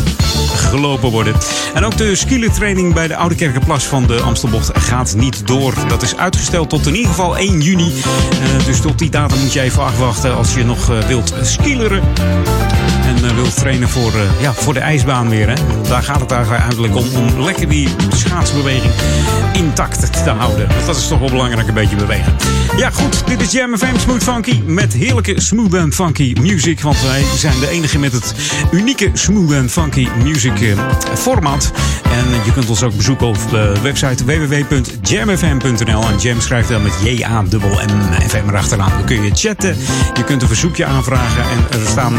gelopen 0.55 1.11
worden. 1.11 1.35
En 1.75 1.85
ook 1.85 1.97
de 1.97 2.15
skielertraining 2.15 2.95
bij 2.95 3.09
de 3.09 3.17
Oude 3.17 3.35
Kerkenplas 3.35 3.85
van 3.85 4.07
de 4.07 4.21
Amstelbocht 4.21 4.71
gaat 4.79 5.15
niet 5.17 5.47
door. 5.47 5.75
Dat 5.89 6.03
is 6.03 6.17
uitgesteld 6.17 6.71
tot 6.71 6.87
in 6.87 6.95
ieder 6.95 7.11
geval 7.11 7.37
1 7.37 7.61
juni. 7.61 7.93
Uh, 7.93 8.67
dus 8.67 8.81
tot 8.81 8.99
die 8.99 9.11
datum 9.11 9.41
moet 9.41 9.53
je 9.53 9.61
even 9.61 9.85
afwachten 9.85 10.37
als 10.37 10.55
je 10.55 10.65
nog 10.65 11.07
wilt 11.07 11.35
skileren. 11.43 12.03
En 13.23 13.35
wilt 13.35 13.57
trainen 13.57 13.89
voor, 13.89 14.13
ja, 14.41 14.53
voor 14.53 14.75
de 14.75 14.81
ijsbaan 14.81 15.29
weer. 15.29 15.49
Hè? 15.49 15.55
Daar 15.89 16.03
gaat 16.03 16.21
het 16.21 16.31
eigenlijk 16.31 16.97
om. 16.97 17.07
Om 17.17 17.41
lekker 17.41 17.69
die 17.69 17.89
schaatsbeweging 18.09 18.93
intact 19.57 20.25
te 20.25 20.31
houden. 20.31 20.69
Want 20.69 20.87
dat 20.87 20.97
is 20.97 21.09
toch 21.09 21.19
wel 21.19 21.31
belangrijk, 21.31 21.69
een 21.69 21.75
beetje 21.75 21.97
bewegen. 21.97 22.37
Ja, 22.77 22.91
goed. 22.91 23.27
Dit 23.27 23.41
is 23.41 23.53
Jam 23.53 23.77
FM 23.77 23.99
Smooth 23.99 24.23
Funky. 24.23 24.63
Met 24.67 24.93
heerlijke 24.93 25.41
smooth 25.41 25.75
and 25.75 25.95
funky 25.95 26.35
music. 26.41 26.81
Want 26.81 27.03
wij 27.03 27.25
zijn 27.37 27.61
de 27.61 27.69
enige 27.69 27.99
met 27.99 28.13
het 28.13 28.35
unieke 28.73 29.11
smooth 29.13 29.55
and 29.55 29.71
funky 29.71 30.09
music 30.23 30.75
format. 31.15 31.73
En 32.05 32.45
je 32.45 32.53
kunt 32.53 32.69
ons 32.69 32.83
ook 32.83 32.97
bezoeken 32.97 33.27
op 33.27 33.37
de 33.51 33.73
website 33.83 34.25
www.jamfm.nl. 34.25 36.03
En 36.03 36.19
Jam 36.19 36.41
schrijft 36.41 36.69
dan 36.69 36.83
met 36.83 36.93
J-A-M-M-FM 37.03 38.49
erachteraan. 38.49 38.91
Dan 38.91 39.05
kun 39.05 39.23
je 39.23 39.31
chatten. 39.35 39.77
Je 40.15 40.25
kunt 40.25 40.43
een 40.43 40.49
verzoekje 40.49 40.85
aanvragen. 40.85 41.43
En 41.43 41.81
er 41.81 41.87
staan 41.89 42.19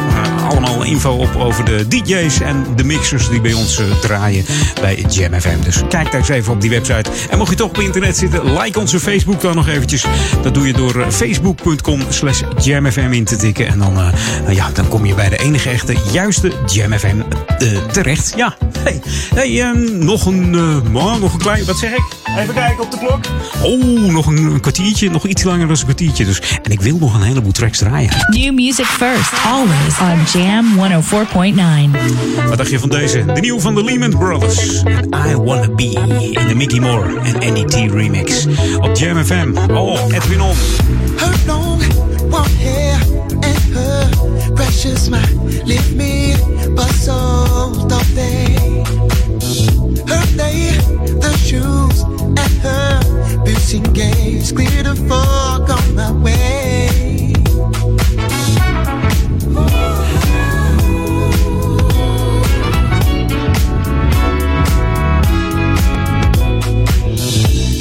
allemaal 0.49 0.83
info 0.83 1.11
op 1.11 1.35
over 1.35 1.65
de 1.65 1.87
DJ's 1.87 2.39
en 2.39 2.65
de 2.75 2.83
mixers 2.83 3.29
die 3.29 3.41
bij 3.41 3.53
ons 3.53 3.79
uh, 3.79 3.85
draaien 4.01 4.45
bij 4.81 5.05
Jam 5.09 5.41
FM. 5.41 5.59
Dus 5.63 5.81
kijk 5.89 6.11
daar 6.11 6.19
eens 6.19 6.29
even 6.29 6.53
op 6.53 6.61
die 6.61 6.69
website. 6.69 7.09
En 7.29 7.37
mocht 7.37 7.49
je 7.49 7.55
toch 7.55 7.69
op 7.69 7.79
internet 7.79 8.17
zitten, 8.17 8.57
like 8.57 8.79
onze 8.79 8.99
Facebook 8.99 9.41
dan 9.41 9.55
nog 9.55 9.67
eventjes. 9.67 10.05
Dat 10.41 10.53
doe 10.53 10.67
je 10.67 10.73
door 10.73 10.95
uh, 10.95 11.09
facebook.com 11.09 12.01
slash 12.09 12.41
jamfm 12.63 13.11
in 13.11 13.23
te 13.23 13.35
tikken. 13.35 13.67
En 13.67 13.79
dan, 13.79 13.97
uh, 13.97 14.53
ja, 14.55 14.69
dan 14.73 14.87
kom 14.87 15.05
je 15.05 15.13
bij 15.13 15.29
de 15.29 15.37
enige 15.37 15.69
echte 15.69 15.95
juiste 16.11 16.51
Jam 16.65 16.93
FM 16.93 17.21
terecht. 17.91 18.33
Ja, 18.35 18.57
hey, 18.79 19.01
hey 19.35 19.61
ehm, 19.61 20.05
nog, 20.05 20.25
een, 20.25 20.49
nog 20.91 21.33
een 21.33 21.39
klein, 21.39 21.65
wat 21.65 21.77
zeg 21.77 21.91
ik? 21.91 22.03
Even 22.37 22.53
kijken 22.53 22.83
op 22.83 22.91
de 22.91 22.97
klok. 22.97 23.19
Oh, 23.63 24.11
nog 24.11 24.25
een, 24.25 24.37
een, 24.37 24.59
kwartiertje, 24.59 25.09
nog 25.09 25.25
iets 25.25 25.43
langer 25.43 25.67
dan 25.67 25.75
een 25.77 25.83
kwartiertje. 25.83 26.25
Dus, 26.25 26.41
en 26.61 26.71
ik 26.71 26.81
wil 26.81 26.97
nog 26.97 27.13
een 27.13 27.21
heleboel 27.21 27.51
tracks 27.51 27.77
draaien. 27.77 28.09
New 28.29 28.53
music 28.53 28.85
first, 28.85 29.31
always 29.45 29.99
on 29.99 30.41
Jam 30.41 30.65
104.9. 31.95 32.47
Wat 32.47 32.57
dacht 32.57 32.69
je 32.69 32.79
van 32.79 32.89
deze? 32.89 33.25
De 33.25 33.39
nieuwe 33.39 33.61
van 33.61 33.75
de 33.75 33.83
Lehman 33.83 34.09
Brothers. 34.09 34.83
And 34.85 35.15
I 35.27 35.35
Wanna 35.35 35.69
Be 35.69 35.83
in 36.31 36.47
de 36.47 36.55
Mickey 36.55 36.79
Moore 36.79 37.14
en 37.23 37.35
Annie 37.41 37.65
T 37.65 37.75
remix. 37.91 38.45
Op 38.79 38.95
Jam 38.95 39.25
FM. 39.25 39.57
Oh, 39.71 40.13
Edwin 40.13 40.41
On. 40.41 40.55
Her 41.17 41.47
long, 41.47 41.81
warm 42.29 42.55
hair 42.59 42.99
and 43.41 43.75
her 43.75 44.09
precious 44.55 45.05
smile 45.05 45.45
lift 45.65 45.91
me 45.91 46.35
so 47.05 47.71
don't 47.87 48.15
they. 48.15 48.55
Her 50.11 50.25
day, 50.35 50.71
the 51.23 51.31
shoes 51.37 52.01
and 52.41 52.53
her 52.65 53.43
beauty 53.43 53.79
gaze 53.93 54.51
clear 54.51 54.83
the 54.83 54.95
fog 55.07 55.69
on 55.69 55.95
my 55.95 56.11
way. 56.23 57.24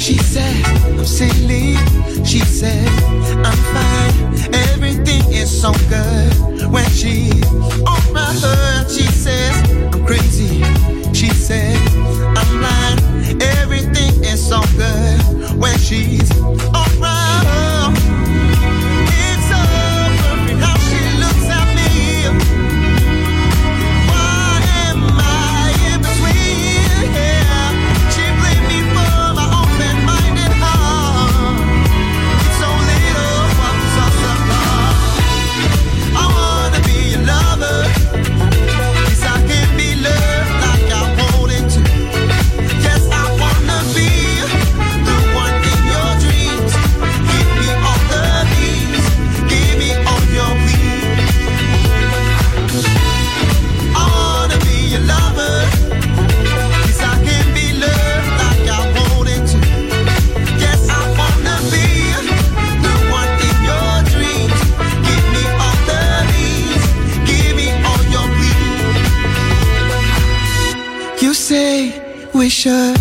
She 0.05 0.19
said, 0.19 0.63
I'm 0.85 1.03
silly. 1.03 1.77
She 2.23 2.37
said, 2.37 2.87
I'm 3.43 3.57
fine. 3.73 4.53
Everything 4.69 5.33
is 5.33 5.49
so 5.49 5.73
good. 5.89 6.71
When 6.71 6.87
she's 6.91 7.43
on 7.47 8.13
my 8.13 8.29
hood, 8.37 8.91
she 8.91 9.01
says, 9.07 9.55
I'm 9.71 10.05
crazy. 10.05 10.61
She 11.11 11.29
says, 11.29 11.81
I'm 12.37 12.61
lying. 12.61 13.41
Everything 13.41 14.23
is 14.23 14.47
so 14.47 14.61
good. 14.77 15.57
When 15.57 15.75
she's 15.79 16.24
we 72.65 72.94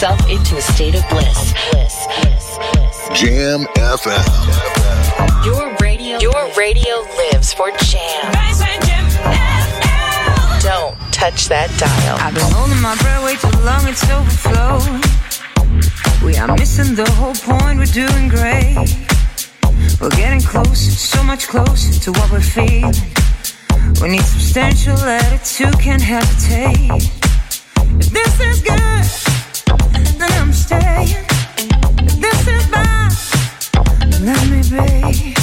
yourself 0.00 0.30
into 0.30 0.56
a 0.56 0.60
state 0.62 0.94
of 0.94 1.06
bliss. 1.10 1.52
Bliss, 1.72 2.06
bliss, 2.22 2.58
bliss. 2.72 3.08
Jam 3.12 3.64
FM. 3.76 5.44
Your 5.44 5.76
radio, 5.76 6.18
your 6.18 6.50
radio 6.56 7.04
lives 7.18 7.52
for 7.52 7.70
jam. 7.84 8.32
Don't 10.62 10.96
touch 11.12 11.48
that 11.48 11.68
dial. 11.76 12.16
I've 12.18 12.32
been 12.32 12.50
holding 12.50 12.80
my 12.80 12.96
breath 12.96 13.24
way 13.24 13.36
too 13.36 13.52
long, 13.60 13.86
it's 13.88 14.08
overflowing. 14.08 15.02
We 16.24 16.38
are 16.38 16.48
missing 16.56 16.94
the 16.94 17.10
whole 17.16 17.34
point, 17.34 17.78
we're 17.78 17.84
doing 17.84 18.28
great. 18.28 18.76
We're 20.00 20.16
getting 20.16 20.40
closer, 20.40 20.92
so 20.92 21.22
much 21.24 21.46
closer 21.46 22.00
to 22.00 22.12
what 22.12 22.30
we're 22.30 22.40
feeling. 22.40 22.94
We 24.00 24.08
need 24.16 24.24
substantial 24.24 24.96
attitude, 24.96 25.78
can't 25.78 26.00
hesitate. 26.00 27.10
If 28.00 28.10
this 28.10 28.40
is 28.40 28.62
good, 28.62 29.29
then 30.70 30.86
I'm 30.86 31.06
staying. 31.06 31.24
If 31.98 32.20
this 32.20 32.48
is 32.48 32.66
bad, 32.70 33.12
let 34.22 34.48
me 34.48 35.32
be. 35.32 35.39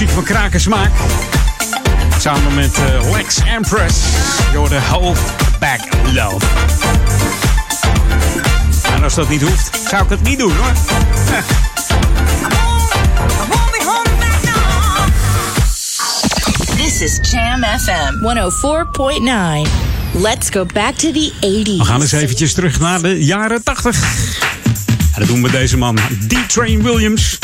Muziek 0.00 0.14
van 0.14 0.24
kraken 0.24 0.60
smaak. 0.60 0.90
Samen 2.18 2.54
met 2.54 2.78
eh, 2.78 3.10
Lex 3.10 3.38
Empress. 3.56 3.96
Door 4.52 4.68
de 4.68 4.80
Hold 4.80 5.18
Back 5.58 5.80
Love. 6.12 6.46
En 8.94 9.02
als 9.02 9.14
dat 9.14 9.28
niet 9.28 9.42
hoeft, 9.42 9.70
zou 9.88 10.02
ik 10.04 10.10
het 10.10 10.22
niet 10.22 10.38
doen 10.38 10.52
hoor. 10.56 10.72
This 16.76 17.00
is 17.00 17.18
Jam 17.30 17.64
FM 17.78 18.14
104.9. 19.64 19.70
Let's 20.22 20.50
go 20.50 20.66
back 20.74 20.94
to 20.94 21.12
the 21.12 21.32
80s. 21.40 21.76
We 21.76 21.84
gaan 21.84 22.00
eens 22.00 22.12
eventjes 22.12 22.52
terug 22.52 22.80
naar 22.80 23.02
de 23.02 23.24
jaren 23.24 23.62
80. 23.62 24.38
En 25.14 25.20
dat 25.20 25.26
doen 25.26 25.42
we 25.42 25.50
deze 25.50 25.76
man, 25.76 25.98
D-Train 26.28 26.82
Williams. 26.82 27.39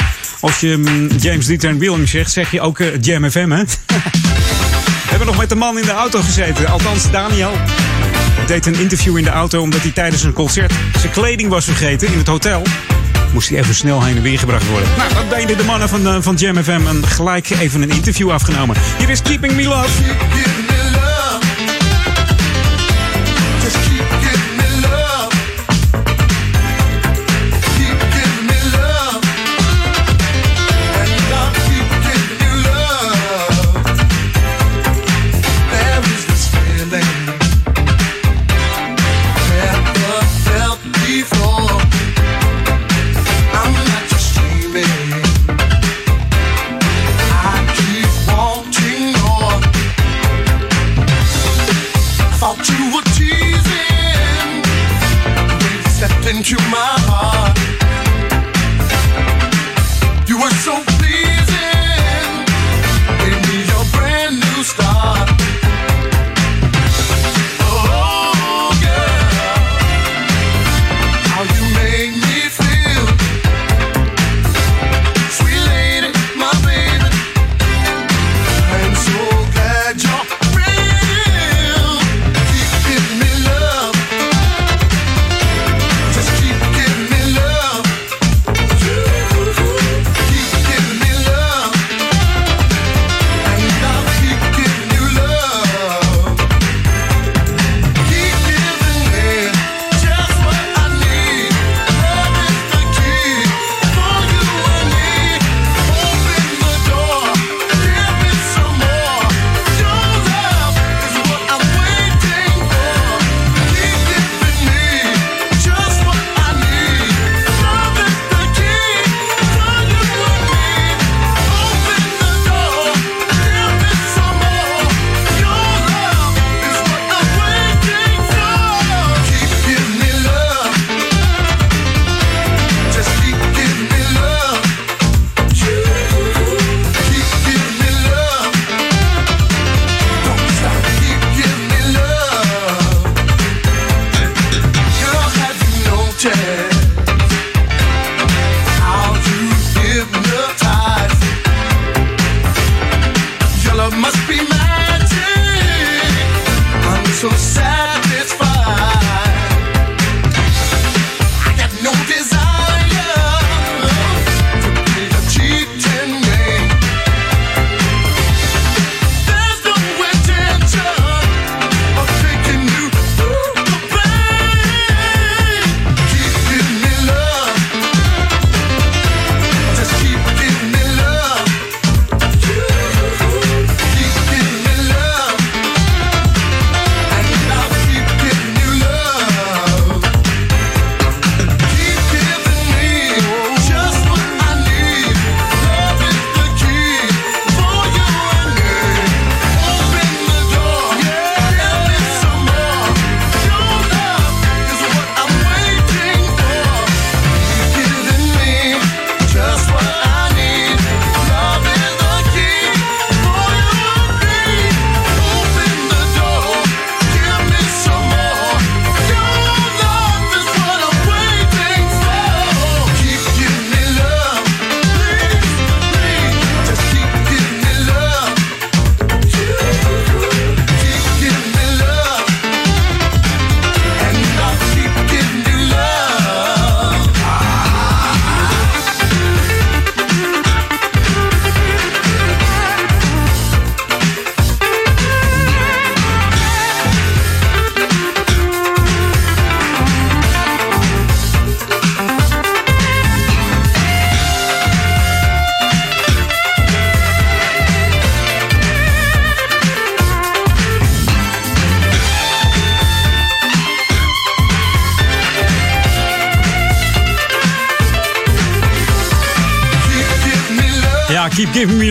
Als 0.47 0.61
je 0.61 0.77
mm, 0.77 1.09
James 1.19 1.47
D-Train 1.47 1.79
Williams 1.79 2.11
zegt, 2.11 2.33
zeg 2.33 2.51
je 2.51 2.61
ook 2.61 2.79
eh, 2.81 2.87
Jam 3.01 3.31
FM, 3.31 3.51
hè? 3.51 3.63
We 5.05 5.11
hebben 5.11 5.27
nog 5.27 5.37
met 5.37 5.49
de 5.49 5.55
man 5.55 5.79
in 5.79 5.85
de 5.85 5.93
auto 5.93 6.21
gezeten. 6.21 6.69
Althans, 6.69 7.11
Daniel 7.11 7.53
deed 8.47 8.67
een 8.67 8.75
interview 8.75 9.17
in 9.17 9.25
de 9.25 9.31
auto 9.31 9.61
omdat 9.61 9.81
hij 9.81 9.91
tijdens 9.91 10.23
een 10.23 10.33
concert 10.33 10.73
zijn 10.99 11.13
kleding 11.13 11.49
was 11.49 11.65
vergeten 11.65 12.09
in 12.09 12.19
het 12.19 12.27
hotel. 12.27 12.63
Moest 13.33 13.49
hij 13.49 13.59
even 13.59 13.75
snel 13.75 14.05
heen 14.05 14.17
en 14.17 14.23
weer 14.23 14.39
gebracht 14.39 14.69
worden. 14.69 14.89
Nou, 14.97 15.15
dat 15.15 15.39
deden 15.39 15.57
de 15.57 15.65
mannen 15.65 15.89
van, 15.89 16.07
eh, 16.07 16.17
van 16.21 16.35
Jam 16.35 16.63
FM 16.63 16.87
en 16.87 17.07
gelijk 17.07 17.51
even 17.51 17.83
een 17.83 17.91
interview 17.91 18.31
afgenomen. 18.31 18.77
Hier 18.99 19.11
is 19.11 19.23
Keeping 19.23 19.53
Me 19.53 19.63
Love. 19.63 20.66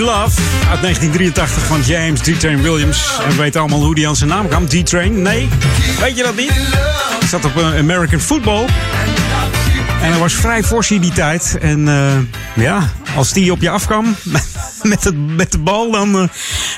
Love. 0.05 0.41
Uit 0.69 0.81
1983 0.81 1.65
van 1.65 1.81
James 1.81 2.19
D-Train 2.19 2.61
Williams. 2.61 3.19
En 3.23 3.29
we 3.29 3.35
weten 3.35 3.59
allemaal 3.59 3.83
hoe 3.83 3.95
die 3.95 4.07
aan 4.07 4.15
zijn 4.15 4.29
naam 4.29 4.47
kwam. 4.47 4.67
D-Train? 4.67 5.21
Nee. 5.21 5.49
Weet 5.99 6.17
je 6.17 6.23
dat 6.23 6.35
niet? 6.35 6.51
Hij 7.19 7.27
zat 7.27 7.45
op 7.45 7.57
eh, 7.57 7.77
American 7.77 8.19
Football. 8.19 8.65
En 10.01 10.09
hij 10.11 10.19
was 10.19 10.33
vrij 10.33 10.63
fors 10.63 10.91
in 10.91 11.01
die 11.01 11.13
tijd. 11.13 11.57
En 11.61 11.87
eh, 11.87 12.63
ja, 12.63 12.89
als 13.15 13.33
die 13.33 13.51
op 13.51 13.61
je 13.61 13.69
afkwam 13.69 14.15
met, 14.93 15.03
het, 15.03 15.35
met 15.35 15.51
de 15.51 15.57
bal, 15.57 15.91
dan 15.91 16.15
eh, 16.15 16.27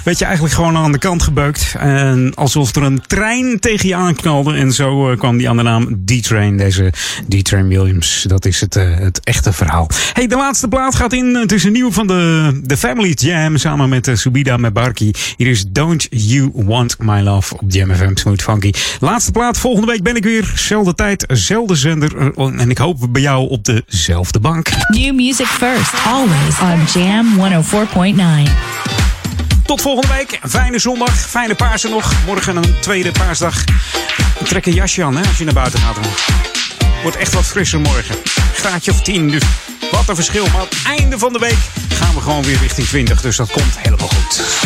werd 0.04 0.20
je 0.20 0.26
eigenlijk 0.26 0.56
gewoon 0.56 0.78
aan 0.78 0.92
de 0.92 0.98
kant 0.98 1.24
gebeukt. 1.24 1.76
En 1.80 2.32
alsof 2.36 2.76
er 2.76 2.84
een 2.84 3.02
trein 3.08 3.60
tegen 3.60 3.88
je 3.88 3.96
aanknalde. 3.96 4.54
En 4.54 4.72
zo 4.72 5.12
eh, 5.12 5.18
kwam 5.18 5.38
die 5.38 5.50
aan 5.50 5.58
de 5.58 5.64
naam 5.64 6.04
D-Train, 6.06 6.58
deze 6.58 6.94
D-Train 7.30 7.68
Williams. 7.68 8.26
Dat 8.28 8.46
is 8.46 8.62
het, 8.62 8.76
eh, 8.76 8.96
het 8.96 9.20
echte 9.24 9.54
verhaal. 9.54 9.90
Hey, 10.14 10.28
de 10.28 10.36
laatste 10.36 10.68
plaat 10.68 10.96
gaat 10.96 11.14
in. 11.14 11.36
Het 11.36 11.52
is 11.52 11.64
een 11.64 11.72
nieuw 11.72 11.92
van 11.92 12.08
de, 12.08 12.52
de 12.64 12.78
Family 12.78 13.12
Jam 13.12 13.58
samen 13.58 13.90
met 13.90 14.08
uh, 14.08 14.16
Subida 14.16 14.58
Mebarki. 14.58 15.12
Hier 15.38 15.48
is 15.48 15.66
Don't 15.68 16.08
You 16.10 16.52
Want 16.54 16.96
My 17.00 17.22
Love 17.22 17.54
op 17.54 17.64
Jam 17.68 17.96
FM 17.96 18.16
Smooth 18.16 18.42
Funky. 18.42 18.72
Laatste 19.00 19.32
plaat, 19.32 19.58
volgende 19.58 19.88
week 19.88 20.04
ben 20.04 20.16
ik 20.16 20.24
weer. 20.24 20.52
Zelfde 20.56 20.96
tijd, 20.96 21.26
zelfde 21.28 21.76
zender. 21.76 22.32
Eh, 22.36 22.60
En 22.60 22.70
ik 22.70 22.78
hoop 22.78 23.08
bij 23.10 23.22
jou 23.22 23.50
op 23.50 23.66
dezelfde 23.66 24.40
bank. 24.40 24.70
New 24.88 25.16
music 25.16 25.46
first, 25.46 25.94
always 26.06 26.60
on 26.62 27.02
Jam 27.02 27.26
104.9. 27.38 27.97
Tot 29.66 29.82
volgende 29.82 30.14
week. 30.14 30.40
Fijne 30.50 30.80
zondag. 30.80 31.20
Fijne 31.20 31.56
Pasen 31.56 31.90
nog. 31.90 32.14
Morgen 32.26 32.56
een 32.56 32.76
tweede 32.80 33.12
paasdag. 33.12 33.64
Trek 34.44 34.66
een 34.66 34.74
jasje 34.74 35.04
aan 35.04 35.18
hè, 35.18 35.28
als 35.28 35.38
je 35.38 35.44
naar 35.44 35.54
buiten 35.54 35.80
gaat. 35.80 35.98
Wordt 37.02 37.18
echt 37.18 37.34
wat 37.34 37.46
frisser 37.46 37.80
morgen. 37.80 38.16
Graadje 38.54 38.92
of 38.92 39.02
10. 39.02 39.30
Dus 39.30 39.44
wat 39.92 40.10
een 40.10 40.16
verschil. 40.16 40.46
Maar 40.46 40.56
aan 40.56 40.68
het 40.70 41.00
einde 41.00 41.18
van 41.18 41.34
de 41.34 41.40
week 41.40 41.58
gaan 41.94 42.14
we 42.14 42.22
gewoon 42.22 42.44
weer 42.44 42.58
richting 42.58 42.88
20. 42.88 43.22
Dus 43.22 43.36
dat 43.36 43.52
komt 43.52 43.78
helemaal 43.78 44.08
goed. 44.08 44.57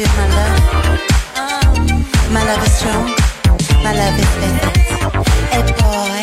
My 0.00 0.26
love. 0.28 1.00
Uh, 1.36 1.74
my 2.32 2.42
love 2.44 2.64
is 2.66 2.72
strong, 2.72 3.12
my 3.84 3.92
love 3.92 4.18
is. 4.18 4.32
Hey 5.52 5.62
boy, 5.76 6.22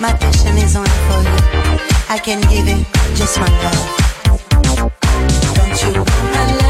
my 0.00 0.12
passion 0.18 0.56
is 0.58 0.76
only 0.76 0.98
for 1.08 1.20
you. 1.26 1.40
I 2.08 2.18
can 2.22 2.40
give 2.42 2.68
you 2.68 2.84
just 3.16 3.40
my 3.40 3.48
love. 3.62 3.88
Don't 5.56 5.82
you 5.82 5.92
want 5.98 6.26
my 6.32 6.44
love, 6.54 6.67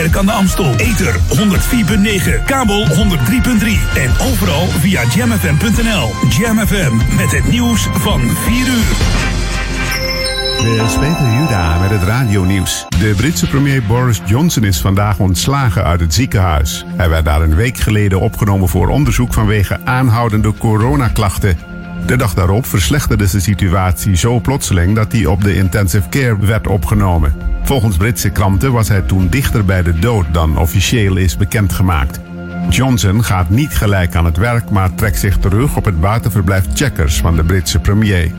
Kerk 0.00 0.16
aan 0.16 0.26
de 0.26 0.32
Amstel. 0.32 0.74
Ether 0.76 1.14
104.9, 1.14 2.44
kabel 2.44 2.86
103.3 2.86 2.92
en 3.94 4.10
overal 4.30 4.66
via 4.66 5.04
jamfm.nl. 5.14 6.12
Jam 6.38 6.58
FM 6.66 7.16
met 7.16 7.30
het 7.32 7.48
nieuws 7.48 7.88
van 7.92 8.20
4 8.20 8.56
uur. 8.56 8.94
Dit 10.62 10.86
is 10.86 10.98
Peter 10.98 11.32
Juda 11.38 11.78
met 11.78 11.90
het 11.90 12.02
radionieuws. 12.02 12.86
De 12.88 13.14
Britse 13.16 13.46
premier 13.46 13.82
Boris 13.82 14.20
Johnson 14.24 14.64
is 14.64 14.80
vandaag 14.80 15.18
ontslagen 15.18 15.84
uit 15.84 16.00
het 16.00 16.14
ziekenhuis. 16.14 16.84
Hij 16.96 17.08
werd 17.08 17.24
daar 17.24 17.42
een 17.42 17.54
week 17.54 17.76
geleden 17.76 18.20
opgenomen 18.20 18.68
voor 18.68 18.88
onderzoek 18.88 19.32
vanwege 19.32 19.80
aanhoudende 19.84 20.54
coronaklachten. 20.58 21.58
De 22.06 22.16
dag 22.16 22.34
daarop 22.34 22.66
verslechterde 22.66 23.30
de 23.30 23.40
situatie 23.40 24.16
zo 24.16 24.40
plotseling 24.40 24.94
dat 24.94 25.12
hij 25.12 25.26
op 25.26 25.42
de 25.42 25.54
intensive 25.54 26.08
care 26.08 26.38
werd 26.38 26.66
opgenomen. 26.66 27.49
Volgens 27.70 27.96
Britse 27.96 28.30
kranten 28.30 28.72
was 28.72 28.88
hij 28.88 29.00
toen 29.00 29.28
dichter 29.28 29.64
bij 29.64 29.82
de 29.82 29.98
dood 29.98 30.26
dan 30.32 30.58
officieel 30.58 31.16
is 31.16 31.36
bekendgemaakt. 31.36 32.20
Johnson 32.68 33.24
gaat 33.24 33.50
niet 33.50 33.76
gelijk 33.76 34.14
aan 34.14 34.24
het 34.24 34.36
werk, 34.36 34.70
maar 34.70 34.94
trekt 34.94 35.18
zich 35.18 35.38
terug 35.38 35.76
op 35.76 35.84
het 35.84 36.00
buitenverblijf 36.00 36.64
Checkers 36.74 37.16
van 37.16 37.36
de 37.36 37.44
Britse 37.44 37.78
premier. 37.78 38.32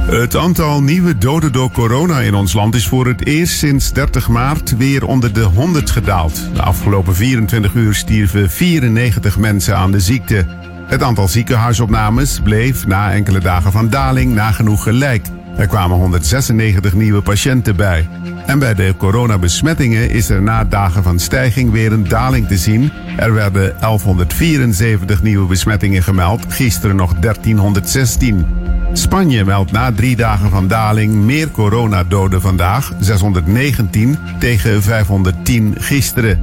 Het 0.00 0.36
aantal 0.36 0.82
nieuwe 0.82 1.18
doden 1.18 1.52
door 1.52 1.70
corona 1.70 2.20
in 2.20 2.34
ons 2.34 2.52
land 2.52 2.74
is 2.74 2.86
voor 2.86 3.06
het 3.06 3.26
eerst 3.26 3.58
sinds 3.58 3.92
30 3.92 4.28
maart 4.28 4.76
weer 4.76 5.06
onder 5.06 5.32
de 5.32 5.42
100 5.42 5.90
gedaald. 5.90 6.48
De 6.54 6.62
afgelopen 6.62 7.14
24 7.14 7.74
uur 7.74 7.94
stierven 7.94 8.50
94 8.50 9.38
mensen 9.38 9.76
aan 9.76 9.90
de 9.90 10.00
ziekte. 10.00 10.46
Het 10.86 11.02
aantal 11.02 11.28
ziekenhuisopnames 11.28 12.40
bleef 12.40 12.86
na 12.86 13.12
enkele 13.12 13.40
dagen 13.40 13.72
van 13.72 13.88
daling 13.88 14.34
nagenoeg 14.34 14.82
gelijk. 14.82 15.26
Er 15.58 15.66
kwamen 15.66 15.96
196 15.96 16.94
nieuwe 16.94 17.22
patiënten 17.22 17.76
bij. 17.76 18.08
En 18.46 18.58
bij 18.58 18.74
de 18.74 18.94
coronabesmettingen 18.96 20.10
is 20.10 20.28
er 20.28 20.42
na 20.42 20.64
dagen 20.64 21.02
van 21.02 21.18
stijging 21.18 21.70
weer 21.70 21.92
een 21.92 22.08
daling 22.08 22.46
te 22.48 22.56
zien. 22.56 22.92
Er 23.16 23.32
werden 23.32 23.74
1174 23.80 25.22
nieuwe 25.22 25.46
besmettingen 25.46 26.02
gemeld, 26.02 26.44
gisteren 26.48 26.96
nog 26.96 27.14
1316. 27.14 28.46
Spanje 28.92 29.44
meldt 29.44 29.72
na 29.72 29.92
drie 29.92 30.16
dagen 30.16 30.50
van 30.50 30.68
daling 30.68 31.14
meer 31.14 31.50
coronadoden 31.50 32.40
vandaag, 32.40 32.92
619 33.00 34.18
tegen 34.38 34.82
510 34.82 35.74
gisteren. 35.78 36.40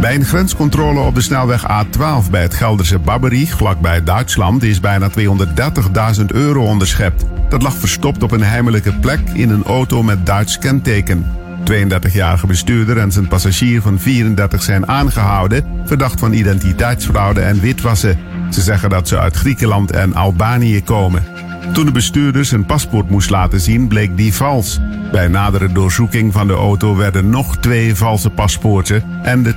Bij 0.00 0.14
een 0.14 0.24
grenscontrole 0.24 1.00
op 1.00 1.14
de 1.14 1.20
snelweg 1.20 1.62
A12 1.62 2.30
bij 2.30 2.42
het 2.42 2.54
Gelderse 2.54 2.98
Babberich, 2.98 3.56
vlakbij 3.56 4.04
Duitsland, 4.04 4.62
is 4.62 4.80
bijna 4.80 5.10
230.000 6.18 6.24
euro 6.26 6.64
onderschept. 6.64 7.24
Dat 7.52 7.62
lag 7.62 7.76
verstopt 7.76 8.22
op 8.22 8.30
een 8.30 8.42
heimelijke 8.42 8.92
plek 8.92 9.20
in 9.32 9.50
een 9.50 9.64
auto 9.64 10.02
met 10.02 10.26
Duits 10.26 10.58
kenteken. 10.58 11.26
32-jarige 11.70 12.46
bestuurder 12.46 12.98
en 12.98 13.12
zijn 13.12 13.28
passagier 13.28 13.82
van 13.82 13.98
34 13.98 14.62
zijn 14.62 14.88
aangehouden, 14.88 15.64
verdacht 15.84 16.20
van 16.20 16.32
identiteitsfraude 16.32 17.40
en 17.40 17.60
witwassen. 17.60 18.18
Ze 18.50 18.60
zeggen 18.60 18.90
dat 18.90 19.08
ze 19.08 19.18
uit 19.18 19.36
Griekenland 19.36 19.90
en 19.90 20.14
Albanië 20.14 20.82
komen. 20.82 21.24
Toen 21.72 21.84
de 21.84 21.92
bestuurder 21.92 22.44
zijn 22.44 22.66
paspoort 22.66 23.10
moest 23.10 23.30
laten 23.30 23.60
zien, 23.60 23.88
bleek 23.88 24.16
die 24.16 24.34
vals. 24.34 24.80
Bij 25.10 25.28
nadere 25.28 25.72
doorzoeking 25.72 26.32
van 26.32 26.46
de 26.46 26.54
auto 26.54 26.96
werden 26.96 27.30
nog 27.30 27.56
twee 27.56 27.94
valse 27.94 28.30
paspoorten 28.30 29.04
en 29.22 29.42
de 29.42 29.54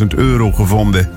229.000 0.00 0.06
euro 0.16 0.52
gevonden. 0.52 1.08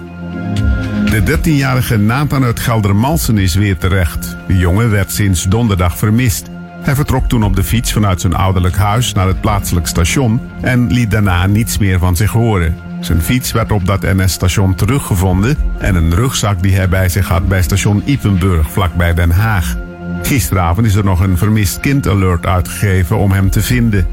De 1.10 1.38
13-jarige 1.38 1.98
Nathan 1.98 2.44
uit 2.44 2.60
Geldermalsen 2.60 3.38
is 3.38 3.56
weer 3.56 3.77
terecht. 3.77 4.38
De 4.48 4.57
jongen 4.57 4.90
werd 4.90 5.11
sinds 5.11 5.44
donderdag 5.44 5.98
vermist. 5.98 6.48
Hij 6.81 6.95
vertrok 6.95 7.27
toen 7.27 7.44
op 7.44 7.56
de 7.56 7.64
fiets 7.64 7.94
vanuit 7.94 8.22
zijn 8.22 8.36
ouderlijk 8.36 8.76
huis 8.76 9.14
naar 9.14 9.27
het 9.27 9.41
plaatselijk 9.41 9.88
station 9.88 10.41
en 10.61 10.91
liet 10.91 11.11
daarna 11.11 11.45
niets 11.45 11.77
meer 11.77 11.99
van 11.99 12.15
zich 12.15 12.31
horen. 12.31 12.77
Zijn 12.99 13.22
fiets 13.22 13.52
werd 13.52 13.72
op 13.72 13.86
dat 13.86 14.02
NS-station 14.02 14.76
teruggevonden 14.76 15.57
en 15.77 15.95
een 15.95 16.15
rugzak 16.15 16.61
die 16.61 16.76
hij 16.76 16.90
bij 16.90 17.10
zich 17.10 17.27
had 17.27 17.48
bij 17.48 17.61
station 17.61 18.02
Ipenburg 18.06 18.72
vlakbij 18.72 19.14
Den 19.14 19.31
Haag. 19.31 19.77
Gisteravond 20.22 20.88
is 20.88 20.95
er 20.95 21.03
nog 21.03 21.19
een 21.19 21.38
vermist 21.38 21.80
kind 21.80 22.07
alert 22.07 22.45
uitgegeven 22.45 23.18
om 23.18 23.31
hem 23.31 23.49
te 23.49 23.61
vinden. 23.61 24.07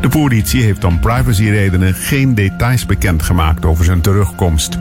De 0.00 0.08
politie 0.08 0.62
heeft 0.62 0.84
om 0.84 1.00
privacyredenen 1.00 1.94
geen 1.94 2.34
details 2.34 2.86
bekendgemaakt 2.86 3.64
over 3.64 3.84
zijn 3.84 4.00
terugkomst. 4.00 4.78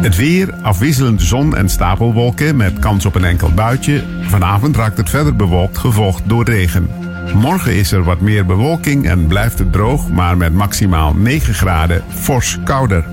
Het 0.00 0.16
weer, 0.16 0.54
afwisselend 0.62 1.22
zon 1.22 1.56
en 1.56 1.68
stapelwolken 1.68 2.56
met 2.56 2.78
kans 2.78 3.04
op 3.06 3.14
een 3.14 3.24
enkel 3.24 3.52
buitje. 3.54 4.04
Vanavond 4.22 4.76
raakt 4.76 4.96
het 4.96 5.10
verder 5.10 5.36
bewolkt, 5.36 5.78
gevolgd 5.78 6.22
door 6.26 6.44
regen. 6.44 6.88
Morgen 7.34 7.76
is 7.76 7.92
er 7.92 8.04
wat 8.04 8.20
meer 8.20 8.46
bewolking 8.46 9.08
en 9.08 9.26
blijft 9.26 9.58
het 9.58 9.72
droog, 9.72 10.08
maar 10.08 10.36
met 10.36 10.52
maximaal 10.52 11.14
9 11.14 11.54
graden 11.54 12.04
fors 12.08 12.58
kouder. 12.64 13.04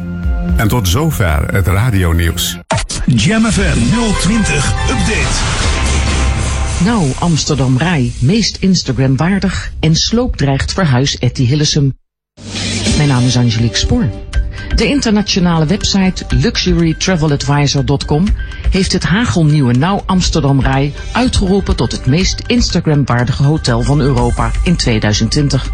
En 0.55 0.67
tot 0.67 0.87
zover 0.87 1.53
het 1.53 1.67
radionieuws. 1.67 2.57
Jam 3.05 3.45
FM 3.45 3.77
020 4.19 4.73
Update. 4.89 5.73
Nou, 6.83 7.11
Amsterdam 7.19 7.77
Rai, 7.77 8.13
meest 8.19 8.57
Instagram 8.59 9.17
waardig 9.17 9.71
en 9.79 9.95
sloop 9.95 10.35
dreigt 10.35 10.73
verhuis 10.73 11.17
Etty 11.17 11.45
Hillesum. 11.45 11.97
Mijn 12.97 13.07
naam 13.07 13.25
is 13.25 13.37
Angelique 13.37 13.77
Spoor. 13.77 14.09
De 14.75 14.87
internationale 14.87 15.65
website 15.65 16.25
luxurytraveladvisor.com 16.29 18.25
heeft 18.69 18.91
het 18.91 19.03
hagelnieuwe 19.03 19.73
Nou 19.73 20.01
Amsterdam 20.05 20.61
Rai 20.61 20.93
uitgeroepen 21.11 21.75
tot 21.75 21.91
het 21.91 22.05
meest 22.05 22.43
Instagram-waardige 22.47 23.43
hotel 23.43 23.81
van 23.81 23.99
Europa 23.99 24.51
in 24.63 24.75
2020. 24.75 25.71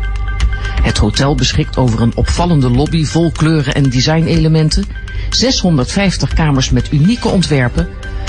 Het 0.82 0.98
hotel 0.98 1.36
beschikt 1.36 1.78
over 1.78 2.02
een 2.02 2.15
opvallende 2.15 2.69
lobby 2.69 3.06
vol 3.06 3.32
kleuren 3.32 3.73
en 3.73 3.90
designelementen, 3.90 4.86
650 5.30 6.34
kamers 6.34 6.69
met 6.69 6.91
unieke 6.91 7.28
ontwerpen, 7.28 7.88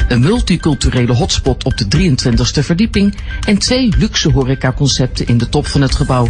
een 0.08 0.20
multiculturele 0.20 1.12
hotspot 1.12 1.64
op 1.64 1.76
de 1.76 1.86
23e 1.96 2.64
verdieping 2.64 3.16
en 3.46 3.58
twee 3.58 3.92
luxe 3.98 4.30
horecaconcepten 4.30 5.26
in 5.26 5.38
de 5.38 5.48
top 5.48 5.66
van 5.66 5.80
het 5.80 5.94
gebouw. 5.94 6.28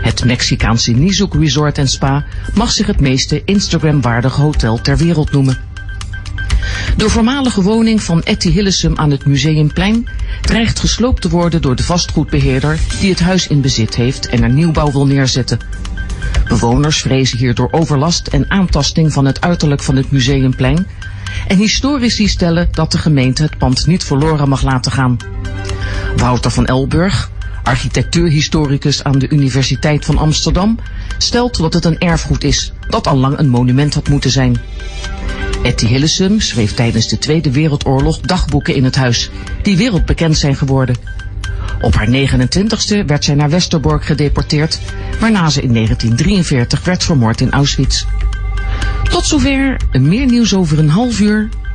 Het 0.00 0.24
Mexicaanse 0.24 0.92
Nizuk 0.92 1.34
Resort 1.34 1.78
en 1.78 1.88
Spa 1.88 2.24
mag 2.54 2.70
zich 2.70 2.86
het 2.86 3.00
meeste 3.00 3.42
Instagram-waardige 3.44 4.40
hotel 4.40 4.80
ter 4.80 4.96
wereld 4.96 5.32
noemen. 5.32 5.58
De 6.96 7.08
voormalige 7.08 7.62
woning 7.62 8.02
van 8.02 8.22
Etty 8.22 8.50
Hillesum 8.50 8.98
aan 8.98 9.10
het 9.10 9.26
Museumplein 9.26 10.08
dreigt 10.40 10.80
gesloopt 10.80 11.22
te 11.22 11.28
worden 11.28 11.62
door 11.62 11.76
de 11.76 11.82
vastgoedbeheerder 11.82 12.78
die 13.00 13.10
het 13.10 13.20
huis 13.20 13.46
in 13.46 13.60
bezit 13.60 13.94
heeft 13.94 14.28
en 14.28 14.42
er 14.42 14.50
nieuwbouw 14.50 14.92
wil 14.92 15.06
neerzetten. 15.06 15.58
Bewoners 16.48 17.00
vrezen 17.00 17.38
hierdoor 17.38 17.68
overlast 17.70 18.26
en 18.26 18.50
aantasting 18.50 19.12
van 19.12 19.24
het 19.24 19.40
uiterlijk 19.40 19.82
van 19.82 19.96
het 19.96 20.10
Museumplein 20.10 20.86
en 21.48 21.56
historici 21.56 22.28
stellen 22.28 22.68
dat 22.70 22.92
de 22.92 22.98
gemeente 22.98 23.42
het 23.42 23.58
pand 23.58 23.86
niet 23.86 24.04
verloren 24.04 24.48
mag 24.48 24.62
laten 24.62 24.92
gaan. 24.92 25.16
Wouter 26.16 26.50
van 26.50 26.66
Elburg, 26.66 27.30
architectuurhistoricus 27.66 29.04
aan 29.04 29.18
de 29.18 29.28
Universiteit 29.28 30.04
van 30.04 30.18
Amsterdam, 30.18 30.78
stelt 31.18 31.56
dat 31.56 31.72
het 31.74 31.84
een 31.84 31.98
erfgoed 31.98 32.44
is 32.44 32.72
dat 32.88 33.06
al 33.06 33.16
lang 33.16 33.38
een 33.38 33.48
monument 33.48 33.94
had 33.94 34.08
moeten 34.08 34.30
zijn. 34.30 34.56
Etty 35.62 35.86
Hillesum 35.86 36.40
schreef 36.40 36.74
tijdens 36.74 37.08
de 37.08 37.18
Tweede 37.18 37.50
Wereldoorlog 37.50 38.20
dagboeken 38.20 38.74
in 38.74 38.84
het 38.84 38.96
huis, 38.96 39.30
die 39.62 39.76
wereldbekend 39.76 40.38
zijn 40.38 40.56
geworden. 40.56 40.96
Op 41.80 41.94
haar 41.94 42.08
29ste 42.08 43.04
werd 43.06 43.24
zij 43.24 43.34
naar 43.34 43.50
Westerbork 43.50 44.04
gedeporteerd, 44.04 44.80
waarna 45.20 45.50
ze 45.50 45.62
in 45.62 45.72
1943 45.72 46.84
werd 46.84 47.04
vermoord 47.04 47.40
in 47.40 47.50
Auschwitz. 47.50 48.04
Tot 49.10 49.26
zover, 49.26 49.76
meer 49.92 50.26
nieuws 50.26 50.54
over 50.54 50.78
een 50.78 50.88
half 50.88 51.20
uur, 51.20 51.48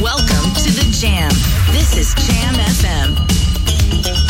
Welcome 0.00 0.54
to 0.54 0.70
the 0.72 0.88
Jam. 0.98 1.28
This 1.72 1.94
is 1.94 2.14
Jam 2.26 2.54
FM. 2.54 4.29